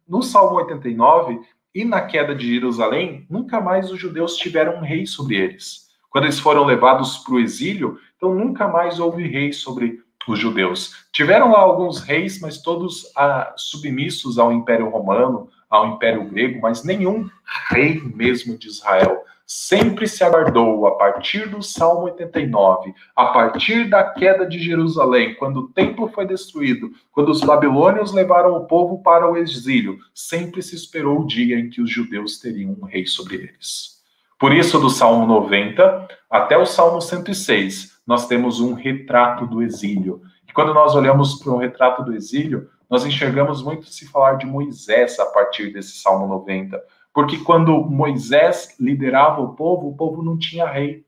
no 0.07 0.23
Salmo 0.23 0.57
89 0.57 1.41
e 1.75 1.85
na 1.85 2.03
queda 2.03 2.35
de 2.35 2.53
Jerusalém, 2.53 3.27
nunca 3.31 3.61
mais 3.61 3.91
os 3.91 3.99
judeus 3.99 4.37
tiveram 4.37 4.77
um 4.77 4.83
rei 4.83 5.07
sobre 5.07 5.37
eles. 5.37 5.87
Quando 6.11 6.25
eles 6.25 6.39
foram 6.39 6.65
levados 6.65 7.19
para 7.19 7.35
o 7.35 7.41
exílio, 7.41 7.99
então 8.17 8.35
nunca 8.35 8.69
mais 8.69 8.99
houve 8.99 9.27
rei 9.27 9.53
sobre 9.53 10.01
os 10.33 10.39
judeus. 10.39 11.07
Tiveram 11.12 11.55
alguns 11.55 12.01
reis, 12.01 12.41
mas 12.41 12.59
todos 12.59 13.11
ah, 13.17 13.53
submissos 13.57 14.39
ao 14.39 14.53
Império 14.53 14.89
Romano, 14.89 15.49
ao 15.69 15.87
Império 15.87 16.25
Grego, 16.25 16.61
mas 16.61 16.85
nenhum 16.85 17.29
rei 17.71 18.01
mesmo 18.01 18.57
de 18.57 18.69
Israel. 18.69 19.25
Sempre 19.47 20.09
se 20.09 20.25
aguardou, 20.25 20.89
a 20.89 20.97
partir 20.97 21.49
do 21.49 21.62
Salmo 21.62 22.07
89, 22.07 22.93
a 23.15 23.27
partir 23.27 23.89
da 23.89 24.03
queda 24.03 24.45
de 24.45 24.59
Jerusalém, 24.59 25.37
quando 25.37 25.61
o 25.61 25.69
templo 25.69 26.09
foi 26.09 26.27
destruído, 26.27 26.91
quando 27.12 27.29
os 27.29 27.43
babilônios 27.43 28.12
levaram 28.12 28.57
o 28.57 28.67
povo 28.67 29.01
para 29.05 29.31
o 29.31 29.37
exílio, 29.37 29.99
sempre 30.12 30.61
se 30.62 30.75
esperou 30.75 31.21
o 31.21 31.27
dia 31.27 31.61
em 31.61 31.71
que 31.71 31.81
os 31.81 31.89
judeus 31.89 32.41
teriam 32.41 32.77
um 32.81 32.87
rei 32.87 33.07
sobre 33.07 33.37
eles. 33.37 34.03
Por 34.39 34.53
isso, 34.53 34.81
do 34.81 34.91
Salmo 34.91 35.25
90 35.27 36.09
até 36.29 36.59
o 36.59 36.67
Salmo 36.67 37.01
106, 37.01 37.96
nós 38.07 38.29
temos 38.29 38.61
um 38.61 38.73
retrato 38.73 39.47
do 39.47 39.62
exílio. 39.62 40.23
E 40.49 40.53
quando 40.53 40.73
nós 40.73 40.95
olhamos 40.95 41.35
para 41.35 41.53
um 41.53 41.59
retrato 41.59 42.05
do 42.05 42.14
exílio, 42.14 42.71
nós 42.88 43.05
enxergamos 43.05 43.62
muito 43.62 43.87
se 43.87 44.07
falar 44.07 44.35
de 44.35 44.47
Moisés 44.47 45.19
a 45.19 45.27
partir 45.27 45.73
desse 45.73 45.99
Salmo 45.99 46.27
90. 46.29 46.81
Porque 47.12 47.38
quando 47.38 47.83
Moisés 47.85 48.77
liderava 48.79 49.40
o 49.40 49.55
povo, 49.55 49.88
o 49.88 49.97
povo 49.97 50.23
não 50.23 50.38
tinha 50.38 50.71
rei. 50.71 51.05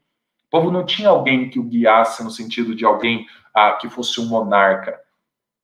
O 0.48 0.50
povo 0.50 0.70
não 0.72 0.84
tinha 0.84 1.10
alguém 1.10 1.48
que 1.48 1.60
o 1.60 1.64
guiasse 1.64 2.24
no 2.24 2.30
sentido 2.30 2.74
de 2.74 2.84
alguém 2.84 3.26
ah, 3.54 3.72
que 3.72 3.88
fosse 3.88 4.20
um 4.20 4.26
monarca. 4.26 4.98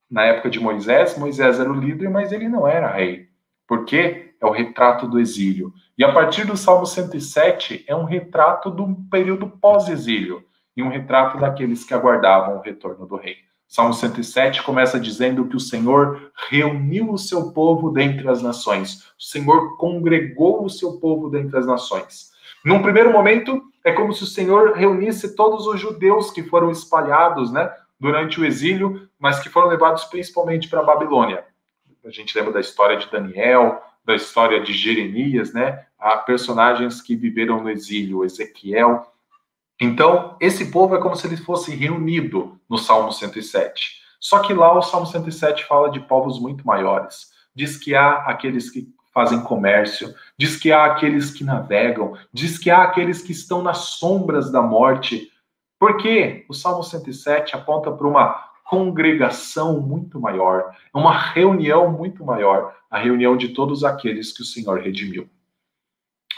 Na 0.08 0.22
época 0.22 0.50
de 0.50 0.60
Moisés, 0.60 1.18
Moisés 1.18 1.58
era 1.58 1.70
o 1.70 1.74
líder, 1.74 2.10
mas 2.10 2.30
ele 2.30 2.48
não 2.48 2.68
era 2.68 2.92
rei. 2.92 3.26
Por 3.66 3.84
quê? 3.84 4.34
É 4.40 4.46
o 4.46 4.50
retrato 4.50 5.08
do 5.08 5.18
exílio. 5.18 5.72
E 5.96 6.04
a 6.04 6.12
partir 6.12 6.46
do 6.46 6.56
Salmo 6.56 6.86
107 6.86 7.84
é 7.88 7.96
um 7.96 8.04
retrato 8.04 8.70
do 8.70 8.94
período 9.10 9.48
pós-exílio 9.48 10.44
e 10.76 10.82
um 10.82 10.88
retrato 10.88 11.38
daqueles 11.38 11.84
que 11.84 11.94
aguardavam 11.94 12.56
o 12.56 12.60
retorno 12.60 13.06
do 13.06 13.16
rei. 13.16 13.36
Salmo 13.66 13.92
107 13.92 14.62
começa 14.62 15.00
dizendo 15.00 15.48
que 15.48 15.56
o 15.56 15.60
Senhor 15.60 16.30
reuniu 16.48 17.10
o 17.10 17.18
seu 17.18 17.52
povo 17.52 17.90
dentre 17.90 18.28
as 18.28 18.42
nações. 18.42 19.04
O 19.18 19.22
Senhor 19.22 19.76
congregou 19.76 20.64
o 20.64 20.70
seu 20.70 20.98
povo 21.00 21.28
dentre 21.28 21.58
as 21.58 21.66
nações. 21.66 22.30
Num 22.64 22.82
primeiro 22.82 23.12
momento, 23.12 23.62
é 23.84 23.92
como 23.92 24.12
se 24.12 24.22
o 24.22 24.26
Senhor 24.26 24.72
reunisse 24.72 25.34
todos 25.34 25.66
os 25.66 25.80
judeus 25.80 26.30
que 26.30 26.42
foram 26.42 26.70
espalhados, 26.70 27.52
né, 27.52 27.70
durante 27.98 28.40
o 28.40 28.44
exílio, 28.44 29.08
mas 29.18 29.40
que 29.40 29.48
foram 29.48 29.68
levados 29.68 30.04
principalmente 30.04 30.68
para 30.68 30.80
a 30.80 30.84
Babilônia. 30.84 31.44
A 32.04 32.10
gente 32.10 32.36
lembra 32.36 32.52
da 32.52 32.60
história 32.60 32.96
de 32.96 33.10
Daniel, 33.10 33.82
da 34.04 34.14
história 34.14 34.62
de 34.62 34.72
Jeremias, 34.72 35.52
né, 35.52 35.84
há 35.98 36.16
personagens 36.18 37.00
que 37.00 37.16
viveram 37.16 37.62
no 37.62 37.70
exílio, 37.70 38.24
Ezequiel, 38.24 39.06
então, 39.80 40.36
esse 40.40 40.70
povo 40.70 40.94
é 40.94 41.00
como 41.00 41.16
se 41.16 41.26
ele 41.26 41.36
fosse 41.36 41.74
reunido 41.74 42.58
no 42.68 42.78
Salmo 42.78 43.12
107. 43.12 44.02
Só 44.20 44.38
que 44.38 44.54
lá 44.54 44.72
o 44.76 44.82
Salmo 44.82 45.06
107 45.06 45.64
fala 45.64 45.90
de 45.90 46.00
povos 46.00 46.40
muito 46.40 46.66
maiores. 46.66 47.32
Diz 47.54 47.76
que 47.76 47.94
há 47.94 48.18
aqueles 48.26 48.70
que 48.70 48.88
fazem 49.12 49.40
comércio, 49.42 50.12
diz 50.36 50.56
que 50.56 50.72
há 50.72 50.86
aqueles 50.86 51.30
que 51.30 51.44
navegam, 51.44 52.16
diz 52.32 52.58
que 52.58 52.70
há 52.70 52.82
aqueles 52.82 53.22
que 53.22 53.32
estão 53.32 53.62
nas 53.62 53.78
sombras 53.78 54.50
da 54.50 54.62
morte. 54.62 55.30
Porque 55.78 56.44
o 56.48 56.54
Salmo 56.54 56.82
107 56.82 57.54
aponta 57.54 57.92
para 57.92 58.06
uma 58.06 58.44
congregação 58.64 59.80
muito 59.80 60.18
maior, 60.20 60.74
uma 60.92 61.16
reunião 61.16 61.92
muito 61.92 62.24
maior, 62.24 62.74
a 62.90 62.98
reunião 62.98 63.36
de 63.36 63.50
todos 63.50 63.84
aqueles 63.84 64.32
que 64.32 64.42
o 64.42 64.46
Senhor 64.46 64.80
redimiu. 64.80 65.28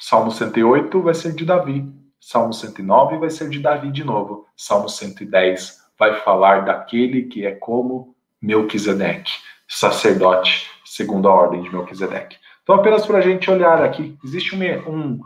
Salmo 0.00 0.30
108 0.30 1.00
vai 1.00 1.14
ser 1.14 1.34
de 1.34 1.44
Davi, 1.44 1.88
Salmo 2.20 2.52
109 2.52 3.18
vai 3.18 3.30
ser 3.30 3.48
de 3.48 3.58
Davi 3.58 3.90
de 3.90 4.04
novo. 4.04 4.46
Salmo 4.56 4.88
110 4.88 5.86
vai 5.98 6.20
falar 6.20 6.64
daquele 6.64 7.24
que 7.24 7.46
é 7.46 7.52
como 7.52 8.14
Melquisedeque, 8.40 9.32
sacerdote 9.68 10.70
segundo 10.84 11.28
a 11.28 11.34
ordem 11.34 11.62
de 11.62 11.72
Melquisedeque. 11.72 12.36
Então, 12.62 12.74
apenas 12.74 13.06
para 13.06 13.18
a 13.18 13.20
gente 13.20 13.50
olhar 13.50 13.82
aqui, 13.82 14.16
existe 14.24 14.54
um, 14.54 14.90
um, 14.90 15.20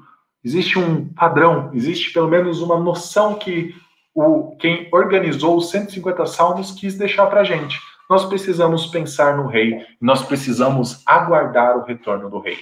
existe 0.44 0.78
um 0.78 1.08
padrão, 1.08 1.70
existe 1.72 2.12
pelo 2.12 2.28
menos 2.28 2.60
uma 2.60 2.78
noção 2.78 3.34
que 3.34 3.74
o, 4.14 4.56
quem 4.56 4.88
organizou 4.92 5.56
os 5.56 5.70
150 5.70 6.26
salmos 6.26 6.72
quis 6.72 6.96
deixar 6.98 7.26
para 7.26 7.40
a 7.40 7.44
gente. 7.44 7.80
Nós 8.08 8.24
precisamos 8.24 8.86
pensar 8.86 9.36
no 9.36 9.46
rei, 9.46 9.86
nós 10.00 10.22
precisamos 10.22 11.02
aguardar 11.06 11.78
o 11.78 11.84
retorno 11.84 12.28
do 12.28 12.40
rei. 12.40 12.58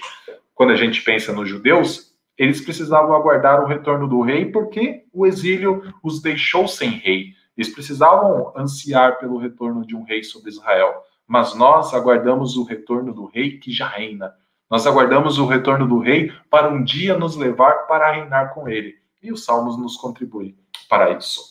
Quando 0.53 0.71
a 0.71 0.75
gente 0.75 1.01
pensa 1.01 1.33
nos 1.33 1.49
judeus, 1.49 2.08
eles 2.39 2.61
precisavam 2.61 3.13
aguardar 3.13 3.61
o 3.61 3.67
retorno 3.67 4.07
do 4.07 4.21
rei 4.21 4.45
porque 4.45 5.03
o 5.13 5.27
exílio 5.27 5.93
os 6.01 6.21
deixou 6.21 6.69
sem 6.69 6.91
rei. 6.91 7.33
Eles 7.57 7.73
precisavam 7.73 8.53
ansiar 8.55 9.19
pelo 9.19 9.37
retorno 9.37 9.85
de 9.85 9.93
um 9.93 10.03
rei 10.03 10.23
sobre 10.23 10.49
Israel. 10.49 11.03
Mas 11.27 11.53
nós 11.53 11.93
aguardamos 11.93 12.55
o 12.55 12.63
retorno 12.63 13.13
do 13.13 13.25
rei 13.25 13.59
que 13.59 13.73
já 13.73 13.89
reina. 13.89 14.33
Nós 14.71 14.87
aguardamos 14.87 15.37
o 15.37 15.45
retorno 15.45 15.85
do 15.85 15.99
rei 15.99 16.31
para 16.49 16.69
um 16.69 16.81
dia 16.81 17.17
nos 17.17 17.35
levar 17.35 17.87
para 17.87 18.13
reinar 18.13 18.53
com 18.53 18.69
ele. 18.69 18.95
E 19.21 19.33
os 19.33 19.43
salmos 19.43 19.77
nos 19.77 19.97
contribuem 19.97 20.55
para 20.89 21.11
isso. 21.11 21.41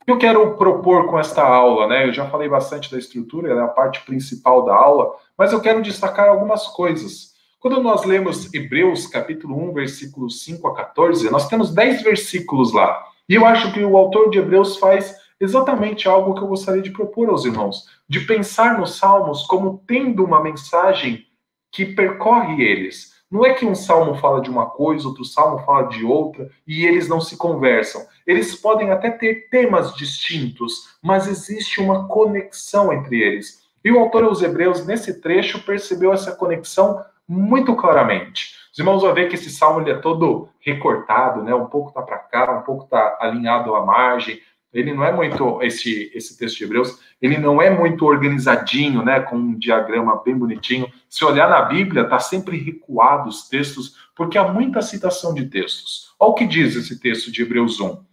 O 0.00 0.04
que 0.06 0.12
eu 0.12 0.18
quero 0.18 0.56
propor 0.56 1.08
com 1.08 1.18
esta 1.18 1.42
aula, 1.42 1.86
né? 1.86 2.06
Eu 2.06 2.12
já 2.14 2.24
falei 2.30 2.48
bastante 2.48 2.90
da 2.90 2.96
estrutura, 2.96 3.50
ela 3.50 3.60
é 3.60 3.64
a 3.64 3.68
parte 3.68 4.00
principal 4.06 4.64
da 4.64 4.74
aula, 4.74 5.14
mas 5.36 5.52
eu 5.52 5.60
quero 5.60 5.82
destacar 5.82 6.26
algumas 6.26 6.66
coisas. 6.68 7.34
Quando 7.60 7.82
nós 7.82 8.04
lemos 8.04 8.54
Hebreus, 8.54 9.08
capítulo 9.08 9.70
1, 9.70 9.72
versículos 9.72 10.44
5 10.44 10.68
a 10.68 10.74
14, 10.76 11.28
nós 11.28 11.48
temos 11.48 11.74
10 11.74 12.02
versículos 12.02 12.72
lá. 12.72 13.04
E 13.28 13.34
eu 13.34 13.44
acho 13.44 13.72
que 13.72 13.82
o 13.82 13.96
autor 13.96 14.30
de 14.30 14.38
Hebreus 14.38 14.76
faz 14.76 15.16
exatamente 15.40 16.06
algo 16.06 16.34
que 16.34 16.40
eu 16.40 16.46
gostaria 16.46 16.80
de 16.80 16.92
propor 16.92 17.28
aos 17.28 17.44
irmãos, 17.44 17.88
de 18.08 18.20
pensar 18.20 18.78
nos 18.78 18.96
salmos 18.96 19.44
como 19.44 19.82
tendo 19.88 20.24
uma 20.24 20.40
mensagem 20.40 21.26
que 21.72 21.84
percorre 21.84 22.62
eles. 22.62 23.12
Não 23.28 23.44
é 23.44 23.52
que 23.52 23.66
um 23.66 23.74
salmo 23.74 24.14
fala 24.14 24.40
de 24.40 24.48
uma 24.48 24.66
coisa, 24.66 25.08
outro 25.08 25.24
salmo 25.24 25.58
fala 25.64 25.88
de 25.88 26.04
outra, 26.04 26.48
e 26.64 26.86
eles 26.86 27.08
não 27.08 27.20
se 27.20 27.36
conversam. 27.36 28.06
Eles 28.24 28.54
podem 28.54 28.92
até 28.92 29.10
ter 29.10 29.48
temas 29.50 29.96
distintos, 29.96 30.96
mas 31.02 31.26
existe 31.26 31.80
uma 31.80 32.06
conexão 32.06 32.92
entre 32.92 33.20
eles. 33.20 33.66
E 33.84 33.90
o 33.90 33.98
autor 33.98 34.22
aos 34.22 34.42
Hebreus, 34.42 34.86
nesse 34.86 35.20
trecho, 35.20 35.64
percebeu 35.64 36.12
essa 36.12 36.36
conexão 36.36 37.04
muito 37.28 37.76
claramente. 37.76 38.56
Os 38.72 38.78
irmãos 38.78 39.02
vão 39.02 39.12
ver 39.12 39.28
que 39.28 39.34
esse 39.34 39.50
salmo 39.50 39.80
ele 39.80 39.90
é 39.90 39.98
todo 39.98 40.48
recortado, 40.60 41.42
né? 41.42 41.54
Um 41.54 41.66
pouco 41.66 41.92
tá 41.92 42.00
para 42.00 42.18
cá, 42.18 42.58
um 42.58 42.62
pouco 42.62 42.86
tá 42.86 43.18
alinhado 43.20 43.74
à 43.74 43.84
margem, 43.84 44.40
ele 44.72 44.92
não 44.92 45.02
é 45.02 45.12
muito 45.12 45.62
esse 45.62 46.10
esse 46.14 46.38
texto 46.38 46.58
de 46.58 46.64
Hebreus, 46.64 46.98
ele 47.20 47.38
não 47.38 47.60
é 47.60 47.70
muito 47.70 48.04
organizadinho, 48.04 49.02
né, 49.02 49.20
com 49.20 49.36
um 49.36 49.58
diagrama 49.58 50.22
bem 50.22 50.36
bonitinho. 50.36 50.92
Se 51.08 51.24
olhar 51.24 51.48
na 51.48 51.62
Bíblia, 51.62 52.08
tá 52.08 52.18
sempre 52.18 52.58
recuado 52.58 53.28
os 53.28 53.48
textos, 53.48 53.96
porque 54.14 54.36
há 54.36 54.46
muita 54.46 54.82
citação 54.82 55.32
de 55.32 55.46
textos. 55.46 56.14
Olha 56.20 56.30
o 56.30 56.34
que 56.34 56.46
diz 56.46 56.76
esse 56.76 57.00
texto 57.00 57.32
de 57.32 57.42
Hebreus 57.42 57.80
1. 57.80 58.04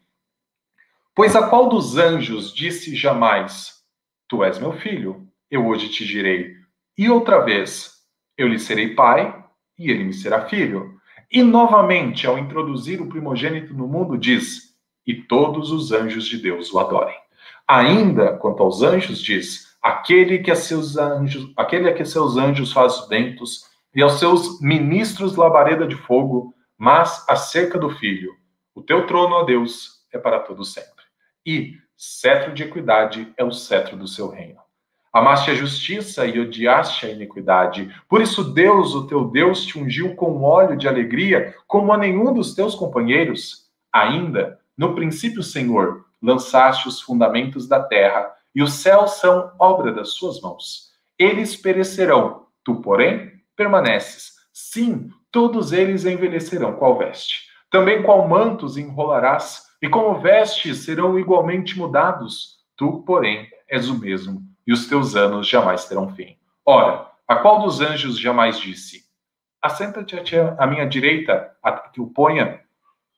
Pois 1.14 1.36
a 1.36 1.48
qual 1.48 1.68
dos 1.68 1.98
anjos 1.98 2.54
disse 2.54 2.96
jamais: 2.96 3.84
Tu 4.28 4.44
és 4.44 4.58
meu 4.58 4.74
filho, 4.74 5.28
eu 5.52 5.68
hoje 5.68 5.90
te 5.90 6.06
direi. 6.06 6.56
E 6.98 7.10
outra 7.10 7.40
vez: 7.40 7.95
Eu 8.38 8.48
lhe 8.48 8.60
serei 8.60 8.96
pai, 8.96 9.44
e 9.78 9.90
ele 9.90 10.04
me 10.04 10.14
será 10.14 10.46
filho. 10.46 11.00
E 11.32 11.44
novamente, 11.44 12.28
ao 12.28 12.38
introduzir 12.38 13.02
o 13.02 13.08
primogênito 13.08 13.74
no 13.74 13.88
mundo, 13.88 14.18
diz: 14.18 14.76
e 15.06 15.14
todos 15.14 15.72
os 15.72 15.92
anjos 15.92 16.26
de 16.26 16.38
Deus 16.38 16.74
o 16.74 16.80
adorem. 16.80 17.16
Ainda, 17.68 18.38
quanto 18.38 18.64
aos 18.64 18.82
anjos, 18.82 19.20
diz: 19.20 19.78
aquele 19.82 20.40
que 20.40 20.52
a 20.52 20.56
seus 20.56 20.98
anjos, 20.98 21.52
aquele 21.56 21.90
a 21.90 21.94
que 21.94 22.06
seus 22.06 22.38
anjos 22.38 22.74
faz 22.74 23.08
ventos, 23.08 23.66
e 23.94 24.02
aos 24.02 24.20
seus 24.20 24.60
ministros 24.62 25.36
labareda 25.36 25.88
de 25.88 25.96
fogo, 25.96 26.54
mas 26.78 27.24
acerca 27.30 27.80
do 27.80 27.90
filho, 27.90 28.34
o 28.74 28.82
teu 28.82 29.08
trono, 29.08 29.36
ó 29.36 29.44
Deus, 29.44 30.04
é 30.12 30.18
para 30.18 30.40
todo 30.40 30.66
sempre. 30.66 31.06
E 31.46 31.78
cetro 31.96 32.54
de 32.54 32.64
equidade 32.64 33.32
é 33.38 33.44
o 33.44 33.52
cetro 33.52 33.96
do 33.96 34.08
seu 34.08 34.30
reino. 34.30 34.60
Amaste 35.16 35.50
a 35.50 35.56
justiça 35.56 36.28
e 36.28 36.38
odiaste 36.38 37.06
a 37.06 37.10
iniquidade. 37.10 37.90
Por 38.10 38.22
isso 38.22 38.44
Deus, 38.44 38.94
o 38.94 39.08
teu 39.08 39.24
Deus, 39.24 39.64
te 39.64 39.80
ungiu 39.80 40.14
com 40.14 40.44
óleo 40.44 40.76
de 40.76 40.90
alegria, 40.90 41.56
como 41.66 41.94
a 41.94 41.98
nenhum 41.98 42.34
dos 42.34 42.54
teus 42.54 42.76
companheiros. 42.76 43.70
Ainda 43.94 44.60
no 44.78 44.94
princípio, 44.94 45.42
Senhor, 45.42 46.04
lançaste 46.22 46.90
os 46.90 47.00
fundamentos 47.00 47.66
da 47.66 47.82
terra, 47.82 48.30
e 48.54 48.62
os 48.62 48.74
céus 48.74 49.12
são 49.12 49.54
obra 49.58 49.94
das 49.94 50.16
suas 50.16 50.42
mãos. 50.42 50.90
Eles 51.18 51.56
perecerão, 51.56 52.48
tu, 52.62 52.82
porém, 52.82 53.32
permaneces. 53.56 54.34
Sim, 54.52 55.10
todos 55.32 55.72
eles 55.72 56.04
envelhecerão, 56.04 56.74
qual 56.74 56.98
veste. 56.98 57.46
Também 57.72 58.04
qual 58.04 58.28
mantos 58.28 58.76
enrolarás, 58.76 59.64
e 59.82 59.88
como 59.88 60.20
vestes 60.20 60.80
serão 60.80 61.18
igualmente 61.18 61.78
mudados. 61.78 62.58
Tu, 62.76 63.02
porém, 63.04 63.48
és 63.70 63.88
o 63.88 63.98
mesmo, 63.98 64.44
e 64.66 64.74
os 64.74 64.88
teus 64.88 65.16
anos 65.16 65.48
jamais 65.48 65.86
terão 65.86 66.14
fim. 66.14 66.38
Ora, 66.66 67.12
a 67.28 67.36
qual 67.36 67.60
dos 67.60 67.82
anjos 67.82 68.20
jamais 68.20 68.60
disse: 68.60 69.04
Assenta-te 69.62 70.16
à 70.58 70.68
minha 70.68 70.88
direita, 70.88 71.52
a 71.62 71.72
que 71.72 72.02
o 72.02 72.08
ponha 72.08 72.62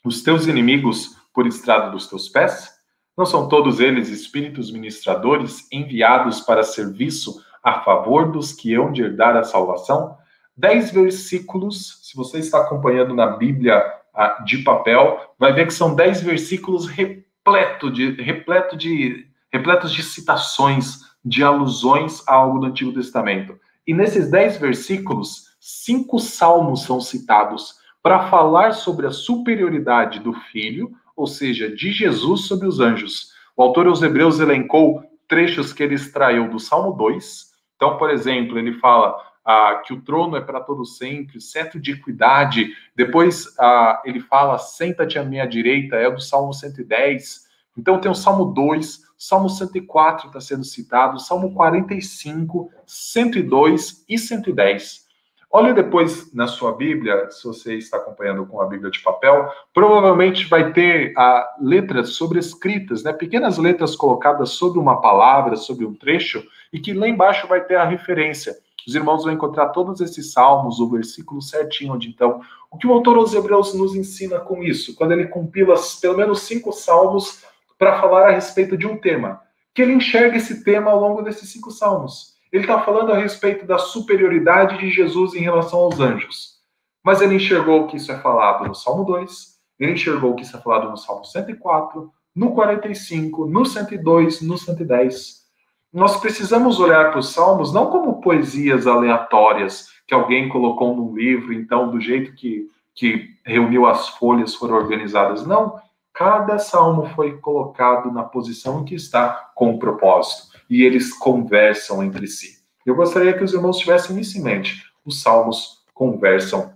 os 0.05 0.21
teus 0.23 0.47
inimigos 0.47 1.15
por 1.33 1.45
estrada 1.45 1.89
dos 1.89 2.07
teus 2.07 2.29
pés? 2.29 2.77
Não 3.17 3.25
são 3.25 3.49
todos 3.49 3.79
eles 3.79 4.09
espíritos 4.09 4.71
ministradores 4.71 5.67
enviados 5.71 6.39
para 6.41 6.63
serviço 6.63 7.43
a 7.63 7.81
favor 7.81 8.31
dos 8.31 8.53
que 8.53 8.73
hão 8.75 8.91
de 8.91 9.01
herdar 9.01 9.35
a 9.35 9.43
salvação? 9.43 10.17
Dez 10.55 10.91
versículos, 10.91 11.99
se 12.03 12.15
você 12.15 12.39
está 12.39 12.59
acompanhando 12.59 13.13
na 13.13 13.27
Bíblia 13.27 13.83
ah, 14.13 14.41
de 14.45 14.59
papel, 14.59 15.19
vai 15.37 15.53
ver 15.53 15.67
que 15.67 15.73
são 15.73 15.95
dez 15.95 16.21
versículos 16.21 16.87
repleto 16.87 17.91
de, 17.91 18.11
repleto 18.21 18.77
de, 18.77 19.27
repletos 19.51 19.93
de 19.93 20.01
citações, 20.03 21.01
de 21.28 21.43
alusões 21.43 22.23
a 22.28 22.34
algo 22.34 22.59
do 22.59 22.67
Antigo 22.67 22.93
Testamento. 22.93 23.59
E 23.86 23.93
nesses 23.93 24.30
dez 24.30 24.57
versículos, 24.57 25.47
cinco 25.59 26.19
salmos 26.19 26.84
são 26.84 27.01
citados 27.01 27.75
para 28.01 28.30
falar 28.30 28.73
sobre 28.73 29.05
a 29.05 29.11
superioridade 29.11 30.19
do 30.19 30.34
Filho, 30.34 30.91
ou 31.15 31.28
seja, 31.28 31.69
de 31.69 31.91
Jesus 31.91 32.41
sobre 32.41 32.67
os 32.67 32.80
anjos. 32.80 33.34
O 33.55 33.63
autor 33.63 33.88
aos 33.88 34.01
Hebreus 34.01 34.39
elencou 34.39 35.03
trechos 35.28 35.73
que 35.73 35.84
ele 35.84 35.95
extraiu 35.95 36.49
do 36.49 36.59
Salmo 36.59 36.93
2. 36.93 37.51
Então, 37.75 37.97
por 37.97 38.09
exemplo, 38.09 38.57
ele 38.57 38.73
fala 38.80 39.17
ah, 39.43 39.82
que 39.86 39.93
o 39.93 40.01
trono 40.01 40.38
é 40.38 40.41
para 40.41 40.61
todo 40.61 40.86
sempre, 40.86 41.41
cetro 41.41 41.80
de 41.80 41.91
equidade. 41.91 42.71
Depois 42.95 43.53
ah, 43.59 44.01
ele 44.05 44.19
fala, 44.21 44.57
senta-te 44.57 45.19
à 45.19 45.23
minha 45.23 45.45
direita, 45.45 45.95
é 45.95 46.09
do 46.09 46.21
Salmo 46.21 46.53
110. 46.53 47.46
Então 47.78 48.01
tem 48.01 48.09
o 48.09 48.15
Salmo 48.15 48.45
2, 48.45 49.03
Salmo 49.17 49.49
104 49.49 50.28
está 50.28 50.41
sendo 50.41 50.63
citado, 50.63 51.19
Salmo 51.19 51.53
45, 51.53 52.69
102 52.86 54.03
e 54.09 54.17
110. 54.17 55.07
Olhe 55.49 55.73
depois 55.73 56.34
na 56.34 56.45
sua 56.45 56.73
Bíblia, 56.73 57.30
se 57.32 57.47
você 57.47 57.75
está 57.78 57.97
acompanhando 57.97 58.45
com 58.45 58.61
a 58.61 58.65
Bíblia 58.65 58.91
de 58.91 58.99
papel, 58.99 59.49
provavelmente 59.73 60.45
vai 60.45 60.73
ter 60.73 61.13
ah, 61.17 61.55
letras 61.61 62.09
sobrescritas, 62.09 63.01
né? 63.03 63.13
pequenas 63.13 63.57
letras 63.57 63.95
colocadas 63.95 64.49
sobre 64.49 64.78
uma 64.78 64.99
palavra, 64.99 65.55
sobre 65.55 65.86
um 65.86 65.93
trecho, 65.93 66.43
e 66.73 66.80
que 66.80 66.93
lá 66.93 67.07
embaixo 67.07 67.47
vai 67.47 67.63
ter 67.63 67.75
a 67.75 67.86
referência. 67.86 68.57
Os 68.86 68.93
irmãos 68.93 69.23
vão 69.23 69.34
encontrar 69.34 69.69
todos 69.69 70.01
esses 70.01 70.32
salmos, 70.34 70.80
o 70.80 70.89
versículo 70.89 71.41
certinho, 71.41 71.93
onde 71.93 72.09
então. 72.09 72.41
O 72.69 72.78
que 72.78 72.88
o 72.88 72.91
autor 72.91 73.17
aos 73.17 73.34
Hebreus 73.34 73.73
nos 73.73 73.95
ensina 73.95 74.39
com 74.39 74.61
isso? 74.61 74.95
Quando 74.95 75.13
ele 75.13 75.28
compila 75.28 75.75
pelo 76.01 76.17
menos 76.17 76.41
cinco 76.41 76.71
salmos 76.73 77.43
para 77.78 77.99
falar 78.01 78.28
a 78.28 78.32
respeito 78.32 78.78
de 78.78 78.88
um 78.88 78.97
tema, 78.97 79.41
que 79.73 79.82
ele 79.82 79.93
enxerga 79.93 80.38
esse 80.38 80.63
tema 80.63 80.91
ao 80.91 80.99
longo 80.99 81.21
desses 81.21 81.51
cinco 81.51 81.71
salmos. 81.71 82.36
Ele 82.51 82.63
está 82.63 82.82
falando 82.82 83.11
a 83.11 83.17
respeito 83.17 83.65
da 83.65 83.78
superioridade 83.78 84.78
de 84.78 84.89
Jesus 84.89 85.34
em 85.34 85.39
relação 85.39 85.80
aos 85.80 85.99
anjos. 85.99 86.57
Mas 87.03 87.21
ele 87.21 87.36
enxergou 87.36 87.88
que 87.88 87.97
isso 87.97 88.11
é 88.11 88.17
falado 88.19 88.67
no 88.67 88.75
Salmo 88.75 89.03
2, 89.03 89.57
ele 89.80 89.93
enxergou 89.93 90.36
que 90.36 90.43
isso 90.43 90.57
é 90.57 90.59
falado 90.59 90.89
no 90.89 90.97
Salmo 90.97 91.23
104, 91.23 92.11
no 92.36 92.53
45, 92.53 93.45
no 93.45 93.65
102, 93.65 94.41
no 94.41 94.57
110. 94.57 95.45
Nós 95.93 96.19
precisamos 96.19 96.80
olhar 96.80 97.11
para 97.11 97.19
os 97.19 97.30
salmos 97.34 97.73
não 97.73 97.89
como 97.89 98.21
poesias 98.21 98.88
aleatórias 98.88 99.89
que 100.07 100.13
alguém 100.13 100.49
colocou 100.49 100.95
num 100.95 101.15
livro, 101.15 101.53
então, 101.53 101.89
do 101.89 101.99
jeito 101.99 102.34
que, 102.34 102.67
que 102.95 103.30
reuniu 103.45 103.86
as 103.86 104.07
folhas 104.09 104.55
foram 104.55 104.75
organizadas. 104.75 105.45
Não. 105.45 105.80
Cada 106.18 106.57
salmo 106.57 107.05
foi 107.13 107.38
colocado 107.38 108.11
na 108.11 108.24
posição 108.24 108.82
em 108.82 108.86
que 108.86 108.95
está 108.95 109.51
com 109.53 109.76
o 109.76 109.78
propósito 109.78 110.47
e 110.68 110.82
eles 110.82 111.15
conversam 111.15 112.03
entre 112.03 112.26
si. 112.26 112.57
Eu 112.84 112.95
gostaria 112.95 113.38
que 113.38 113.43
os 113.43 113.53
irmãos 113.53 113.78
tivessem 113.78 114.20
isso 114.20 114.36
em 114.36 114.41
mente. 114.41 114.84
Os 115.05 115.22
salmos 115.22 115.86
conversam 115.93 116.74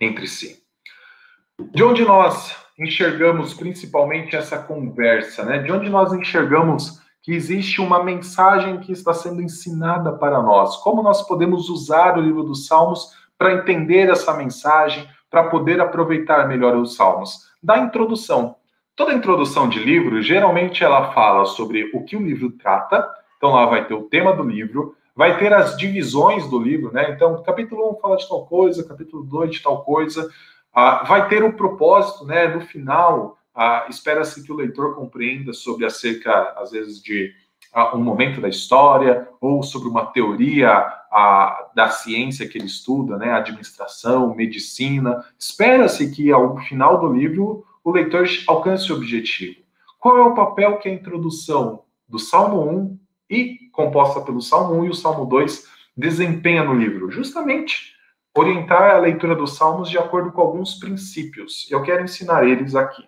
entre 0.00 0.26
si. 0.26 0.62
De 1.58 1.84
onde 1.84 2.06
nós 2.06 2.56
enxergamos 2.78 3.52
principalmente 3.52 4.34
essa 4.34 4.56
conversa, 4.56 5.44
né? 5.44 5.58
De 5.58 5.70
onde 5.70 5.90
nós 5.90 6.10
enxergamos 6.14 7.02
que 7.22 7.34
existe 7.34 7.82
uma 7.82 8.02
mensagem 8.02 8.80
que 8.80 8.92
está 8.92 9.12
sendo 9.12 9.42
ensinada 9.42 10.14
para 10.14 10.42
nós. 10.42 10.78
Como 10.78 11.02
nós 11.02 11.20
podemos 11.28 11.68
usar 11.68 12.16
o 12.16 12.22
livro 12.22 12.44
dos 12.44 12.66
Salmos 12.66 13.10
para 13.36 13.52
entender 13.52 14.08
essa 14.08 14.32
mensagem, 14.32 15.06
para 15.28 15.50
poder 15.50 15.82
aproveitar 15.82 16.48
melhor 16.48 16.74
os 16.76 16.96
Salmos? 16.96 17.50
Da 17.62 17.76
introdução. 17.78 18.56
Toda 19.00 19.14
introdução 19.14 19.66
de 19.66 19.78
livro, 19.78 20.20
geralmente 20.20 20.84
ela 20.84 21.10
fala 21.14 21.46
sobre 21.46 21.90
o 21.94 22.04
que 22.04 22.14
o 22.14 22.22
livro 22.22 22.50
trata, 22.50 23.08
então 23.38 23.48
lá 23.48 23.64
vai 23.64 23.86
ter 23.86 23.94
o 23.94 24.02
tema 24.02 24.30
do 24.30 24.42
livro, 24.42 24.94
vai 25.16 25.38
ter 25.38 25.54
as 25.54 25.74
divisões 25.74 26.46
do 26.50 26.58
livro, 26.58 26.92
né? 26.92 27.10
Então, 27.10 27.42
capítulo 27.42 27.92
1 27.92 27.98
fala 27.98 28.18
de 28.18 28.28
tal 28.28 28.44
coisa, 28.44 28.86
capítulo 28.86 29.24
2 29.24 29.52
de 29.52 29.62
tal 29.62 29.82
coisa, 29.84 30.28
ah, 30.74 31.02
vai 31.04 31.26
ter 31.30 31.42
o 31.42 31.54
propósito, 31.54 32.26
né? 32.26 32.48
No 32.48 32.60
final, 32.60 33.38
ah, 33.54 33.86
espera-se 33.88 34.44
que 34.44 34.52
o 34.52 34.56
leitor 34.56 34.94
compreenda 34.94 35.54
sobre 35.54 35.86
acerca, 35.86 36.52
às 36.58 36.70
vezes, 36.70 37.02
de 37.02 37.32
ah, 37.72 37.96
um 37.96 38.02
momento 38.02 38.38
da 38.38 38.50
história 38.50 39.26
ou 39.40 39.62
sobre 39.62 39.88
uma 39.88 40.04
teoria 40.04 40.70
ah, 41.10 41.70
da 41.74 41.88
ciência 41.88 42.46
que 42.46 42.58
ele 42.58 42.66
estuda, 42.66 43.16
né? 43.16 43.32
Administração, 43.32 44.34
medicina. 44.34 45.24
Espera-se 45.38 46.10
que 46.10 46.30
ao 46.30 46.58
final 46.58 47.00
do 47.00 47.10
livro 47.10 47.64
o 47.84 47.90
leitor 47.90 48.26
alcance 48.46 48.92
o 48.92 48.96
objetivo. 48.96 49.60
Qual 49.98 50.16
é 50.16 50.22
o 50.22 50.34
papel 50.34 50.78
que 50.78 50.88
a 50.88 50.92
introdução 50.92 51.84
do 52.08 52.18
Salmo 52.18 52.62
1 52.70 53.00
e 53.30 53.58
composta 53.72 54.20
pelo 54.20 54.40
Salmo 54.40 54.80
1 54.80 54.84
e 54.86 54.88
o 54.90 54.94
Salmo 54.94 55.26
2 55.26 55.66
desempenha 55.96 56.64
no 56.64 56.74
livro? 56.74 57.10
Justamente 57.10 57.94
orientar 58.36 58.94
a 58.94 58.98
leitura 58.98 59.34
dos 59.34 59.56
Salmos 59.56 59.90
de 59.90 59.98
acordo 59.98 60.32
com 60.32 60.40
alguns 60.40 60.74
princípios. 60.74 61.66
Eu 61.70 61.82
quero 61.82 62.04
ensinar 62.04 62.46
eles 62.46 62.74
aqui. 62.74 63.04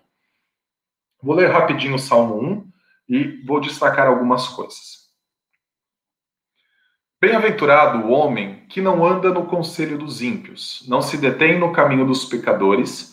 Vou 1.21 1.35
ler 1.35 1.49
rapidinho 1.49 1.95
o 1.95 1.99
Salmo 1.99 2.39
1 2.41 2.71
e 3.09 3.45
vou 3.45 3.59
destacar 3.59 4.07
algumas 4.07 4.47
coisas. 4.49 5.03
Bem-aventurado 7.21 7.99
o 7.99 8.11
homem 8.11 8.65
que 8.67 8.81
não 8.81 9.05
anda 9.05 9.29
no 9.29 9.45
conselho 9.45 9.97
dos 9.97 10.21
ímpios, 10.21 10.83
não 10.89 11.01
se 11.01 11.15
detém 11.15 11.57
no 11.57 11.71
caminho 11.71 12.05
dos 12.05 12.25
pecadores, 12.25 13.12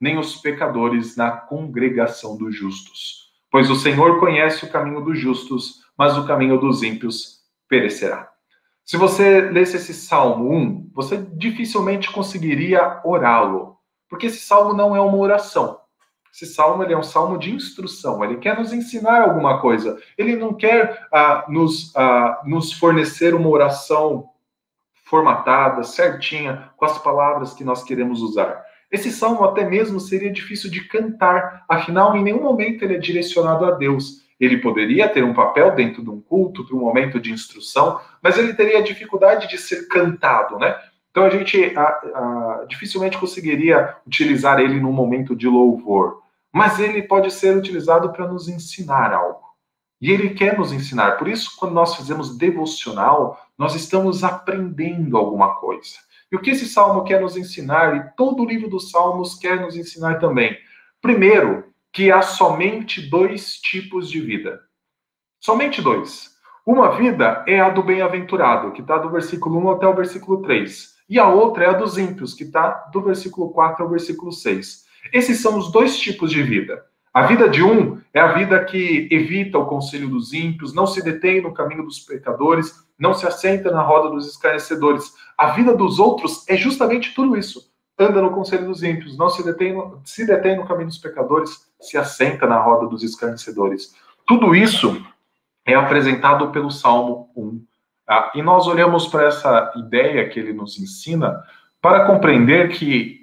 nem 0.00 0.18
os 0.18 0.36
pecadores 0.36 1.16
na 1.16 1.30
congregação 1.30 2.36
dos 2.36 2.56
justos. 2.56 3.30
Pois 3.50 3.68
o 3.68 3.76
Senhor 3.76 4.18
conhece 4.18 4.64
o 4.64 4.70
caminho 4.70 5.00
dos 5.00 5.18
justos, 5.18 5.80
mas 5.98 6.16
o 6.16 6.26
caminho 6.26 6.58
dos 6.58 6.82
ímpios 6.82 7.40
perecerá. 7.68 8.30
Se 8.84 8.96
você 8.96 9.42
lesse 9.42 9.76
esse 9.76 9.92
Salmo 9.92 10.52
1, 10.52 10.90
você 10.94 11.18
dificilmente 11.34 12.10
conseguiria 12.10 13.00
orá-lo, 13.04 13.76
porque 14.08 14.26
esse 14.26 14.40
salmo 14.40 14.72
não 14.74 14.96
é 14.96 15.00
uma 15.00 15.16
oração. 15.16 15.78
Esse 16.32 16.46
salmo 16.46 16.84
é 16.84 16.96
um 16.96 17.02
salmo 17.02 17.38
de 17.38 17.52
instrução, 17.52 18.24
ele 18.24 18.36
quer 18.36 18.56
nos 18.56 18.72
ensinar 18.72 19.22
alguma 19.22 19.60
coisa. 19.60 20.00
Ele 20.16 20.36
não 20.36 20.54
quer 20.54 21.06
ah, 21.12 21.44
nos, 21.48 21.94
ah, 21.96 22.40
nos 22.44 22.72
fornecer 22.72 23.34
uma 23.34 23.48
oração 23.48 24.30
formatada, 25.04 25.82
certinha, 25.82 26.70
com 26.76 26.84
as 26.84 26.98
palavras 26.98 27.52
que 27.52 27.64
nós 27.64 27.82
queremos 27.82 28.22
usar. 28.22 28.64
Esse 28.90 29.12
salmo 29.12 29.44
até 29.44 29.64
mesmo 29.64 30.00
seria 30.00 30.32
difícil 30.32 30.70
de 30.70 30.84
cantar, 30.84 31.64
afinal, 31.68 32.16
em 32.16 32.22
nenhum 32.24 32.42
momento 32.42 32.84
ele 32.84 32.96
é 32.96 32.98
direcionado 32.98 33.64
a 33.64 33.70
Deus. 33.70 34.24
Ele 34.38 34.56
poderia 34.56 35.08
ter 35.08 35.22
um 35.22 35.34
papel 35.34 35.74
dentro 35.74 36.02
de 36.02 36.10
um 36.10 36.20
culto, 36.20 36.64
de 36.64 36.74
um 36.74 36.80
momento 36.80 37.20
de 37.20 37.30
instrução, 37.30 38.00
mas 38.22 38.36
ele 38.36 38.54
teria 38.54 38.82
dificuldade 38.82 39.48
de 39.48 39.58
ser 39.58 39.86
cantado, 39.86 40.58
né? 40.58 40.76
Então 41.10 41.24
a 41.24 41.30
gente 41.30 41.76
a, 41.76 41.82
a, 41.82 42.64
dificilmente 42.68 43.18
conseguiria 43.18 43.96
utilizar 44.06 44.60
ele 44.60 44.80
num 44.80 44.92
momento 44.92 45.36
de 45.36 45.46
louvor, 45.46 46.22
mas 46.52 46.78
ele 46.78 47.02
pode 47.02 47.30
ser 47.30 47.56
utilizado 47.56 48.12
para 48.12 48.26
nos 48.26 48.48
ensinar 48.48 49.12
algo. 49.12 49.50
E 50.00 50.10
ele 50.10 50.30
quer 50.30 50.58
nos 50.58 50.72
ensinar. 50.72 51.18
Por 51.18 51.28
isso, 51.28 51.56
quando 51.58 51.74
nós 51.74 51.94
fazemos 51.94 52.36
devocional, 52.36 53.38
nós 53.58 53.74
estamos 53.74 54.24
aprendendo 54.24 55.16
alguma 55.16 55.56
coisa. 55.56 55.96
E 56.30 56.36
o 56.36 56.40
que 56.40 56.50
esse 56.50 56.66
salmo 56.66 57.04
quer 57.04 57.20
nos 57.20 57.36
ensinar, 57.36 57.96
e 57.96 58.16
todo 58.16 58.42
o 58.42 58.46
livro 58.46 58.68
dos 58.68 58.90
salmos 58.90 59.34
quer 59.34 59.60
nos 59.60 59.76
ensinar 59.76 60.18
também? 60.18 60.56
Primeiro, 61.02 61.64
que 61.92 62.10
há 62.12 62.22
somente 62.22 63.00
dois 63.08 63.54
tipos 63.54 64.08
de 64.08 64.20
vida. 64.20 64.60
Somente 65.40 65.82
dois. 65.82 66.30
Uma 66.64 66.96
vida 66.96 67.44
é 67.48 67.58
a 67.60 67.70
do 67.70 67.82
bem-aventurado, 67.82 68.72
que 68.72 68.80
está 68.80 68.98
do 68.98 69.10
versículo 69.10 69.58
1 69.58 69.70
até 69.70 69.88
o 69.88 69.94
versículo 69.94 70.42
3 70.42 71.00
e 71.10 71.18
a 71.18 71.28
outra 71.28 71.64
é 71.64 71.68
a 71.68 71.72
dos 71.72 71.98
ímpios, 71.98 72.32
que 72.34 72.44
está 72.44 72.70
do 72.92 73.02
versículo 73.02 73.50
4 73.50 73.82
ao 73.82 73.90
versículo 73.90 74.30
6. 74.30 74.84
Esses 75.12 75.40
são 75.40 75.58
os 75.58 75.72
dois 75.72 75.98
tipos 75.98 76.30
de 76.30 76.40
vida. 76.40 76.84
A 77.12 77.22
vida 77.22 77.48
de 77.48 77.62
um 77.62 78.00
é 78.14 78.20
a 78.20 78.32
vida 78.32 78.64
que 78.64 79.08
evita 79.10 79.58
o 79.58 79.66
conselho 79.66 80.08
dos 80.08 80.32
ímpios, 80.32 80.72
não 80.72 80.86
se 80.86 81.02
detém 81.02 81.42
no 81.42 81.52
caminho 81.52 81.84
dos 81.84 81.98
pecadores, 81.98 82.84
não 82.98 83.14
se 83.14 83.26
assenta 83.26 83.70
na 83.70 83.82
roda 83.82 84.10
dos 84.10 84.28
escarnecedores. 84.28 85.12
A 85.36 85.48
vida 85.48 85.74
dos 85.74 85.98
outros 85.98 86.48
é 86.48 86.56
justamente 86.56 87.12
tudo 87.14 87.36
isso. 87.36 87.68
Anda 87.98 88.22
no 88.22 88.30
conselho 88.30 88.66
dos 88.66 88.82
ímpios, 88.82 89.18
não 89.18 89.28
se 89.28 89.44
detém, 89.44 89.74
no, 89.74 90.00
se 90.04 90.24
detém 90.24 90.56
no 90.56 90.66
caminho 90.66 90.88
dos 90.88 90.98
pecadores, 90.98 91.68
se 91.80 91.98
assenta 91.98 92.46
na 92.46 92.60
roda 92.60 92.86
dos 92.86 93.02
escarnecedores. 93.02 93.94
Tudo 94.24 94.54
isso 94.54 95.04
é 95.66 95.74
apresentado 95.74 96.50
pelo 96.50 96.70
Salmo 96.70 97.30
1. 97.36 97.60
Ah, 98.08 98.30
e 98.34 98.42
nós 98.42 98.66
olhamos 98.66 99.08
para 99.08 99.24
essa 99.24 99.72
ideia 99.76 100.28
que 100.28 100.38
ele 100.38 100.52
nos 100.52 100.78
ensina 100.78 101.42
para 101.80 102.06
compreender 102.06 102.68
que 102.68 103.20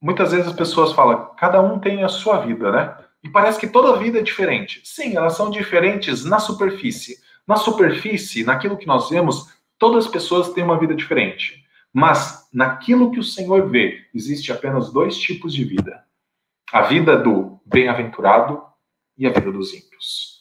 muitas 0.00 0.32
vezes 0.32 0.48
as 0.48 0.52
pessoas 0.52 0.92
falam, 0.92 1.30
cada 1.36 1.60
um 1.62 1.78
tem 1.78 2.02
a 2.02 2.08
sua 2.08 2.38
vida, 2.38 2.70
né? 2.70 2.96
E 3.22 3.28
parece 3.28 3.58
que 3.58 3.68
toda 3.68 3.98
vida 3.98 4.18
é 4.18 4.22
diferente. 4.22 4.80
Sim, 4.84 5.16
elas 5.16 5.36
são 5.36 5.50
diferentes 5.50 6.24
na 6.24 6.38
superfície. 6.38 7.18
Na 7.46 7.56
superfície, 7.56 8.44
naquilo 8.44 8.76
que 8.76 8.86
nós 8.86 9.08
vemos, 9.10 9.52
todas 9.78 10.06
as 10.06 10.10
pessoas 10.10 10.52
têm 10.52 10.64
uma 10.64 10.78
vida 10.78 10.94
diferente. 10.94 11.64
Mas 11.92 12.48
naquilo 12.52 13.10
que 13.10 13.20
o 13.20 13.24
Senhor 13.24 13.68
vê, 13.68 14.06
existe 14.14 14.50
apenas 14.50 14.92
dois 14.92 15.18
tipos 15.18 15.52
de 15.54 15.62
vida: 15.64 16.04
a 16.72 16.82
vida 16.82 17.16
do 17.16 17.60
bem-aventurado 17.66 18.62
e 19.16 19.26
a 19.26 19.30
vida 19.30 19.52
dos 19.52 19.74
ímpios. 19.74 20.40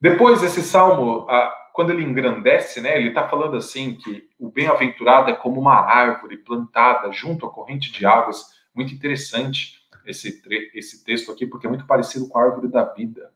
Depois, 0.00 0.42
esse 0.42 0.62
salmo, 0.62 1.26
quando 1.72 1.90
ele 1.90 2.04
engrandece, 2.04 2.80
né, 2.80 2.96
ele 2.96 3.08
está 3.08 3.26
falando 3.26 3.56
assim 3.56 3.94
que 3.94 4.28
o 4.38 4.50
bem-aventurado 4.50 5.30
é 5.30 5.34
como 5.34 5.60
uma 5.60 5.74
árvore 5.74 6.36
plantada 6.36 7.10
junto 7.10 7.46
à 7.46 7.50
corrente 7.50 7.90
de 7.90 8.04
águas. 8.04 8.44
Muito 8.74 8.92
interessante 8.92 9.85
esse, 10.06 10.42
esse 10.74 11.04
texto 11.04 11.30
aqui, 11.32 11.46
porque 11.46 11.66
é 11.66 11.70
muito 11.70 11.86
parecido 11.86 12.28
com 12.28 12.38
a 12.38 12.44
árvore 12.44 12.68
da 12.68 12.84
vida. 12.84 13.30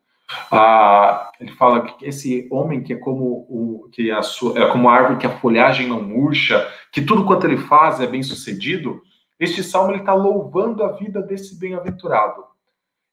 Ah, 0.50 1.32
ele 1.40 1.50
fala 1.52 1.82
que 1.82 2.06
esse 2.06 2.46
homem 2.50 2.82
que 2.82 2.92
é 2.92 2.96
como 2.96 3.46
o, 3.48 3.88
que 3.90 4.10
a 4.10 4.22
sua, 4.22 4.58
é 4.58 4.70
como 4.70 4.88
a 4.88 4.94
árvore 4.94 5.18
que 5.18 5.26
a 5.26 5.38
folhagem 5.38 5.88
não 5.88 6.02
murcha, 6.02 6.68
que 6.92 7.02
tudo 7.02 7.24
quanto 7.24 7.46
ele 7.46 7.56
faz 7.56 8.00
é 8.00 8.06
bem 8.06 8.22
sucedido. 8.22 9.02
Este 9.38 9.62
salmo 9.62 9.90
ele 9.90 10.00
está 10.00 10.14
louvando 10.14 10.84
a 10.84 10.92
vida 10.92 11.20
desse 11.20 11.58
bem-aventurado. 11.58 12.44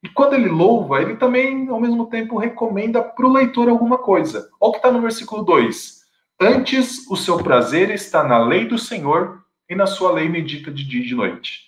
E 0.03 0.09
quando 0.09 0.33
ele 0.33 0.47
louva, 0.47 1.01
ele 1.01 1.15
também, 1.15 1.67
ao 1.69 1.79
mesmo 1.79 2.05
tempo, 2.07 2.37
recomenda 2.37 3.01
para 3.01 3.25
o 3.25 3.33
leitor 3.33 3.67
alguma 3.67 3.97
coisa. 3.97 4.49
Olha 4.59 4.69
o 4.69 4.71
que 4.71 4.77
está 4.77 4.91
no 4.91 5.01
versículo 5.01 5.43
2. 5.43 5.97
Antes 6.39 7.09
o 7.09 7.15
seu 7.15 7.37
prazer 7.37 7.89
está 7.89 8.23
na 8.23 8.37
lei 8.37 8.65
do 8.65 8.77
Senhor 8.77 9.41
e 9.67 9.75
na 9.75 9.87
sua 9.87 10.11
lei 10.11 10.29
medita 10.29 10.69
de 10.69 10.83
dia 10.83 11.01
e 11.01 11.07
de 11.07 11.15
noite. 11.15 11.66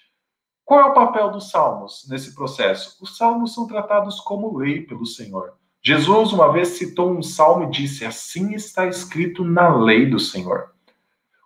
Qual 0.70 0.82
é 0.82 0.86
o 0.86 0.94
papel 0.94 1.32
dos 1.32 1.50
salmos 1.50 2.06
nesse 2.08 2.36
processo? 2.36 2.96
Os 3.02 3.18
salmos 3.18 3.56
são 3.56 3.66
tratados 3.66 4.20
como 4.20 4.56
lei 4.56 4.82
pelo 4.82 5.04
Senhor. 5.04 5.56
Jesus 5.82 6.32
uma 6.32 6.54
vez 6.54 6.68
citou 6.68 7.10
um 7.10 7.24
salmo 7.24 7.64
e 7.64 7.72
disse: 7.72 8.06
Assim 8.06 8.54
está 8.54 8.86
escrito 8.86 9.44
na 9.44 9.76
lei 9.76 10.06
do 10.06 10.20
Senhor. 10.20 10.70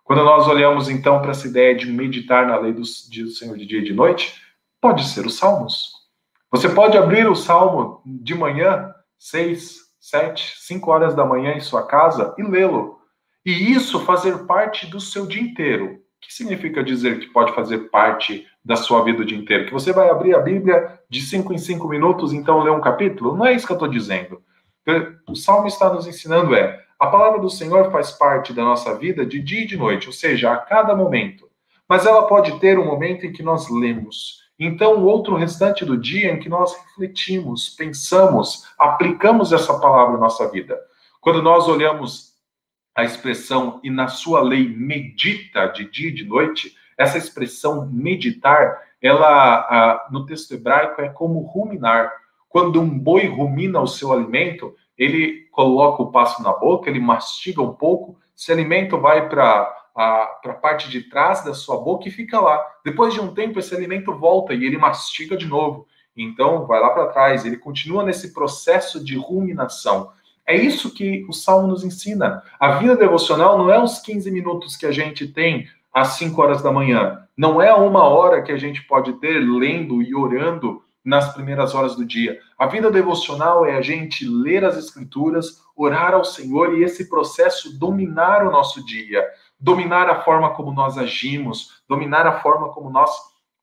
Quando 0.04 0.22
nós 0.22 0.46
olhamos 0.46 0.90
então 0.90 1.22
para 1.22 1.30
essa 1.30 1.48
ideia 1.48 1.74
de 1.74 1.90
meditar 1.90 2.46
na 2.46 2.58
lei 2.58 2.74
do, 2.74 2.84
Senhor 2.84 3.56
de 3.56 3.64
dia 3.64 3.78
e 3.78 3.84
de 3.84 3.94
noite, 3.94 4.42
pode 4.78 5.08
ser 5.08 5.24
os 5.24 5.38
salmos. 5.38 5.92
Você 6.50 6.68
pode 6.68 6.98
abrir 6.98 7.26
o 7.26 7.34
salmo 7.34 8.02
de 8.04 8.34
manhã, 8.34 8.94
seis, 9.18 9.90
sete, 9.98 10.54
cinco 10.58 10.90
horas 10.90 11.14
da 11.14 11.24
manhã 11.24 11.54
em 11.54 11.60
sua 11.60 11.86
casa 11.86 12.34
e 12.36 12.42
lê-lo. 12.42 12.98
E 13.42 13.72
isso 13.72 14.00
fazer 14.00 14.44
parte 14.44 14.86
do 14.86 15.00
seu 15.00 15.24
dia 15.24 15.40
inteiro. 15.40 15.94
O 15.94 15.98
que 16.20 16.34
significa 16.34 16.84
dizer 16.84 17.20
que 17.20 17.28
pode 17.28 17.54
fazer 17.54 17.88
parte 17.88 18.46
da 18.64 18.76
sua 18.76 19.02
vida 19.04 19.22
o 19.22 19.24
dia 19.24 19.36
inteiro? 19.36 19.66
Que 19.66 19.72
você 19.72 19.92
vai 19.92 20.08
abrir 20.08 20.34
a 20.34 20.40
Bíblia 20.40 20.98
de 21.08 21.20
cinco 21.20 21.52
em 21.52 21.58
cinco 21.58 21.86
minutos, 21.88 22.32
então 22.32 22.62
ler 22.62 22.70
um 22.70 22.80
capítulo? 22.80 23.36
Não 23.36 23.44
é 23.44 23.52
isso 23.52 23.66
que 23.66 23.72
eu 23.72 23.76
estou 23.76 23.88
dizendo. 23.88 24.42
O 25.28 25.34
salmo 25.34 25.66
está 25.66 25.92
nos 25.92 26.06
ensinando 26.06 26.54
é 26.54 26.84
A 26.98 27.06
palavra 27.06 27.40
do 27.40 27.50
Senhor 27.50 27.90
faz 27.90 28.10
parte 28.12 28.52
da 28.52 28.62
nossa 28.62 28.96
vida 28.96 29.24
de 29.24 29.40
dia 29.40 29.62
e 29.62 29.66
de 29.66 29.76
noite, 29.76 30.06
ou 30.06 30.12
seja, 30.12 30.52
a 30.52 30.56
cada 30.56 30.94
momento. 30.94 31.48
Mas 31.88 32.06
ela 32.06 32.26
pode 32.26 32.58
ter 32.60 32.78
um 32.78 32.86
momento 32.86 33.26
em 33.26 33.32
que 33.32 33.42
nós 33.42 33.68
lemos. 33.70 34.42
Então, 34.58 34.98
o 34.98 35.04
outro 35.04 35.34
restante 35.34 35.84
do 35.84 35.98
dia 35.98 36.30
em 36.30 36.38
que 36.38 36.48
nós 36.48 36.74
refletimos, 36.76 37.70
pensamos, 37.70 38.64
aplicamos 38.78 39.52
essa 39.52 39.78
palavra 39.78 40.14
na 40.14 40.20
nossa 40.20 40.48
vida. 40.50 40.78
Quando 41.20 41.42
nós 41.42 41.66
olhamos 41.66 42.34
a 42.94 43.02
expressão 43.02 43.80
e 43.82 43.90
na 43.90 44.06
sua 44.06 44.40
lei 44.40 44.68
medita 44.68 45.66
de 45.66 45.90
dia 45.90 46.10
e 46.10 46.14
de 46.14 46.24
noite, 46.24 46.74
essa 46.96 47.18
expressão 47.18 47.88
meditar, 47.90 48.82
ela 49.00 50.06
no 50.10 50.24
texto 50.24 50.52
hebraico 50.54 51.00
é 51.00 51.08
como 51.08 51.40
ruminar. 51.40 52.12
Quando 52.48 52.80
um 52.80 52.98
boi 52.98 53.26
rumina 53.26 53.80
o 53.80 53.86
seu 53.86 54.12
alimento, 54.12 54.74
ele 54.96 55.48
coloca 55.50 56.02
o 56.02 56.12
passo 56.12 56.42
na 56.42 56.52
boca, 56.52 56.88
ele 56.88 57.00
mastiga 57.00 57.60
um 57.60 57.74
pouco, 57.74 58.16
esse 58.36 58.52
alimento 58.52 58.98
vai 58.98 59.28
para 59.28 59.74
a 59.96 60.58
parte 60.60 60.88
de 60.88 61.02
trás 61.02 61.44
da 61.44 61.52
sua 61.52 61.76
boca 61.78 62.08
e 62.08 62.12
fica 62.12 62.40
lá. 62.40 62.64
Depois 62.84 63.12
de 63.12 63.20
um 63.20 63.34
tempo, 63.34 63.58
esse 63.58 63.74
alimento 63.74 64.16
volta 64.16 64.54
e 64.54 64.64
ele 64.64 64.78
mastiga 64.78 65.36
de 65.36 65.46
novo. 65.46 65.86
Então, 66.16 66.64
vai 66.66 66.80
lá 66.80 66.90
para 66.90 67.08
trás, 67.08 67.44
ele 67.44 67.56
continua 67.56 68.04
nesse 68.04 68.32
processo 68.32 69.04
de 69.04 69.16
ruminação. 69.16 70.12
É 70.46 70.54
isso 70.54 70.94
que 70.94 71.24
o 71.28 71.32
Salmo 71.32 71.66
nos 71.66 71.82
ensina. 71.82 72.42
A 72.60 72.72
vida 72.72 72.96
devocional 72.96 73.58
não 73.58 73.72
é 73.72 73.82
os 73.82 73.98
15 73.98 74.30
minutos 74.30 74.76
que 74.76 74.86
a 74.86 74.92
gente 74.92 75.26
tem 75.26 75.66
às 75.94 76.08
5 76.18 76.42
horas 76.42 76.60
da 76.60 76.72
manhã. 76.72 77.26
Não 77.36 77.62
é 77.62 77.72
uma 77.72 78.02
hora 78.02 78.42
que 78.42 78.50
a 78.50 78.56
gente 78.56 78.82
pode 78.82 79.12
ter 79.14 79.38
lendo 79.38 80.02
e 80.02 80.14
orando 80.14 80.82
nas 81.04 81.32
primeiras 81.34 81.74
horas 81.74 81.94
do 81.94 82.04
dia. 82.04 82.40
A 82.58 82.66
vida 82.66 82.90
devocional 82.90 83.64
é 83.64 83.76
a 83.76 83.82
gente 83.82 84.26
ler 84.26 84.64
as 84.64 84.76
escrituras, 84.76 85.62
orar 85.76 86.14
ao 86.14 86.24
Senhor 86.24 86.74
e 86.74 86.82
esse 86.82 87.08
processo 87.08 87.78
dominar 87.78 88.46
o 88.46 88.50
nosso 88.50 88.84
dia, 88.84 89.24
dominar 89.60 90.08
a 90.08 90.22
forma 90.22 90.54
como 90.54 90.72
nós 90.72 90.96
agimos, 90.96 91.82
dominar 91.88 92.26
a 92.26 92.40
forma 92.40 92.72
como 92.72 92.90
nós 92.90 93.10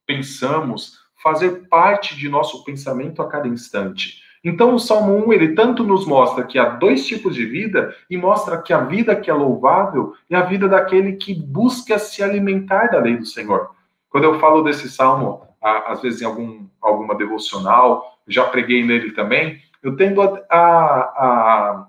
pensamos, 0.05 0.99
fazer 1.21 1.67
parte 1.67 2.15
de 2.15 2.29
nosso 2.29 2.63
pensamento 2.63 3.21
a 3.21 3.27
cada 3.27 3.47
instante. 3.47 4.21
Então, 4.43 4.73
o 4.73 4.79
Salmo 4.79 5.27
1, 5.27 5.33
ele 5.33 5.53
tanto 5.53 5.83
nos 5.83 6.05
mostra 6.05 6.43
que 6.43 6.57
há 6.57 6.69
dois 6.69 7.05
tipos 7.05 7.35
de 7.35 7.45
vida 7.45 7.95
e 8.09 8.17
mostra 8.17 8.59
que 8.59 8.73
a 8.73 8.79
vida 8.79 9.15
que 9.15 9.29
é 9.29 9.33
louvável 9.33 10.13
é 10.29 10.35
a 10.35 10.41
vida 10.41 10.67
daquele 10.67 11.13
que 11.13 11.33
busca 11.33 11.99
se 11.99 12.23
alimentar 12.23 12.87
da 12.87 12.99
lei 12.99 13.17
do 13.17 13.25
Senhor. 13.25 13.69
Quando 14.09 14.23
eu 14.23 14.39
falo 14.39 14.63
desse 14.63 14.89
salmo, 14.89 15.47
às 15.61 16.01
vezes 16.01 16.21
em 16.21 16.25
algum, 16.25 16.65
alguma 16.81 17.15
devocional, 17.15 18.17
já 18.27 18.43
preguei 18.45 18.83
nele 18.83 19.11
também, 19.11 19.61
eu 19.83 19.95
tendo 19.95 20.21
a, 20.21 20.27
a, 20.49 20.57
a 20.57 21.87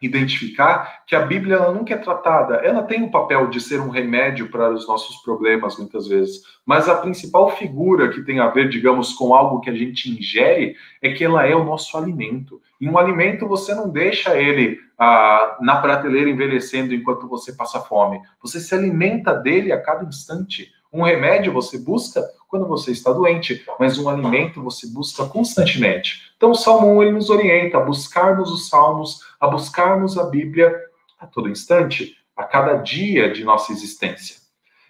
identificar 0.00 1.04
que 1.06 1.16
a 1.16 1.20
Bíblia 1.20 1.56
ela 1.56 1.72
nunca 1.72 1.94
é 1.94 1.98
tratada. 1.98 2.56
Ela 2.56 2.82
tem 2.82 3.02
o 3.02 3.10
papel 3.10 3.48
de 3.48 3.60
ser 3.60 3.80
um 3.80 3.88
remédio 3.88 4.48
para 4.48 4.70
os 4.70 4.86
nossos 4.86 5.16
problemas, 5.22 5.76
muitas 5.76 6.06
vezes. 6.06 6.42
Mas 6.64 6.88
a 6.88 6.94
principal 6.94 7.50
figura 7.56 8.10
que 8.10 8.22
tem 8.22 8.38
a 8.38 8.48
ver, 8.48 8.68
digamos, 8.68 9.12
com 9.12 9.34
algo 9.34 9.60
que 9.60 9.70
a 9.70 9.74
gente 9.74 10.10
ingere 10.10 10.76
é 11.02 11.12
que 11.12 11.24
ela 11.24 11.44
é 11.44 11.54
o 11.54 11.64
nosso 11.64 11.96
alimento. 11.96 12.60
E 12.80 12.88
um 12.88 12.96
alimento 12.96 13.48
você 13.48 13.74
não 13.74 13.88
deixa 13.88 14.38
ele 14.40 14.78
ah, 14.96 15.56
na 15.60 15.80
prateleira 15.80 16.30
envelhecendo 16.30 16.94
enquanto 16.94 17.28
você 17.28 17.52
passa 17.52 17.80
fome. 17.80 18.20
Você 18.40 18.60
se 18.60 18.74
alimenta 18.74 19.34
dele 19.34 19.72
a 19.72 19.80
cada 19.80 20.04
instante. 20.04 20.72
Um 20.92 21.02
remédio 21.02 21.52
você 21.52 21.78
busca 21.78 22.22
quando 22.48 22.66
você 22.66 22.92
está 22.92 23.12
doente, 23.12 23.64
mas 23.78 23.98
um 23.98 24.08
alimento 24.08 24.62
você 24.62 24.86
busca 24.86 25.26
constantemente. 25.26 26.32
Então, 26.36 26.50
o 26.50 26.54
Salmo 26.54 26.88
1 26.98 27.02
ele 27.02 27.12
nos 27.12 27.28
orienta 27.28 27.76
a 27.76 27.84
buscarmos 27.84 28.50
os 28.50 28.68
salmos, 28.68 29.20
a 29.38 29.46
buscarmos 29.46 30.16
a 30.16 30.24
Bíblia 30.24 30.74
a 31.18 31.26
todo 31.26 31.50
instante, 31.50 32.16
a 32.36 32.44
cada 32.44 32.74
dia 32.76 33.30
de 33.32 33.44
nossa 33.44 33.72
existência. 33.72 34.36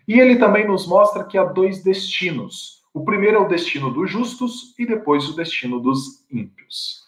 E 0.07 0.21
ele 0.21 0.37
também 0.37 0.67
nos 0.67 0.87
mostra 0.87 1.25
que 1.25 1.37
há 1.37 1.45
dois 1.45 1.83
destinos. 1.83 2.85
O 2.95 3.05
primeiro 3.05 3.37
é 3.37 3.41
o 3.41 3.49
destino 3.49 3.93
dos 3.93 4.11
justos 4.11 4.75
e 4.79 4.87
depois 4.87 5.29
o 5.29 5.37
destino 5.37 5.81
dos 5.81 6.25
ímpios. 6.31 7.03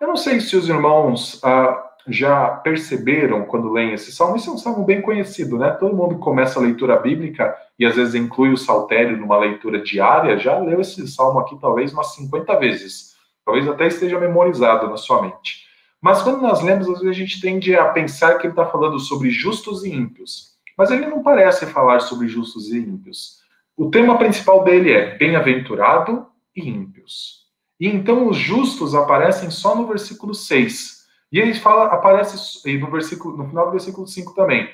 Eu 0.00 0.08
não 0.08 0.16
sei 0.16 0.40
se 0.40 0.56
os 0.56 0.68
irmãos 0.68 1.40
ah, 1.42 1.93
já 2.06 2.48
perceberam 2.48 3.44
quando 3.44 3.72
leem 3.72 3.92
esse 3.92 4.12
salmo, 4.12 4.36
esse 4.36 4.48
é 4.48 4.52
um 4.52 4.58
salmo 4.58 4.84
bem 4.84 5.00
conhecido, 5.00 5.56
né? 5.56 5.70
Todo 5.70 5.96
mundo 5.96 6.16
que 6.16 6.20
começa 6.20 6.58
a 6.58 6.62
leitura 6.62 6.98
bíblica 6.98 7.56
e 7.78 7.86
às 7.86 7.96
vezes 7.96 8.14
inclui 8.14 8.50
o 8.52 8.56
saltério 8.56 9.16
numa 9.16 9.38
leitura 9.38 9.80
diária, 9.82 10.38
já 10.38 10.58
leu 10.58 10.80
esse 10.80 11.06
salmo 11.08 11.38
aqui 11.38 11.58
talvez 11.60 11.92
umas 11.92 12.14
50 12.14 12.58
vezes. 12.58 13.14
Talvez 13.44 13.66
até 13.68 13.86
esteja 13.86 14.18
memorizado 14.18 14.88
na 14.88 14.96
sua 14.96 15.22
mente. 15.22 15.64
Mas 16.00 16.22
quando 16.22 16.42
nós 16.42 16.62
lemos, 16.62 16.88
às 16.88 17.00
vezes 17.00 17.08
a 17.08 17.18
gente 17.18 17.40
tende 17.40 17.74
a 17.74 17.86
pensar 17.86 18.36
que 18.38 18.46
ele 18.46 18.52
está 18.52 18.66
falando 18.66 18.98
sobre 18.98 19.30
justos 19.30 19.84
e 19.84 19.90
ímpios. 19.90 20.54
Mas 20.76 20.90
ele 20.90 21.06
não 21.06 21.22
parece 21.22 21.66
falar 21.66 22.00
sobre 22.00 22.28
justos 22.28 22.70
e 22.70 22.78
ímpios. 22.78 23.38
O 23.76 23.90
tema 23.90 24.18
principal 24.18 24.62
dele 24.62 24.92
é 24.92 25.16
bem-aventurado 25.16 26.26
e 26.54 26.68
ímpios. 26.68 27.44
E 27.80 27.88
então 27.88 28.28
os 28.28 28.36
justos 28.36 28.94
aparecem 28.94 29.50
só 29.50 29.74
no 29.74 29.86
versículo 29.86 30.34
6 30.34 30.93
e 31.34 31.40
ele 31.40 31.52
fala, 31.52 31.86
aparece 31.86 32.62
no 32.78 32.88
versículo, 32.92 33.36
no 33.36 33.48
final 33.48 33.64
do 33.64 33.72
versículo 33.72 34.06
5 34.06 34.36
também. 34.36 34.70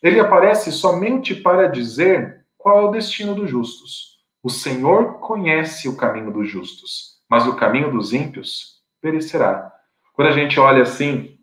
Ele 0.00 0.20
aparece 0.20 0.70
somente 0.70 1.34
para 1.34 1.66
dizer 1.66 2.44
qual 2.56 2.78
é 2.78 2.82
o 2.82 2.92
destino 2.92 3.34
dos 3.34 3.50
justos. 3.50 4.20
O 4.40 4.48
Senhor 4.48 5.14
conhece 5.14 5.88
o 5.88 5.96
caminho 5.96 6.30
dos 6.30 6.48
justos, 6.48 7.16
mas 7.28 7.44
o 7.48 7.56
caminho 7.56 7.90
dos 7.90 8.12
ímpios 8.12 8.76
perecerá. 9.02 9.72
Quando 10.14 10.28
a 10.28 10.30
gente 10.30 10.60
olha 10.60 10.84
assim, 10.84 11.40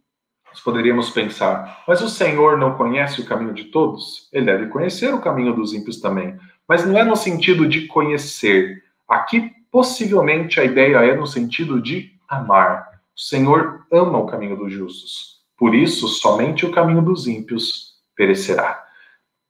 nós 0.48 0.62
poderíamos 0.62 1.10
pensar, 1.10 1.84
mas 1.86 2.02
o 2.02 2.08
Senhor 2.08 2.58
não 2.58 2.78
conhece 2.78 3.20
o 3.20 3.26
caminho 3.26 3.54
de 3.54 3.66
todos? 3.66 4.30
Ele 4.32 4.46
deve 4.46 4.68
conhecer 4.68 5.14
o 5.14 5.20
caminho 5.20 5.54
dos 5.54 5.74
ímpios 5.74 6.00
também. 6.00 6.40
Mas 6.70 6.86
não 6.86 6.98
é 6.98 7.04
no 7.04 7.18
sentido 7.18 7.68
de 7.68 7.86
conhecer. 7.88 8.82
Aqui, 9.10 9.52
possivelmente, 9.70 10.58
a 10.62 10.64
ideia 10.64 11.00
é 11.00 11.18
no 11.18 11.28
sentido 11.28 11.82
de 11.82 12.14
amar. 12.30 12.93
O 13.16 13.22
Senhor 13.22 13.86
ama 13.92 14.18
o 14.18 14.26
caminho 14.26 14.58
dos 14.58 14.74
justos. 14.74 15.44
Por 15.58 15.76
isso, 15.76 16.08
somente 16.08 16.66
o 16.66 16.72
caminho 16.72 17.02
dos 17.02 17.28
ímpios 17.28 17.94
perecerá. 18.16 18.84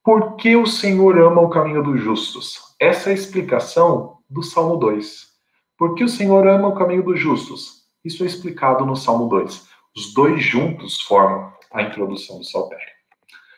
Por 0.04 0.36
que 0.36 0.56
o 0.56 0.66
Senhor 0.66 1.18
ama 1.18 1.42
o 1.42 1.50
caminho 1.50 1.82
dos 1.82 2.02
justos? 2.02 2.76
Essa 2.80 3.10
é 3.10 3.12
a 3.14 3.16
explicação 3.16 4.18
do 4.30 4.44
Salmo 4.44 4.76
2. 4.76 5.28
Por 5.78 5.96
que 5.96 6.04
o 6.04 6.10
Senhor 6.10 6.46
ama 6.46 6.68
o 6.68 6.76
caminho 6.76 7.04
dos 7.04 7.20
justos? 7.20 7.84
Isso 8.04 8.24
é 8.24 8.26
explicado 8.28 8.86
no 8.86 8.98
Salmo 8.98 9.30
2. 9.30 9.66
Os 9.96 10.14
dois 10.14 10.44
juntos 10.44 11.02
formam 11.02 11.54
a 11.72 11.84
introdução 11.84 12.40
do 12.40 12.44
saltério. 12.44 12.94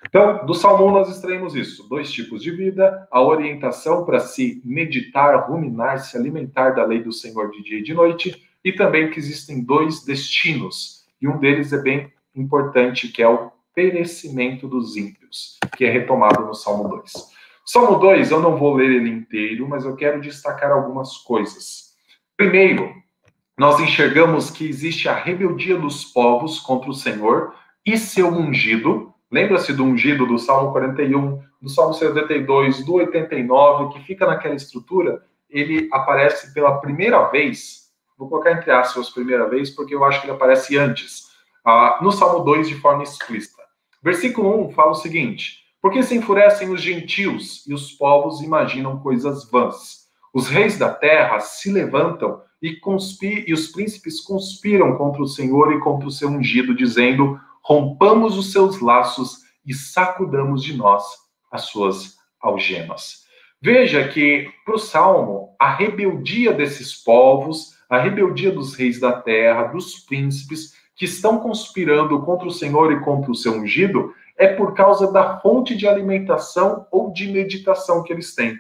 Então, 0.08 0.46
do 0.46 0.54
Salmo 0.54 0.86
1 0.86 0.92
nós 0.92 1.10
extraímos 1.10 1.56
isso: 1.56 1.90
dois 1.90 2.12
tipos 2.12 2.44
de 2.44 2.52
vida, 2.52 3.08
a 3.10 3.22
orientação 3.22 4.06
para 4.06 4.20
se 4.20 4.62
meditar, 4.64 5.50
ruminar, 5.50 6.00
se 6.00 6.16
alimentar 6.16 6.72
da 6.72 6.86
lei 6.86 7.02
do 7.02 7.12
Senhor 7.12 7.50
de 7.50 7.64
dia 7.64 7.80
e 7.80 7.84
de 7.84 7.94
noite, 7.94 8.45
e 8.66 8.74
também 8.74 9.12
que 9.12 9.20
existem 9.20 9.64
dois 9.64 10.04
destinos, 10.04 11.06
e 11.22 11.28
um 11.28 11.38
deles 11.38 11.72
é 11.72 11.80
bem 11.80 12.12
importante, 12.36 13.10
que 13.10 13.22
é 13.22 13.30
o 13.30 13.52
perecimento 13.76 14.68
dos 14.68 14.98
ímpios, 14.98 15.60
que 15.78 15.86
é 15.86 15.92
retomado 15.92 16.44
no 16.44 16.56
Salmo 16.56 16.90
2. 16.90 17.14
Salmo 17.64 18.00
2, 18.00 18.32
eu 18.32 18.40
não 18.42 18.58
vou 18.58 18.74
ler 18.74 18.90
ele 18.90 19.10
inteiro, 19.10 19.68
mas 19.70 19.86
eu 19.86 19.96
quero 19.96 20.20
destacar 20.20 20.72
algumas 20.72 21.16
coisas. 21.18 21.94
Primeiro, 22.36 22.92
nós 23.56 23.80
enxergamos 23.80 24.50
que 24.50 24.68
existe 24.68 25.08
a 25.08 25.14
rebeldia 25.14 25.78
dos 25.78 26.04
povos 26.04 26.60
contra 26.60 26.90
o 26.90 26.94
Senhor 26.94 27.54
e 27.86 27.98
seu 27.98 28.28
ungido. 28.30 29.14
Lembra-se 29.32 29.74
do 29.74 29.84
ungido 29.84 30.26
do 30.26 30.40
Salmo 30.40 30.72
41, 30.72 31.40
do 31.62 31.70
Salmo 31.70 31.94
72, 31.94 32.84
do 32.84 32.94
89, 32.96 33.94
que 33.94 34.06
fica 34.06 34.26
naquela 34.26 34.56
estrutura? 34.56 35.24
Ele 35.50 35.88
aparece 35.92 36.54
pela 36.54 36.80
primeira 36.80 37.30
vez 37.30 37.85
Vou 38.18 38.30
colocar 38.30 38.52
entre 38.52 38.72
aspas 38.72 39.10
primeira 39.10 39.50
vez, 39.50 39.70
porque 39.70 39.94
eu 39.94 40.04
acho 40.04 40.22
que 40.22 40.28
ele 40.28 40.36
aparece 40.36 40.78
antes, 40.78 41.26
uh, 41.66 42.04
no 42.04 42.12
Salmo 42.12 42.44
2 42.44 42.68
de 42.68 42.76
forma 42.76 43.04
explícita. 43.04 43.62
Versículo 44.02 44.68
1 44.68 44.72
fala 44.72 44.92
o 44.92 44.96
seguinte: 44.96 45.60
Porque 45.82 46.02
se 46.02 46.16
enfurecem 46.16 46.70
os 46.70 46.82
gentios 46.82 47.66
e 47.68 47.74
os 47.74 47.92
povos 47.92 48.42
imaginam 48.42 49.00
coisas 49.00 49.50
vãs. 49.50 50.06
Os 50.34 50.48
reis 50.48 50.78
da 50.78 50.94
terra 50.94 51.40
se 51.40 51.72
levantam 51.72 52.42
e, 52.62 52.80
e 53.48 53.54
os 53.54 53.68
príncipes 53.68 54.22
conspiram 54.22 54.98
contra 54.98 55.22
o 55.22 55.28
Senhor 55.28 55.74
e 55.74 55.80
contra 55.80 56.08
o 56.08 56.12
seu 56.12 56.30
ungido, 56.30 56.76
dizendo: 56.76 57.40
Rompamos 57.64 58.38
os 58.38 58.52
seus 58.52 58.80
laços 58.80 59.40
e 59.66 59.74
sacudamos 59.74 60.64
de 60.64 60.78
nós 60.78 61.04
as 61.52 61.64
suas 61.64 62.16
algemas. 62.40 63.26
Veja 63.62 64.08
que, 64.08 64.52
para 64.64 64.76
o 64.76 64.80
Salmo, 64.80 65.56
a 65.60 65.74
rebeldia 65.74 66.54
desses 66.54 66.94
povos, 66.94 67.75
a 67.90 68.00
rebeldia 68.00 68.52
dos 68.52 68.76
reis 68.76 69.00
da 69.00 69.14
terra, 69.14 69.64
dos 69.66 70.00
príncipes, 70.00 70.74
que 70.96 71.06
estão 71.06 71.40
conspirando 71.40 72.22
contra 72.22 72.48
o 72.48 72.52
Senhor 72.52 72.92
e 72.92 73.00
contra 73.02 73.32
o 73.32 73.36
seu 73.36 73.54
ungido, 73.54 74.14
é 74.38 74.48
por 74.48 74.74
causa 74.74 75.12
da 75.12 75.40
fonte 75.40 75.76
de 75.76 75.88
alimentação 75.88 76.88
ou 76.92 77.12
de 77.12 77.32
meditação 77.32 78.04
que 78.04 78.12
eles 78.12 78.34
têm. 78.34 78.60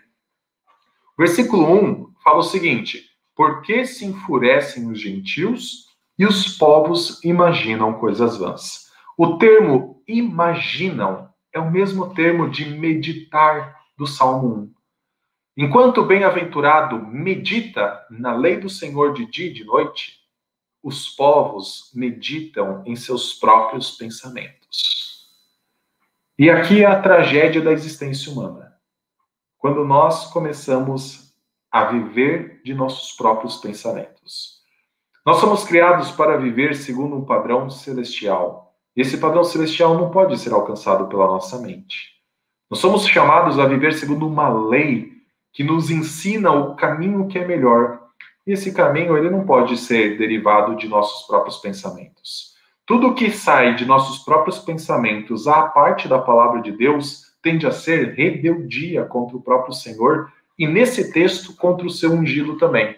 Versículo 1.18 1.72
1 1.74 2.14
fala 2.24 2.40
o 2.40 2.44
seguinte: 2.44 3.04
Por 3.36 3.62
que 3.62 3.86
se 3.86 4.06
enfurecem 4.06 4.90
os 4.90 5.00
gentios 5.00 5.86
e 6.18 6.26
os 6.26 6.58
povos 6.58 7.24
imaginam 7.24 7.94
coisas 7.94 8.38
vãs? 8.38 8.86
O 9.18 9.38
termo 9.38 10.02
imaginam 10.08 11.30
é 11.54 11.60
o 11.60 11.72
mesmo 11.72 12.14
termo 12.14 12.50
de 12.50 12.66
meditar 12.66 13.78
do 13.98 14.06
Salmo 14.06 14.56
1. 14.56 14.75
Enquanto 15.58 16.02
o 16.02 16.06
bem-aventurado 16.06 16.98
medita 17.08 18.06
na 18.10 18.36
lei 18.36 18.58
do 18.58 18.70
Senhor 18.70 19.14
de 19.14 19.26
dia 19.26 19.48
e 19.48 19.54
de 19.54 19.64
noite, 19.64 20.20
os 20.84 21.10
povos 21.10 21.90
meditam 21.94 22.84
em 22.86 22.96
seus 22.96 23.34
próprios 23.34 23.92
pensamentos. 23.92 25.30
E 26.38 26.50
aqui 26.50 26.84
é 26.84 26.86
a 26.86 27.02
tragédia 27.02 27.62
da 27.62 27.72
existência 27.72 28.32
humana. 28.32 28.76
Quando 29.58 29.86
nós 29.86 30.28
começamos 30.28 31.34
a 31.72 31.86
viver 31.86 32.62
de 32.64 32.74
nossos 32.74 33.14
próprios 33.14 33.58
pensamentos. 33.58 34.62
Nós 35.26 35.38
somos 35.38 35.64
criados 35.64 36.12
para 36.12 36.38
viver 36.38 36.76
segundo 36.76 37.18
um 37.18 37.26
padrão 37.26 37.70
celestial. 37.70 38.74
E 38.96 39.02
esse 39.02 39.18
padrão 39.18 39.44
celestial 39.44 39.94
não 39.96 40.10
pode 40.10 40.38
ser 40.38 40.54
alcançado 40.54 41.08
pela 41.08 41.28
nossa 41.28 41.60
mente. 41.60 42.14
Nós 42.70 42.80
somos 42.80 43.06
chamados 43.06 43.60
a 43.60 43.66
viver 43.66 43.94
segundo 43.94 44.28
uma 44.28 44.48
lei 44.48 45.15
que 45.56 45.64
nos 45.64 45.90
ensina 45.90 46.52
o 46.52 46.76
caminho 46.76 47.28
que 47.30 47.40
é 47.40 47.48
melhor. 47.48 48.02
E 48.46 48.52
esse 48.52 48.74
caminho 48.74 49.18
ele 49.18 49.30
não 49.30 49.46
pode 49.46 49.78
ser 49.78 50.18
derivado 50.18 50.76
de 50.76 50.86
nossos 50.86 51.26
próprios 51.26 51.58
pensamentos. 51.58 52.54
Tudo 52.86 53.16
que 53.16 53.32
sai 53.32 53.74
de 53.74 53.86
nossos 53.86 54.20
próprios 54.20 54.60
pensamentos 54.60 55.48
à 55.48 55.64
parte 55.64 56.10
da 56.10 56.20
palavra 56.20 56.62
de 56.62 56.74
Deus 56.74 57.34
tende 57.42 57.66
a 57.66 57.72
ser 57.72 58.14
rebeldia 58.16 59.06
contra 59.06 59.38
o 59.38 59.42
próprio 59.42 59.74
Senhor 59.74 60.30
e 60.60 60.68
nesse 60.68 61.12
texto 61.14 61.56
contra 61.56 61.88
o 61.88 61.90
seu 61.90 62.12
ungido 62.12 62.58
também. 62.58 62.96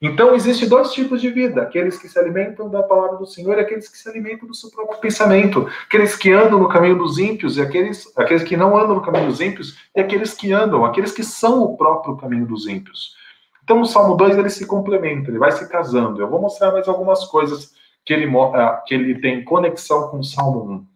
Então, 0.00 0.34
existem 0.34 0.68
dois 0.68 0.92
tipos 0.92 1.20
de 1.20 1.30
vida: 1.30 1.62
aqueles 1.62 1.98
que 1.98 2.08
se 2.08 2.18
alimentam 2.18 2.70
da 2.70 2.82
palavra 2.82 3.16
do 3.16 3.26
Senhor 3.26 3.58
e 3.58 3.60
aqueles 3.60 3.88
que 3.88 3.98
se 3.98 4.08
alimentam 4.08 4.46
do 4.46 4.54
seu 4.54 4.70
próprio 4.70 5.00
pensamento. 5.00 5.68
Aqueles 5.86 6.14
que 6.16 6.32
andam 6.32 6.58
no 6.60 6.68
caminho 6.68 6.96
dos 6.96 7.18
ímpios 7.18 7.56
e 7.56 7.62
aqueles, 7.62 8.10
aqueles 8.16 8.44
que 8.44 8.56
não 8.56 8.76
andam 8.76 8.94
no 8.94 9.02
caminho 9.02 9.26
dos 9.26 9.40
ímpios 9.40 9.76
e 9.94 10.00
aqueles 10.00 10.34
que 10.34 10.52
andam, 10.52 10.84
aqueles 10.84 11.10
que 11.10 11.24
são 11.24 11.62
o 11.62 11.76
próprio 11.76 12.16
caminho 12.16 12.46
dos 12.46 12.68
ímpios. 12.68 13.16
Então, 13.64 13.80
o 13.80 13.86
Salmo 13.86 14.16
2 14.16 14.38
ele 14.38 14.50
se 14.50 14.66
complementa, 14.66 15.30
ele 15.30 15.38
vai 15.38 15.50
se 15.50 15.68
casando. 15.68 16.22
Eu 16.22 16.30
vou 16.30 16.40
mostrar 16.40 16.70
mais 16.72 16.88
algumas 16.88 17.24
coisas 17.24 17.74
que 18.04 18.14
ele, 18.14 18.26
ah, 18.54 18.82
que 18.86 18.94
ele 18.94 19.20
tem 19.20 19.44
conexão 19.44 20.08
com 20.08 20.20
o 20.20 20.24
Salmo 20.24 20.72
1. 20.72 20.86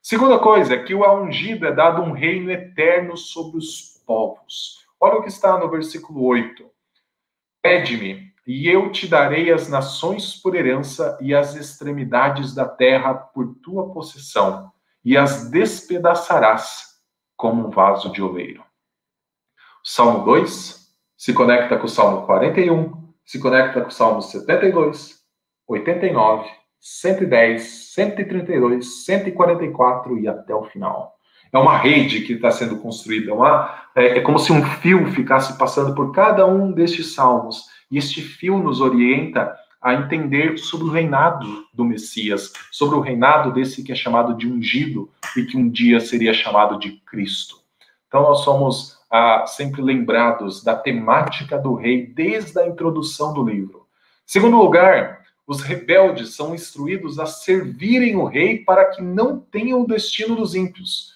Segunda 0.00 0.38
coisa 0.38 0.74
é 0.74 0.82
que 0.82 0.94
o 0.94 1.22
ungido 1.22 1.66
é 1.66 1.72
dado 1.72 2.00
um 2.00 2.12
reino 2.12 2.50
eterno 2.50 3.16
sobre 3.16 3.58
os 3.58 4.02
povos. 4.06 4.84
Olha 4.98 5.18
o 5.18 5.22
que 5.22 5.28
está 5.28 5.58
no 5.58 5.68
versículo 5.68 6.24
8. 6.24 6.64
Pede-me 7.60 8.31
e 8.46 8.68
eu 8.68 8.90
te 8.90 9.06
darei 9.06 9.52
as 9.52 9.68
nações 9.68 10.34
por 10.34 10.54
herança 10.54 11.16
e 11.20 11.34
as 11.34 11.54
extremidades 11.54 12.54
da 12.54 12.66
terra 12.66 13.14
por 13.14 13.54
tua 13.62 13.92
possessão, 13.92 14.70
e 15.04 15.16
as 15.16 15.50
despedaçarás 15.50 16.92
como 17.36 17.66
um 17.66 17.70
vaso 17.70 18.10
de 18.10 18.22
oleiro. 18.22 18.64
Salmo 19.84 20.24
2 20.24 20.82
se 21.16 21.32
conecta 21.32 21.76
com 21.76 21.86
o 21.86 21.88
Salmo 21.88 22.26
41, 22.26 23.12
se 23.24 23.38
conecta 23.38 23.80
com 23.80 23.88
o 23.88 23.92
Salmo 23.92 24.22
72, 24.22 25.20
89, 25.66 26.48
110, 26.80 27.62
132, 27.94 29.04
144 29.04 30.18
e 30.18 30.28
até 30.28 30.54
o 30.54 30.64
final. 30.64 31.14
É 31.52 31.58
uma 31.58 31.76
rede 31.76 32.22
que 32.22 32.32
está 32.32 32.50
sendo 32.50 32.78
construída, 32.78 33.30
é 33.30 33.34
uma, 33.34 33.88
é, 33.94 34.18
é 34.18 34.20
como 34.20 34.38
se 34.38 34.52
um 34.52 34.64
fio 34.64 35.06
ficasse 35.12 35.56
passando 35.58 35.94
por 35.94 36.12
cada 36.12 36.46
um 36.46 36.72
destes 36.72 37.14
salmos 37.14 37.66
e 37.92 37.98
este 37.98 38.22
fio 38.22 38.58
nos 38.58 38.80
orienta 38.80 39.54
a 39.80 39.92
entender 39.92 40.56
sobre 40.56 40.86
o 40.86 40.90
reinado 40.90 41.66
do 41.74 41.84
Messias, 41.84 42.50
sobre 42.70 42.96
o 42.96 43.00
reinado 43.00 43.52
desse 43.52 43.84
que 43.84 43.92
é 43.92 43.94
chamado 43.94 44.34
de 44.34 44.48
ungido 44.48 45.10
e 45.36 45.44
que 45.44 45.58
um 45.58 45.68
dia 45.68 46.00
seria 46.00 46.32
chamado 46.32 46.78
de 46.78 46.92
Cristo. 47.04 47.56
Então, 48.08 48.22
nós 48.22 48.38
somos 48.44 48.96
ah, 49.10 49.44
sempre 49.46 49.82
lembrados 49.82 50.64
da 50.64 50.74
temática 50.74 51.58
do 51.58 51.74
rei 51.74 52.06
desde 52.06 52.58
a 52.58 52.66
introdução 52.66 53.34
do 53.34 53.44
livro. 53.44 53.86
Segundo 54.24 54.56
lugar, 54.56 55.20
os 55.46 55.60
rebeldes 55.60 56.34
são 56.34 56.54
instruídos 56.54 57.18
a 57.18 57.26
servirem 57.26 58.16
o 58.16 58.24
rei 58.24 58.58
para 58.64 58.86
que 58.86 59.02
não 59.02 59.38
tenham 59.38 59.82
o 59.82 59.86
destino 59.86 60.34
dos 60.34 60.54
ímpios. 60.54 61.11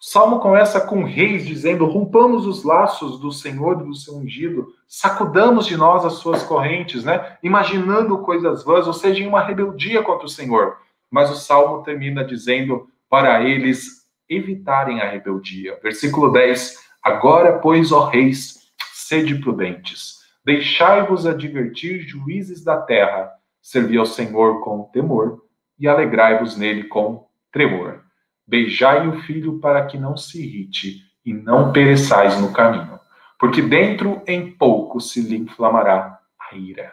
O 0.00 0.04
salmo 0.04 0.40
começa 0.40 0.80
com 0.80 1.04
reis 1.04 1.46
dizendo: 1.46 1.84
rompamos 1.84 2.46
os 2.46 2.64
laços 2.64 3.20
do 3.20 3.30
Senhor 3.30 3.82
e 3.82 3.84
do 3.84 3.94
seu 3.94 4.16
ungido, 4.16 4.72
sacudamos 4.88 5.66
de 5.66 5.76
nós 5.76 6.06
as 6.06 6.14
suas 6.14 6.42
correntes, 6.42 7.04
né? 7.04 7.36
Imaginando 7.42 8.16
coisas 8.20 8.64
vãs, 8.64 8.86
ou 8.86 8.94
seja, 8.94 9.22
em 9.22 9.26
uma 9.26 9.42
rebeldia 9.42 10.02
contra 10.02 10.24
o 10.24 10.30
Senhor. 10.30 10.78
Mas 11.10 11.30
o 11.30 11.34
salmo 11.34 11.82
termina 11.82 12.24
dizendo 12.24 12.88
para 13.10 13.42
eles 13.42 14.06
evitarem 14.26 15.02
a 15.02 15.10
rebeldia. 15.10 15.78
Versículo 15.82 16.32
10: 16.32 16.78
Agora, 17.02 17.58
pois, 17.58 17.92
ó 17.92 18.06
reis, 18.06 18.72
sede 18.94 19.34
prudentes, 19.34 20.20
deixai-vos 20.42 21.26
advertir 21.26 22.00
juízes 22.08 22.64
da 22.64 22.80
terra, 22.80 23.30
servi 23.60 23.98
ao 23.98 24.06
Senhor 24.06 24.62
com 24.62 24.84
temor 24.84 25.42
e 25.78 25.86
alegrai-vos 25.86 26.56
nele 26.56 26.84
com 26.84 27.26
tremor. 27.52 28.09
Beijai 28.50 29.06
o 29.06 29.20
filho 29.22 29.60
para 29.60 29.86
que 29.86 29.96
não 29.96 30.16
se 30.16 30.42
irrite 30.44 31.04
e 31.24 31.32
não 31.32 31.72
pereçais 31.72 32.40
no 32.40 32.52
caminho, 32.52 32.98
porque 33.38 33.62
dentro 33.62 34.20
em 34.26 34.50
pouco 34.50 35.00
se 35.00 35.22
lhe 35.22 35.36
inflamará 35.36 36.18
a 36.36 36.56
ira. 36.56 36.92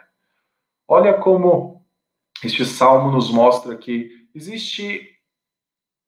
Olha 0.86 1.14
como 1.14 1.84
este 2.44 2.64
salmo 2.64 3.10
nos 3.10 3.28
mostra 3.32 3.76
que 3.76 4.08
existe 4.32 5.04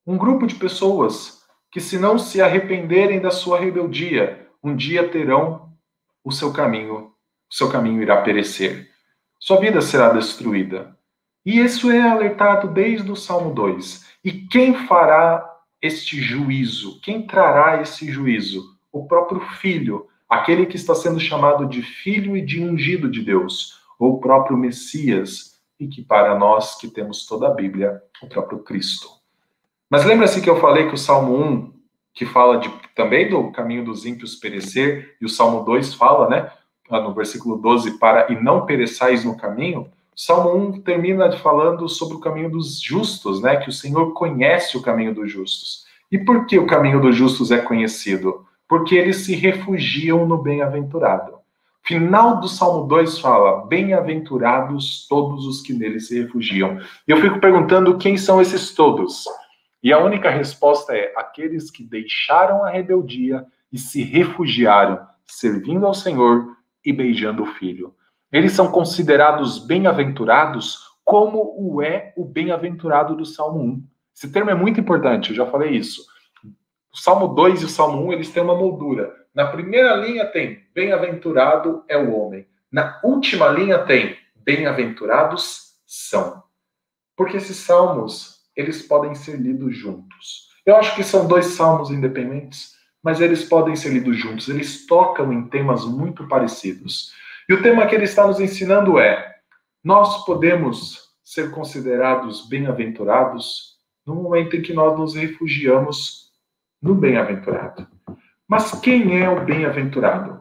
um 0.07 0.17
grupo 0.17 0.47
de 0.47 0.55
pessoas 0.55 1.41
que, 1.73 1.81
se 1.81 1.99
não 1.99 2.17
se 2.17 2.41
arrependerem 2.41 3.21
da 3.21 3.33
sua 3.33 3.59
rebeldia, 3.59 4.49
um 4.63 4.77
dia 4.77 5.09
terão 5.09 5.77
o 6.23 6.31
seu 6.31 6.53
caminho, 6.53 7.13
o 7.51 7.55
seu 7.55 7.69
caminho 7.69 8.01
irá 8.01 8.23
perecer. 8.23 8.89
Sua 9.37 9.59
vida 9.59 9.81
será 9.81 10.11
destruída. 10.11 10.97
E 11.45 11.59
isso 11.59 11.91
é 11.91 12.01
alertado 12.03 12.68
desde 12.68 13.11
o 13.11 13.16
Salmo 13.16 13.55
2. 13.55 14.07
E 14.24 14.32
quem 14.32 14.74
fará 14.86 15.47
este 15.80 16.20
juízo? 16.20 17.01
Quem 17.01 17.26
trará 17.26 17.80
esse 17.80 18.11
juízo? 18.11 18.76
O 18.93 19.07
próprio 19.07 19.41
Filho, 19.41 20.07
aquele 20.28 20.66
que 20.66 20.76
está 20.76 20.95
sendo 20.95 21.18
chamado 21.18 21.66
de 21.66 21.82
Filho 21.82 22.36
e 22.36 22.45
de 22.45 22.62
ungido 22.62 23.11
de 23.11 23.22
Deus, 23.22 23.80
ou 23.99 24.14
o 24.14 24.20
próprio 24.20 24.57
Messias, 24.57 25.59
e 25.78 25.88
que 25.88 26.03
para 26.03 26.38
nós 26.38 26.76
que 26.76 26.88
temos 26.88 27.26
toda 27.26 27.49
a 27.49 27.55
Bíblia, 27.55 28.03
o 28.22 28.26
próprio 28.26 28.59
Cristo. 28.59 29.09
Mas 29.88 30.05
lembra-se 30.05 30.43
que 30.43 30.51
eu 30.51 30.61
falei 30.61 30.86
que 30.88 30.95
o 30.95 30.99
Salmo 30.99 31.34
1, 31.34 31.72
que 32.12 32.26
fala 32.26 32.59
de, 32.59 32.68
também 32.95 33.30
do 33.30 33.51
caminho 33.51 33.84
dos 33.84 34.05
ímpios 34.05 34.36
perecer, 34.36 35.16
e 35.20 35.24
o 35.24 35.28
Salmo 35.28 35.64
2 35.64 35.95
fala, 35.95 36.28
né, 36.28 36.53
no 36.91 37.14
versículo 37.14 37.57
12, 37.57 37.99
para 37.99 38.30
e 38.30 38.41
não 38.41 38.66
pereçais 38.66 39.24
no 39.24 39.36
caminho, 39.36 39.91
Salmo 40.23 40.55
1 40.55 40.83
termina 40.83 41.33
falando 41.33 41.89
sobre 41.89 42.14
o 42.14 42.21
caminho 42.21 42.51
dos 42.51 42.79
justos, 42.79 43.41
né? 43.41 43.57
Que 43.57 43.71
o 43.71 43.73
Senhor 43.73 44.12
conhece 44.12 44.77
o 44.77 44.83
caminho 44.83 45.14
dos 45.14 45.33
justos. 45.33 45.87
E 46.12 46.18
por 46.18 46.45
que 46.45 46.59
o 46.59 46.66
caminho 46.66 47.01
dos 47.01 47.16
justos 47.16 47.51
é 47.51 47.57
conhecido? 47.57 48.45
Porque 48.68 48.97
eles 48.97 49.25
se 49.25 49.35
refugiam 49.35 50.29
no 50.29 50.37
bem-aventurado. 50.37 51.39
Final 51.83 52.39
do 52.39 52.49
Salmo 52.49 52.87
2 52.87 53.18
fala: 53.18 53.64
Bem-aventurados 53.64 55.07
todos 55.09 55.47
os 55.47 55.62
que 55.62 55.73
nele 55.73 55.99
se 55.99 56.21
refugiam. 56.21 56.79
E 57.09 57.11
eu 57.11 57.16
fico 57.16 57.41
perguntando 57.41 57.97
quem 57.97 58.18
são 58.18 58.43
esses 58.43 58.75
todos? 58.75 59.25
E 59.83 59.91
a 59.91 59.99
única 59.99 60.29
resposta 60.29 60.95
é: 60.95 61.14
aqueles 61.16 61.71
que 61.71 61.83
deixaram 61.83 62.62
a 62.62 62.68
rebeldia 62.68 63.47
e 63.73 63.79
se 63.79 64.03
refugiaram, 64.03 65.01
servindo 65.27 65.87
ao 65.87 65.95
Senhor 65.95 66.59
e 66.85 66.93
beijando 66.93 67.43
o 67.43 67.47
Filho. 67.47 67.95
Eles 68.33 68.53
são 68.53 68.70
considerados 68.70 69.59
bem-aventurados 69.59 70.78
como 71.05 71.55
o 71.59 71.83
é 71.83 72.12
o 72.16 72.24
bem-aventurado 72.24 73.16
do 73.16 73.24
Salmo 73.24 73.61
1. 73.61 73.85
Esse 74.14 74.31
termo 74.31 74.51
é 74.51 74.55
muito 74.55 74.78
importante, 74.78 75.31
eu 75.31 75.37
já 75.37 75.47
falei 75.47 75.70
isso. 75.70 76.05
O 76.93 76.97
Salmo 76.97 77.28
2 77.28 77.62
e 77.62 77.64
o 77.64 77.68
Salmo 77.68 78.07
1, 78.07 78.12
eles 78.12 78.31
têm 78.31 78.43
uma 78.43 78.55
moldura. 78.55 79.12
Na 79.35 79.47
primeira 79.47 79.95
linha 79.97 80.26
tem 80.26 80.64
bem-aventurado 80.74 81.85
é 81.89 81.97
o 81.97 82.14
homem. 82.14 82.47
Na 82.70 83.01
última 83.03 83.49
linha 83.49 83.78
tem 83.78 84.16
bem-aventurados 84.37 85.70
são. 85.87 86.43
Porque 87.16 87.37
esses 87.37 87.57
salmos, 87.57 88.41
eles 88.57 88.83
podem 88.83 89.14
ser 89.14 89.37
lidos 89.37 89.76
juntos. 89.76 90.49
Eu 90.64 90.76
acho 90.76 90.95
que 90.95 91.03
são 91.03 91.26
dois 91.26 91.47
salmos 91.47 91.91
independentes, 91.91 92.74
mas 93.03 93.20
eles 93.20 93.45
podem 93.45 93.74
ser 93.74 93.91
lidos 93.91 94.16
juntos. 94.16 94.49
Eles 94.49 94.87
tocam 94.87 95.33
em 95.33 95.49
temas 95.49 95.85
muito 95.85 96.28
parecidos. 96.28 97.12
E 97.51 97.53
o 97.53 97.61
tema 97.61 97.85
que 97.85 97.97
ele 97.97 98.05
está 98.05 98.25
nos 98.29 98.39
ensinando 98.39 98.97
é: 98.97 99.35
nós 99.83 100.25
podemos 100.25 101.11
ser 101.25 101.51
considerados 101.51 102.49
bem-aventurados 102.49 103.77
no 104.07 104.15
momento 104.15 104.55
em 104.55 104.63
que 104.63 104.73
nós 104.73 104.97
nos 104.97 105.17
refugiamos 105.17 106.31
no 106.81 106.95
bem-aventurado. 106.95 107.89
Mas 108.47 108.71
quem 108.81 109.21
é 109.21 109.29
o 109.29 109.45
bem-aventurado? 109.45 110.41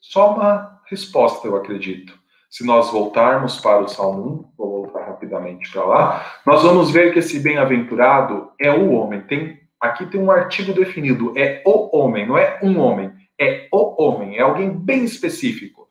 Só 0.00 0.36
uma 0.36 0.80
resposta, 0.88 1.48
eu 1.48 1.56
acredito. 1.56 2.16
Se 2.48 2.64
nós 2.64 2.88
voltarmos 2.92 3.60
para 3.60 3.80
o 3.80 3.88
Salmo 3.88 4.52
1, 4.54 4.56
vou 4.56 4.82
voltar 4.82 5.06
rapidamente 5.06 5.72
para 5.72 5.84
lá, 5.84 6.36
nós 6.46 6.62
vamos 6.62 6.92
ver 6.92 7.12
que 7.12 7.18
esse 7.18 7.40
bem-aventurado 7.40 8.52
é 8.60 8.70
o 8.70 8.92
homem. 8.92 9.22
Tem 9.22 9.60
aqui 9.80 10.06
tem 10.06 10.20
um 10.20 10.30
artigo 10.30 10.72
definido, 10.72 11.36
é 11.36 11.64
o 11.66 11.98
homem, 11.98 12.24
não 12.24 12.38
é 12.38 12.60
um 12.62 12.78
homem, 12.78 13.12
é 13.36 13.66
o 13.72 14.00
homem, 14.00 14.36
é 14.36 14.42
alguém 14.42 14.70
bem 14.70 15.02
específico. 15.02 15.85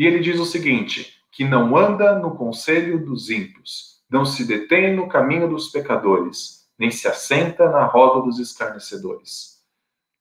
E 0.00 0.06
ele 0.06 0.20
diz 0.20 0.40
o 0.40 0.46
seguinte: 0.46 1.22
que 1.30 1.44
não 1.44 1.76
anda 1.76 2.18
no 2.18 2.34
conselho 2.34 3.04
dos 3.04 3.28
ímpios, 3.28 4.00
não 4.10 4.24
se 4.24 4.46
detém 4.46 4.96
no 4.96 5.06
caminho 5.06 5.46
dos 5.46 5.68
pecadores, 5.68 6.66
nem 6.78 6.90
se 6.90 7.06
assenta 7.06 7.68
na 7.68 7.84
roda 7.84 8.22
dos 8.22 8.38
escarnecedores. 8.38 9.62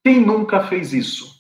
Quem 0.04 0.20
nunca 0.20 0.68
fez 0.68 0.92
isso? 0.92 1.34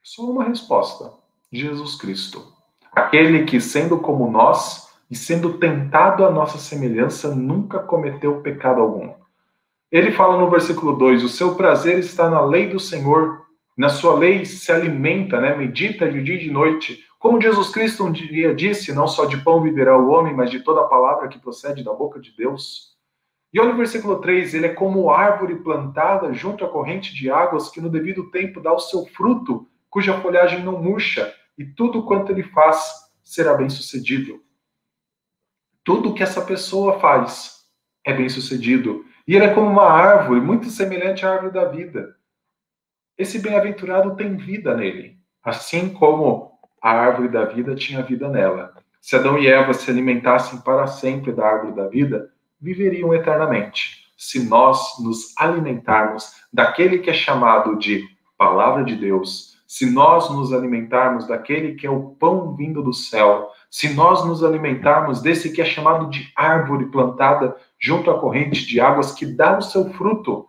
Só 0.00 0.22
uma 0.22 0.44
resposta: 0.44 1.12
Jesus 1.50 1.96
Cristo. 1.96 2.52
Aquele 2.92 3.46
que, 3.46 3.60
sendo 3.60 3.98
como 3.98 4.30
nós 4.30 4.90
e 5.10 5.16
sendo 5.16 5.58
tentado 5.58 6.24
à 6.24 6.30
nossa 6.30 6.58
semelhança, 6.58 7.34
nunca 7.34 7.80
cometeu 7.80 8.42
pecado 8.42 8.80
algum. 8.80 9.12
Ele 9.90 10.12
fala 10.12 10.38
no 10.38 10.48
versículo 10.48 10.96
2: 10.96 11.24
O 11.24 11.28
seu 11.28 11.56
prazer 11.56 11.98
está 11.98 12.30
na 12.30 12.40
lei 12.40 12.68
do 12.68 12.78
Senhor, 12.78 13.44
na 13.80 13.88
sua 13.88 14.14
lei 14.14 14.44
se 14.44 14.70
alimenta, 14.70 15.40
né? 15.40 15.56
medita 15.56 16.06
de 16.06 16.22
dia 16.22 16.34
e 16.34 16.40
de 16.40 16.50
noite. 16.50 17.02
Como 17.18 17.40
Jesus 17.40 17.70
Cristo 17.70 18.04
um 18.04 18.12
dia 18.12 18.54
disse: 18.54 18.92
Não 18.92 19.08
só 19.08 19.24
de 19.24 19.38
pão 19.38 19.62
viverá 19.62 19.96
o 19.96 20.10
homem, 20.10 20.34
mas 20.34 20.50
de 20.50 20.60
toda 20.60 20.82
a 20.82 20.86
palavra 20.86 21.28
que 21.28 21.38
procede 21.38 21.82
da 21.82 21.90
boca 21.90 22.20
de 22.20 22.30
Deus. 22.36 22.94
E 23.50 23.58
olha 23.58 23.72
o 23.72 23.76
versículo 23.78 24.20
3: 24.20 24.52
Ele 24.52 24.66
é 24.66 24.74
como 24.74 25.08
árvore 25.08 25.54
plantada 25.60 26.30
junto 26.34 26.62
à 26.62 26.68
corrente 26.68 27.14
de 27.14 27.30
águas 27.30 27.70
que 27.70 27.80
no 27.80 27.88
devido 27.88 28.30
tempo 28.30 28.60
dá 28.60 28.70
o 28.70 28.78
seu 28.78 29.06
fruto, 29.06 29.66
cuja 29.88 30.20
folhagem 30.20 30.62
não 30.62 30.82
murcha, 30.82 31.34
e 31.56 31.64
tudo 31.64 32.02
quanto 32.02 32.32
ele 32.32 32.42
faz 32.42 32.84
será 33.22 33.54
bem 33.54 33.70
sucedido. 33.70 34.42
Tudo 35.82 36.12
que 36.12 36.22
essa 36.22 36.42
pessoa 36.42 37.00
faz 37.00 37.64
é 38.04 38.12
bem 38.12 38.28
sucedido. 38.28 39.06
E 39.26 39.34
ele 39.34 39.46
é 39.46 39.54
como 39.54 39.70
uma 39.70 39.90
árvore, 39.90 40.38
muito 40.42 40.68
semelhante 40.68 41.24
à 41.24 41.32
árvore 41.32 41.54
da 41.54 41.64
vida. 41.64 42.19
Esse 43.20 43.38
bem-aventurado 43.38 44.16
tem 44.16 44.34
vida 44.34 44.74
nele, 44.74 45.18
assim 45.44 45.90
como 45.90 46.52
a 46.80 46.90
árvore 46.90 47.28
da 47.28 47.44
vida 47.44 47.74
tinha 47.74 48.02
vida 48.02 48.30
nela. 48.30 48.72
Se 48.98 49.14
Adão 49.14 49.36
e 49.36 49.46
Eva 49.46 49.74
se 49.74 49.90
alimentassem 49.90 50.58
para 50.62 50.86
sempre 50.86 51.30
da 51.30 51.46
árvore 51.46 51.76
da 51.76 51.86
vida, 51.86 52.32
viveriam 52.58 53.12
eternamente. 53.12 54.06
Se 54.16 54.48
nós 54.48 54.98
nos 55.04 55.34
alimentarmos 55.36 56.32
daquele 56.50 57.00
que 57.00 57.10
é 57.10 57.12
chamado 57.12 57.76
de 57.76 58.08
palavra 58.38 58.84
de 58.84 58.96
Deus, 58.96 59.54
se 59.68 59.84
nós 59.90 60.30
nos 60.30 60.50
alimentarmos 60.50 61.28
daquele 61.28 61.74
que 61.74 61.86
é 61.86 61.90
o 61.90 62.12
pão 62.18 62.56
vindo 62.56 62.82
do 62.82 62.94
céu, 62.94 63.50
se 63.70 63.92
nós 63.92 64.24
nos 64.24 64.42
alimentarmos 64.42 65.20
desse 65.20 65.52
que 65.52 65.60
é 65.60 65.66
chamado 65.66 66.08
de 66.08 66.32
árvore 66.34 66.86
plantada 66.86 67.54
junto 67.78 68.10
à 68.10 68.18
corrente 68.18 68.64
de 68.64 68.80
águas 68.80 69.12
que 69.12 69.26
dá 69.26 69.58
o 69.58 69.62
seu 69.62 69.92
fruto, 69.92 70.48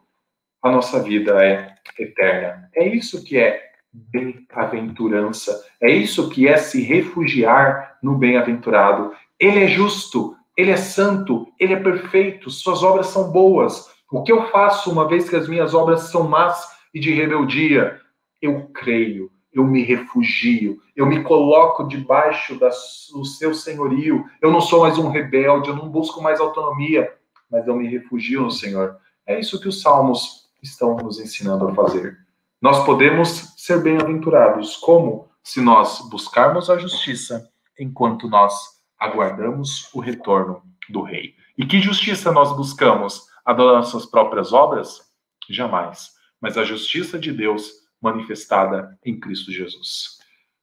a 0.63 0.71
nossa 0.71 1.03
vida 1.03 1.43
é 1.43 1.70
eterna. 1.97 2.69
É 2.75 2.87
isso 2.87 3.23
que 3.23 3.37
é 3.37 3.71
bem-aventurança. 3.91 5.65
É 5.81 5.89
isso 5.89 6.29
que 6.29 6.47
é 6.47 6.57
se 6.57 6.81
refugiar 6.81 7.97
no 8.01 8.15
bem-aventurado. 8.15 9.13
Ele 9.39 9.63
é 9.63 9.67
justo, 9.67 10.35
ele 10.55 10.71
é 10.71 10.77
santo, 10.77 11.47
ele 11.59 11.73
é 11.73 11.79
perfeito, 11.79 12.49
suas 12.49 12.83
obras 12.83 13.07
são 13.07 13.31
boas. 13.31 13.89
O 14.11 14.23
que 14.23 14.31
eu 14.31 14.49
faço 14.49 14.91
uma 14.91 15.07
vez 15.07 15.29
que 15.29 15.35
as 15.35 15.47
minhas 15.47 15.73
obras 15.73 16.03
são 16.03 16.27
más 16.27 16.67
e 16.93 16.99
de 16.99 17.11
rebeldia? 17.11 18.01
eu 18.41 18.67
creio, 18.73 19.31
eu 19.53 19.63
me 19.63 19.83
refugio, 19.83 20.81
eu 20.95 21.05
me 21.05 21.21
coloco 21.23 21.87
debaixo 21.87 22.57
do 22.57 23.25
seu 23.25 23.53
senhorio. 23.53 24.25
Eu 24.41 24.51
não 24.51 24.59
sou 24.59 24.81
mais 24.81 24.97
um 24.97 25.09
rebelde, 25.09 25.69
eu 25.69 25.75
não 25.75 25.89
busco 25.89 26.21
mais 26.21 26.39
autonomia, 26.39 27.13
mas 27.49 27.67
eu 27.67 27.75
me 27.75 27.87
refugio 27.87 28.41
no 28.41 28.51
Senhor. 28.51 28.97
É 29.25 29.39
isso 29.39 29.61
que 29.61 29.67
os 29.67 29.81
salmos 29.81 30.40
estão 30.61 30.95
nos 30.97 31.19
ensinando 31.19 31.67
a 31.67 31.73
fazer. 31.73 32.17
Nós 32.61 32.85
podemos 32.85 33.53
ser 33.57 33.81
bem-aventurados, 33.81 34.77
como 34.77 35.29
se 35.43 35.59
nós 35.61 36.07
buscarmos 36.09 36.69
a 36.69 36.77
justiça 36.77 37.49
enquanto 37.79 38.29
nós 38.29 38.53
aguardamos 38.99 39.89
o 39.93 39.99
retorno 39.99 40.61
do 40.87 41.01
rei. 41.01 41.33
E 41.57 41.65
que 41.65 41.81
justiça 41.81 42.31
nós 42.31 42.55
buscamos? 42.55 43.29
A 43.43 43.53
das 43.53 43.65
nossas 43.65 44.05
próprias 44.05 44.53
obras? 44.53 45.01
Jamais. 45.49 46.11
Mas 46.39 46.57
a 46.57 46.63
justiça 46.63 47.17
de 47.17 47.31
Deus 47.31 47.71
manifestada 47.99 48.97
em 49.03 49.19
Cristo 49.19 49.51
Jesus. 49.51 50.19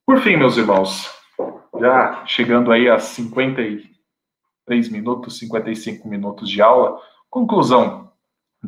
Por 0.06 0.20
fim, 0.20 0.36
meus 0.36 0.56
irmãos, 0.56 1.10
já 1.78 2.24
chegando 2.26 2.70
aí 2.72 2.88
a 2.88 2.98
53 2.98 4.88
minutos, 4.88 5.38
55 5.38 6.08
minutos 6.08 6.48
de 6.48 6.62
aula, 6.62 7.00
conclusão 7.28 8.07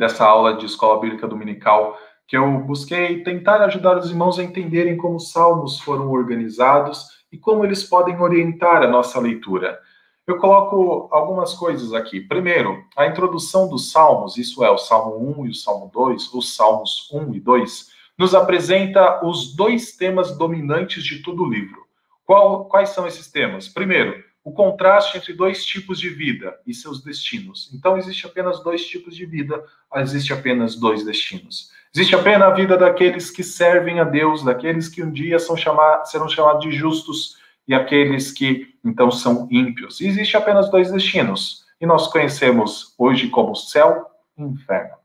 dessa 0.01 0.25
aula 0.25 0.57
de 0.57 0.67
escola 0.67 0.99
bíblica 0.99 1.29
dominical, 1.29 1.97
que 2.27 2.37
eu 2.37 2.59
busquei 2.61 3.23
tentar 3.23 3.63
ajudar 3.63 3.99
os 3.99 4.11
irmãos 4.11 4.39
a 4.39 4.43
entenderem 4.43 4.97
como 4.97 5.17
os 5.17 5.31
salmos 5.31 5.79
foram 5.81 6.11
organizados 6.11 7.07
e 7.31 7.39
como 7.39 7.65
eles 7.65 7.85
podem 7.85 8.21
orientar 8.21 8.83
a 8.83 8.89
nossa 8.89 9.21
leitura. 9.21 9.79
Eu 10.27 10.39
coloco 10.39 11.09
algumas 11.13 11.55
coisas 11.55 11.93
aqui. 11.93 12.21
Primeiro, 12.21 12.85
a 12.97 13.07
introdução 13.07 13.69
dos 13.69 13.91
salmos, 13.93 14.37
isso 14.37 14.65
é, 14.65 14.71
o 14.71 14.79
Salmo 14.79 15.41
1 15.41 15.47
e 15.47 15.51
o 15.51 15.55
Salmo 15.55 15.91
2, 15.93 16.33
os 16.35 16.57
Salmos 16.57 17.11
1 17.13 17.35
e 17.35 17.41
2, 17.41 17.89
nos 18.17 18.35
apresenta 18.35 19.25
os 19.25 19.55
dois 19.55 19.97
temas 19.97 20.37
dominantes 20.37 21.05
de 21.05 21.23
todo 21.23 21.43
o 21.43 21.49
livro. 21.49 21.81
Qual, 22.25 22.67
quais 22.67 22.91
são 22.91 23.07
esses 23.07 23.31
temas? 23.31 23.69
Primeiro, 23.69 24.15
o 24.43 24.53
contraste 24.53 25.19
entre 25.19 25.33
dois 25.33 25.65
tipos 25.65 26.01
de 26.01 26.09
vida 26.09 26.59
e 26.67 26.73
seus 26.73 27.03
destinos. 27.03 27.71
Então, 27.75 27.97
existe 27.97 28.27
apenas 28.27 28.63
dois 28.63 28.87
tipos 28.87 29.15
de 29.15 29.27
vida, 29.27 29.63
existe 29.97 30.33
apenas 30.33 30.77
dois 30.77 31.05
destinos. 31.05 31.71
Existe 31.95 32.15
apenas 32.15 32.49
a 32.49 32.55
vida 32.55 32.77
daqueles 32.77 33.31
que 33.31 33.43
servem 33.43 34.01
a 34.01 34.05
Deus, 34.05 34.45
daqueles 34.45 34.89
que 34.89 35.03
um 35.03 35.11
dia 35.11 35.39
são 35.39 35.57
chamar, 35.57 36.05
serão 36.05 36.29
chamados 36.29 36.63
de 36.63 36.73
justos 36.73 37.37
e 37.67 37.75
aqueles 37.75 38.31
que 38.33 38.75
então 38.85 39.11
são 39.11 39.49
ímpios. 39.51 40.01
E 40.01 40.07
existe 40.07 40.37
apenas 40.37 40.71
dois 40.71 40.91
destinos. 40.91 41.65
E 41.81 41.87
nós 41.87 42.09
conhecemos 42.09 42.95
hoje 42.97 43.29
como 43.29 43.55
céu 43.55 44.07
e 44.39 44.43
inferno. 44.43 45.00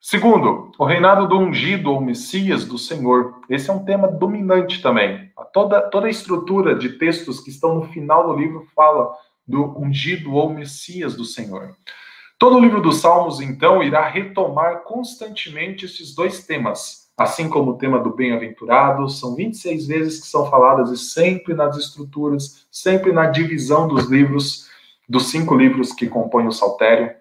Segundo, 0.00 0.70
o 0.78 0.84
reinado 0.84 1.26
do 1.26 1.36
ungido 1.36 1.90
ou 1.90 2.00
Messias 2.00 2.64
do 2.64 2.78
Senhor. 2.78 3.40
Esse 3.50 3.68
é 3.68 3.72
um 3.72 3.84
tema 3.84 4.06
dominante 4.06 4.80
também. 4.80 5.30
Toda, 5.52 5.80
toda 5.82 6.06
a 6.06 6.10
estrutura 6.10 6.76
de 6.76 6.90
textos 6.90 7.40
que 7.40 7.50
estão 7.50 7.74
no 7.74 7.88
final 7.88 8.28
do 8.28 8.38
livro 8.38 8.66
fala 8.76 9.12
do 9.46 9.76
ungido 9.76 10.34
ou 10.34 10.50
Messias 10.50 11.16
do 11.16 11.24
Senhor. 11.24 11.74
Todo 12.38 12.56
o 12.56 12.60
livro 12.60 12.80
dos 12.80 13.00
Salmos, 13.00 13.40
então, 13.40 13.82
irá 13.82 14.08
retomar 14.08 14.82
constantemente 14.84 15.86
esses 15.86 16.14
dois 16.14 16.46
temas, 16.46 17.10
assim 17.16 17.48
como 17.48 17.72
o 17.72 17.76
tema 17.78 17.98
do 17.98 18.14
bem-aventurado. 18.14 19.08
São 19.08 19.34
26 19.34 19.88
vezes 19.88 20.20
que 20.20 20.28
são 20.28 20.48
faladas 20.48 20.90
e 20.92 20.96
sempre 20.96 21.54
nas 21.54 21.76
estruturas, 21.76 22.68
sempre 22.70 23.10
na 23.10 23.26
divisão 23.26 23.88
dos 23.88 24.08
livros, 24.08 24.68
dos 25.08 25.28
cinco 25.28 25.56
livros 25.56 25.92
que 25.92 26.06
compõem 26.06 26.46
o 26.46 26.52
Saltério. 26.52 27.16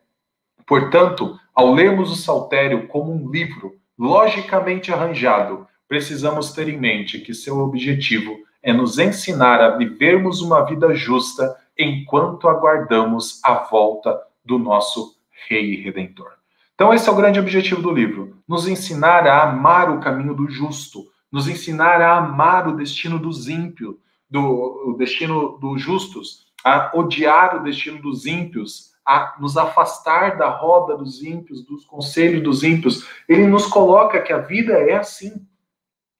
Portanto, 0.67 1.39
ao 1.57 1.73
lermos 1.73 2.11
o 2.11 2.15
Saltério 2.15 2.87
como 2.87 3.11
um 3.11 3.31
livro 3.31 3.73
logicamente 3.97 4.93
arranjado, 4.93 5.65
precisamos 5.87 6.53
ter 6.53 6.69
em 6.69 6.77
mente 6.77 7.17
que 7.17 7.33
seu 7.33 7.57
objetivo 7.57 8.37
é 8.61 8.71
nos 8.71 8.99
ensinar 8.99 9.59
a 9.59 9.75
vivermos 9.75 10.39
uma 10.43 10.61
vida 10.61 10.93
justa 10.93 11.57
enquanto 11.75 12.47
aguardamos 12.47 13.41
a 13.43 13.55
volta 13.55 14.21
do 14.45 14.59
nosso 14.59 15.15
Rei 15.47 15.81
Redentor. 15.81 16.29
Então, 16.75 16.93
esse 16.93 17.09
é 17.09 17.11
o 17.11 17.15
grande 17.15 17.39
objetivo 17.39 17.81
do 17.81 17.91
livro: 17.91 18.37
nos 18.47 18.67
ensinar 18.67 19.25
a 19.25 19.49
amar 19.49 19.89
o 19.89 19.99
caminho 19.99 20.35
do 20.35 20.47
justo, 20.47 21.07
nos 21.31 21.47
ensinar 21.47 21.99
a 22.01 22.17
amar 22.17 22.67
o 22.67 22.75
destino 22.75 23.17
dos 23.17 23.49
ímpios, 23.49 23.95
do, 24.29 24.91
o 24.91 24.95
destino 24.95 25.57
dos 25.57 25.81
justos, 25.81 26.45
a 26.63 26.91
odiar 26.93 27.55
o 27.55 27.63
destino 27.63 27.99
dos 27.99 28.27
ímpios, 28.27 28.91
a 29.07 29.37
nos 29.39 29.55
afastar 29.55 30.37
da 30.37 30.49
roda 30.49 30.97
dos 30.97 31.23
ímpios, 31.23 31.63
dos 31.63 31.85
conselhos 31.85 32.43
dos 32.43 32.61
ímpios. 32.61 33.07
Ele 33.29 33.47
nos 33.47 33.65
coloca 33.65 34.21
que 34.21 34.33
a 34.33 34.39
vida 34.39 34.73
é 34.73 34.97
assim. 34.97 35.47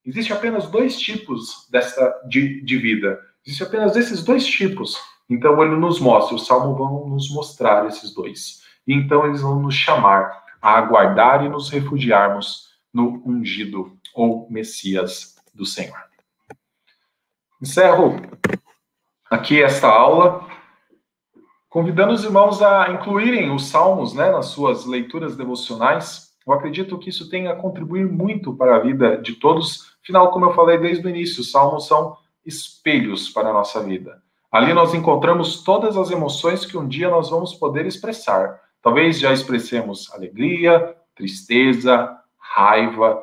Existe 0.06 0.32
apenas 0.32 0.68
dois 0.68 0.98
tipos 0.98 1.68
dessa 1.70 2.18
de, 2.30 2.62
de 2.62 2.78
vida. 2.78 3.20
Existe 3.46 3.62
apenas 3.62 3.98
esses 3.98 4.24
dois 4.24 4.48
tipos. 4.48 4.98
Então 5.30 5.62
ele 5.62 5.76
nos 5.76 6.00
mostra, 6.00 6.38
o 6.38 6.40
Salmo 6.40 6.76
vão 6.76 7.10
nos 7.10 7.30
mostrar 7.30 7.86
esses 7.88 8.14
dois. 8.14 8.62
E 8.88 8.94
então 8.94 9.26
eles 9.26 9.42
vão 9.42 9.60
nos 9.60 9.76
chamar 9.76 10.46
a 10.62 10.78
aguardar 10.78 11.44
e 11.44 11.50
nos 11.50 11.70
refugiarmos 11.70 12.70
no 12.94 13.22
ungido 13.26 13.98
ou 14.16 14.48
Messias 14.50 15.36
do 15.54 15.66
Senhor. 15.66 16.00
Encerro 17.62 18.22
aqui 19.30 19.62
esta 19.62 19.90
aula 19.90 20.48
convidando 21.78 22.12
os 22.12 22.24
irmãos 22.24 22.60
a 22.60 22.90
incluírem 22.90 23.54
os 23.54 23.68
salmos 23.68 24.12
né, 24.12 24.32
nas 24.32 24.48
suas 24.48 24.88
leituras 24.88 25.38
devocionais. 25.38 26.32
Eu 26.44 26.52
acredito 26.52 26.98
que 26.98 27.12
isso 27.12 27.30
tenha 27.30 27.52
a 27.52 27.56
contribuir 27.56 28.04
muito 28.04 28.52
para 28.56 28.78
a 28.78 28.80
vida 28.80 29.16
de 29.22 29.36
todos. 29.36 29.96
Afinal, 30.02 30.32
como 30.32 30.46
eu 30.46 30.56
falei 30.56 30.80
desde 30.80 31.06
o 31.06 31.10
início, 31.12 31.42
os 31.42 31.52
salmos 31.52 31.86
são 31.86 32.18
espelhos 32.44 33.30
para 33.30 33.52
a 33.52 33.54
nossa 33.54 33.80
vida. 33.84 34.24
Ali 34.52 34.74
nós 34.74 34.96
encontramos 34.96 35.62
todas 35.62 35.96
as 35.98 36.10
emoções 36.10 36.66
que 36.66 36.76
um 36.76 36.88
dia 36.88 37.12
nós 37.12 37.30
vamos 37.30 37.54
poder 37.54 37.86
expressar. 37.86 38.60
Talvez 38.82 39.20
já 39.20 39.32
expressemos 39.32 40.12
alegria, 40.16 40.96
tristeza, 41.14 42.10
raiva, 42.40 43.22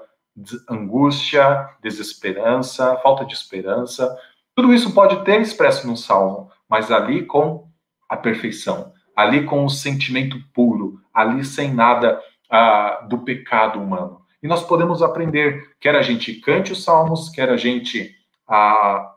angústia, 0.71 1.71
desesperança, 1.83 2.95
falta 3.03 3.25
de 3.25 3.35
esperança. 3.35 4.17
Tudo 4.55 4.73
isso 4.73 4.95
pode 4.95 5.25
ter 5.25 5.41
expresso 5.41 5.89
no 5.89 5.97
salmo, 5.97 6.53
mas 6.69 6.93
ali 6.93 7.27
com 7.27 7.64
a 8.15 8.17
perfeição, 8.17 8.93
ali 9.15 9.45
com 9.45 9.65
o 9.65 9.69
sentimento 9.69 10.39
puro, 10.55 11.01
ali 11.13 11.45
sem 11.45 11.75
nada 11.75 12.21
ah, 12.49 13.05
do 13.09 13.19
pecado 13.19 13.81
humano. 13.81 14.23
E 14.41 14.47
nós 14.47 14.63
podemos 14.63 15.03
aprender, 15.03 15.75
quer 15.81 15.97
a 15.97 16.03
gente 16.03 16.35
cante 16.35 16.73
os 16.73 16.85
salmos, 16.85 17.29
quer 17.29 17.51
a 17.51 17.57
gente 17.57 18.15
ah, 18.49 19.15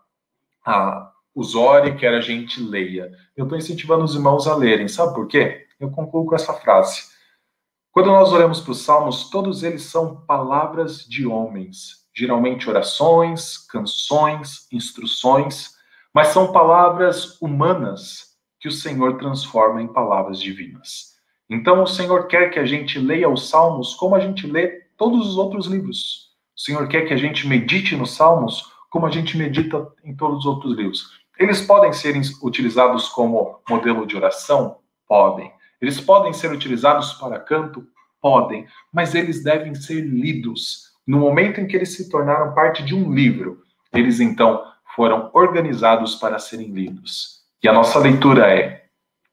ah, 0.66 1.12
os 1.36 1.54
ore, 1.54 1.96
quer 1.96 2.16
a 2.16 2.22
gente 2.22 2.60
leia. 2.60 3.12
Eu 3.36 3.44
estou 3.44 3.58
incentivando 3.58 4.04
os 4.04 4.16
irmãos 4.16 4.48
a 4.48 4.56
lerem. 4.56 4.88
Sabe 4.88 5.14
por 5.14 5.28
quê? 5.28 5.68
Eu 5.80 5.92
concluo 5.92 6.26
com 6.26 6.34
essa 6.34 6.54
frase. 6.54 7.04
Quando 7.92 8.08
nós 8.08 8.32
olhamos 8.32 8.60
para 8.60 8.72
os 8.72 8.82
salmos, 8.82 9.30
todos 9.30 9.62
eles 9.64 9.84
são 9.84 10.22
palavras 10.26 11.06
de 11.06 11.28
homens, 11.28 12.08
geralmente 12.16 12.68
orações, 12.68 13.58
canções, 13.58 14.68
instruções, 14.72 15.76
mas 16.12 16.30
são 16.30 16.52
palavras 16.52 17.40
humanas 17.40 18.27
que 18.68 18.70
o 18.70 18.72
Senhor 18.72 19.18
transforma 19.18 19.82
em 19.82 19.88
palavras 19.88 20.42
divinas. 20.42 21.16
Então, 21.50 21.82
o 21.82 21.88
Senhor 21.88 22.28
quer 22.28 22.50
que 22.50 22.60
a 22.60 22.66
gente 22.66 23.00
leia 23.00 23.30
os 23.30 23.50
salmos 23.50 23.96
como 23.96 24.14
a 24.14 24.20
gente 24.20 24.46
lê 24.46 24.82
todos 24.98 25.26
os 25.26 25.38
outros 25.38 25.68
livros. 25.68 26.32
O 26.54 26.60
Senhor 26.60 26.86
quer 26.90 27.08
que 27.08 27.14
a 27.14 27.18
gente 27.18 27.48
medite 27.48 27.96
nos 27.96 28.14
salmos 28.14 28.74
como 28.90 29.06
a 29.06 29.10
gente 29.10 29.38
medita 29.38 29.88
em 30.04 30.14
todos 30.14 30.40
os 30.40 30.46
outros 30.46 30.76
livros. 30.76 31.12
Eles 31.40 31.62
podem 31.62 31.94
ser 31.94 32.14
utilizados 32.44 33.08
como 33.08 33.62
modelo 33.70 34.06
de 34.06 34.18
oração? 34.18 34.80
Podem. 35.08 35.50
Eles 35.82 36.02
podem 36.02 36.34
ser 36.34 36.52
utilizados 36.52 37.14
para 37.14 37.40
canto? 37.40 37.88
Podem. 38.22 38.68
Mas 38.92 39.16
eles 39.16 39.42
devem 39.42 39.74
ser 39.76 40.02
lidos. 40.02 40.92
No 41.06 41.20
momento 41.20 41.62
em 41.62 41.68
que 41.68 41.76
eles 41.78 41.96
se 41.96 42.10
tornaram 42.10 42.54
parte 42.54 42.84
de 42.84 42.94
um 42.94 43.14
livro, 43.14 43.64
eles 43.94 44.20
então 44.20 44.62
foram 44.94 45.30
organizados 45.34 46.16
para 46.16 46.38
serem 46.38 46.68
lidos. 46.68 47.37
E 47.64 47.68
a 47.68 47.74
nossa 47.74 47.98
leitura 47.98 48.54
é 48.54 48.86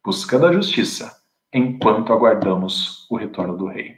buscando 0.02 0.46
a 0.46 0.52
justiça 0.52 1.14
enquanto 1.52 2.10
aguardamos 2.10 3.06
o 3.10 3.16
retorno 3.16 3.54
do 3.54 3.66
rei. 3.66 3.96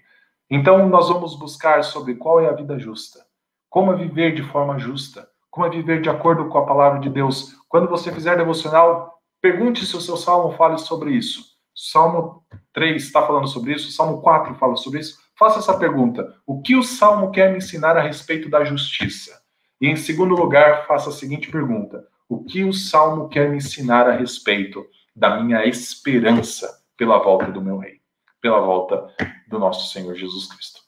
Então 0.50 0.88
nós 0.88 1.08
vamos 1.08 1.38
buscar 1.38 1.84
sobre 1.84 2.16
qual 2.16 2.40
é 2.40 2.48
a 2.48 2.52
vida 2.52 2.76
justa, 2.76 3.24
como 3.70 3.92
é 3.92 3.96
viver 3.96 4.34
de 4.34 4.42
forma 4.42 4.78
justa, 4.78 5.28
como 5.48 5.64
é 5.64 5.70
viver 5.70 6.02
de 6.02 6.10
acordo 6.10 6.48
com 6.48 6.58
a 6.58 6.66
palavra 6.66 6.98
de 6.98 7.08
Deus. 7.08 7.54
Quando 7.68 7.88
você 7.88 8.10
fizer 8.10 8.36
devocional, 8.36 9.22
pergunte 9.40 9.86
se 9.86 9.96
o 9.96 10.00
seu 10.00 10.16
salmo 10.16 10.56
fala 10.56 10.76
sobre 10.76 11.12
isso. 11.12 11.44
Salmo 11.72 12.44
3 12.72 13.00
está 13.00 13.24
falando 13.24 13.46
sobre 13.46 13.74
isso, 13.74 13.92
Salmo 13.92 14.20
4 14.22 14.56
fala 14.56 14.74
sobre 14.74 15.00
isso. 15.00 15.18
Faça 15.38 15.60
essa 15.60 15.78
pergunta: 15.78 16.34
o 16.44 16.60
que 16.62 16.74
o 16.74 16.82
salmo 16.82 17.30
quer 17.30 17.52
me 17.52 17.58
ensinar 17.58 17.96
a 17.96 18.02
respeito 18.02 18.50
da 18.50 18.64
justiça? 18.64 19.40
E 19.80 19.86
em 19.86 19.94
segundo 19.94 20.34
lugar, 20.34 20.86
faça 20.86 21.10
a 21.10 21.12
seguinte 21.12 21.50
pergunta: 21.50 22.04
o 22.28 22.44
que 22.44 22.64
o 22.64 22.72
salmo 22.72 23.28
quer 23.28 23.50
me 23.50 23.56
ensinar 23.56 24.08
a 24.08 24.12
respeito 24.12 24.86
da 25.14 25.40
minha 25.40 25.64
esperança 25.64 26.82
pela 26.96 27.18
volta 27.18 27.50
do 27.50 27.62
meu 27.62 27.78
rei, 27.78 28.00
pela 28.40 28.60
volta 28.60 29.06
do 29.48 29.58
nosso 29.58 29.92
Senhor 29.92 30.14
Jesus 30.14 30.46
Cristo? 30.46 30.80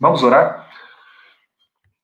Vamos 0.00 0.22
orar? 0.22 0.68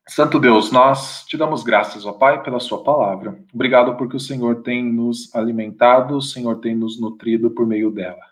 Santo 0.09 0.41
Deus, 0.41 0.73
nós 0.73 1.25
te 1.27 1.37
damos 1.37 1.63
graças, 1.63 2.07
ó 2.07 2.13
Pai, 2.13 2.43
pela 2.43 2.61
Sua 2.61 2.83
palavra. 2.83 3.39
Obrigado 3.53 3.95
porque 3.97 4.17
o 4.17 4.21
Senhor 4.21 4.63
tem 4.63 4.83
nos 4.83 5.35
alimentado, 5.35 6.17
o 6.17 6.23
Senhor 6.23 6.61
tem 6.61 6.75
nos 6.75 6.99
nutrido 6.99 7.51
por 7.51 7.67
meio 7.67 7.91
dela. 7.91 8.23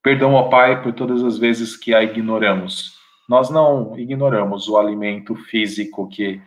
Perdão, 0.00 0.34
ó 0.34 0.48
Pai, 0.48 0.80
por 0.80 0.92
todas 0.92 1.24
as 1.24 1.36
vezes 1.36 1.76
que 1.76 1.92
a 1.92 2.04
ignoramos. 2.04 2.94
Nós 3.28 3.50
não 3.50 3.98
ignoramos 3.98 4.68
o 4.68 4.76
alimento 4.76 5.34
físico 5.34 6.08
que 6.08 6.40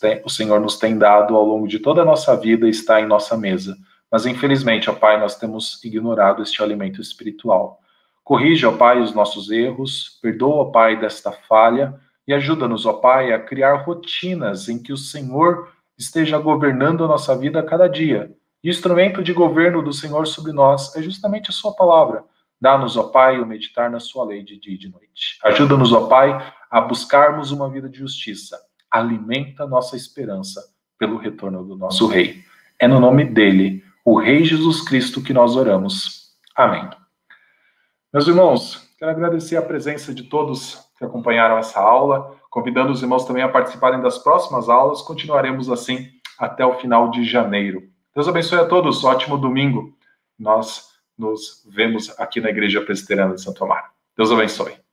tem, 0.00 0.22
o 0.24 0.30
Senhor 0.30 0.60
nos 0.60 0.76
tem 0.76 0.98
dado 0.98 1.36
ao 1.36 1.44
longo 1.44 1.66
de 1.66 1.78
toda 1.78 2.02
a 2.02 2.04
nossa 2.04 2.36
vida 2.36 2.68
está 2.68 3.00
em 3.00 3.06
nossa 3.06 3.36
mesa. 3.36 3.76
Mas 4.10 4.26
infelizmente, 4.26 4.88
ó 4.88 4.94
Pai, 4.94 5.20
nós 5.20 5.36
temos 5.36 5.82
ignorado 5.84 6.42
este 6.42 6.62
alimento 6.62 7.00
espiritual. 7.00 7.80
Corrija, 8.24 8.68
ó 8.68 8.72
Pai, 8.72 9.00
os 9.00 9.14
nossos 9.14 9.50
erros, 9.50 10.18
perdoa, 10.22 10.62
ó 10.62 10.64
Pai, 10.66 10.98
desta 10.98 11.32
falha 11.32 11.94
e 12.26 12.34
ajuda-nos, 12.34 12.84
ó 12.84 12.92
Pai, 12.92 13.32
a 13.32 13.40
criar 13.40 13.74
rotinas 13.84 14.68
em 14.68 14.82
que 14.82 14.92
o 14.92 14.98
Senhor 14.98 15.72
esteja 15.96 16.38
governando 16.38 17.04
a 17.04 17.08
nossa 17.08 17.36
vida 17.36 17.60
a 17.60 17.62
cada 17.62 17.88
dia. 17.88 18.30
E 18.62 18.68
o 18.68 18.70
instrumento 18.70 19.22
de 19.22 19.32
governo 19.32 19.82
do 19.82 19.92
Senhor 19.92 20.26
sobre 20.26 20.52
nós 20.52 20.94
é 20.94 21.02
justamente 21.02 21.48
a 21.50 21.52
Sua 21.52 21.74
palavra. 21.74 22.24
Dá-nos, 22.60 22.96
ó 22.96 23.04
Pai, 23.04 23.40
o 23.40 23.46
meditar 23.46 23.90
na 23.90 23.98
Sua 23.98 24.24
lei 24.24 24.42
de 24.42 24.58
dia 24.58 24.74
e 24.74 24.78
de 24.78 24.90
noite. 24.90 25.38
Ajuda-nos, 25.44 25.92
ó 25.92 26.06
Pai, 26.06 26.52
a 26.70 26.80
buscarmos 26.80 27.50
uma 27.50 27.70
vida 27.70 27.88
de 27.88 27.98
justiça. 27.98 28.58
Alimenta 28.90 29.66
nossa 29.66 29.96
esperança 29.96 30.62
pelo 30.98 31.16
retorno 31.16 31.64
do 31.64 31.76
nosso 31.76 32.06
Rei. 32.06 32.42
É 32.78 32.88
no 32.88 33.00
nome 33.00 33.24
dele, 33.24 33.84
o 34.04 34.18
Rei 34.18 34.44
Jesus 34.44 34.82
Cristo, 34.82 35.22
que 35.22 35.32
nós 35.32 35.56
oramos. 35.56 36.32
Amém. 36.56 36.88
Meus 38.12 38.26
irmãos, 38.26 38.88
quero 38.98 39.10
agradecer 39.10 39.56
a 39.56 39.62
presença 39.62 40.14
de 40.14 40.24
todos 40.24 40.78
que 40.96 41.04
acompanharam 41.04 41.58
essa 41.58 41.78
aula, 41.78 42.36
convidando 42.50 42.90
os 42.90 43.02
irmãos 43.02 43.24
também 43.24 43.42
a 43.42 43.48
participarem 43.48 44.00
das 44.00 44.18
próximas 44.18 44.68
aulas. 44.68 45.02
Continuaremos 45.02 45.70
assim 45.70 46.08
até 46.38 46.64
o 46.64 46.78
final 46.78 47.10
de 47.10 47.24
janeiro. 47.24 47.82
Deus 48.14 48.26
abençoe 48.26 48.58
a 48.58 48.66
todos. 48.66 49.04
Ótimo 49.04 49.36
domingo. 49.36 49.94
Nós 50.38 50.88
nos 51.16 51.64
vemos 51.68 52.18
aqui 52.18 52.40
na 52.40 52.50
Igreja 52.50 52.80
Presbiteriana 52.80 53.34
de 53.34 53.42
Santo 53.42 53.62
Amaro. 53.64 53.86
Deus 54.16 54.32
abençoe. 54.32 54.87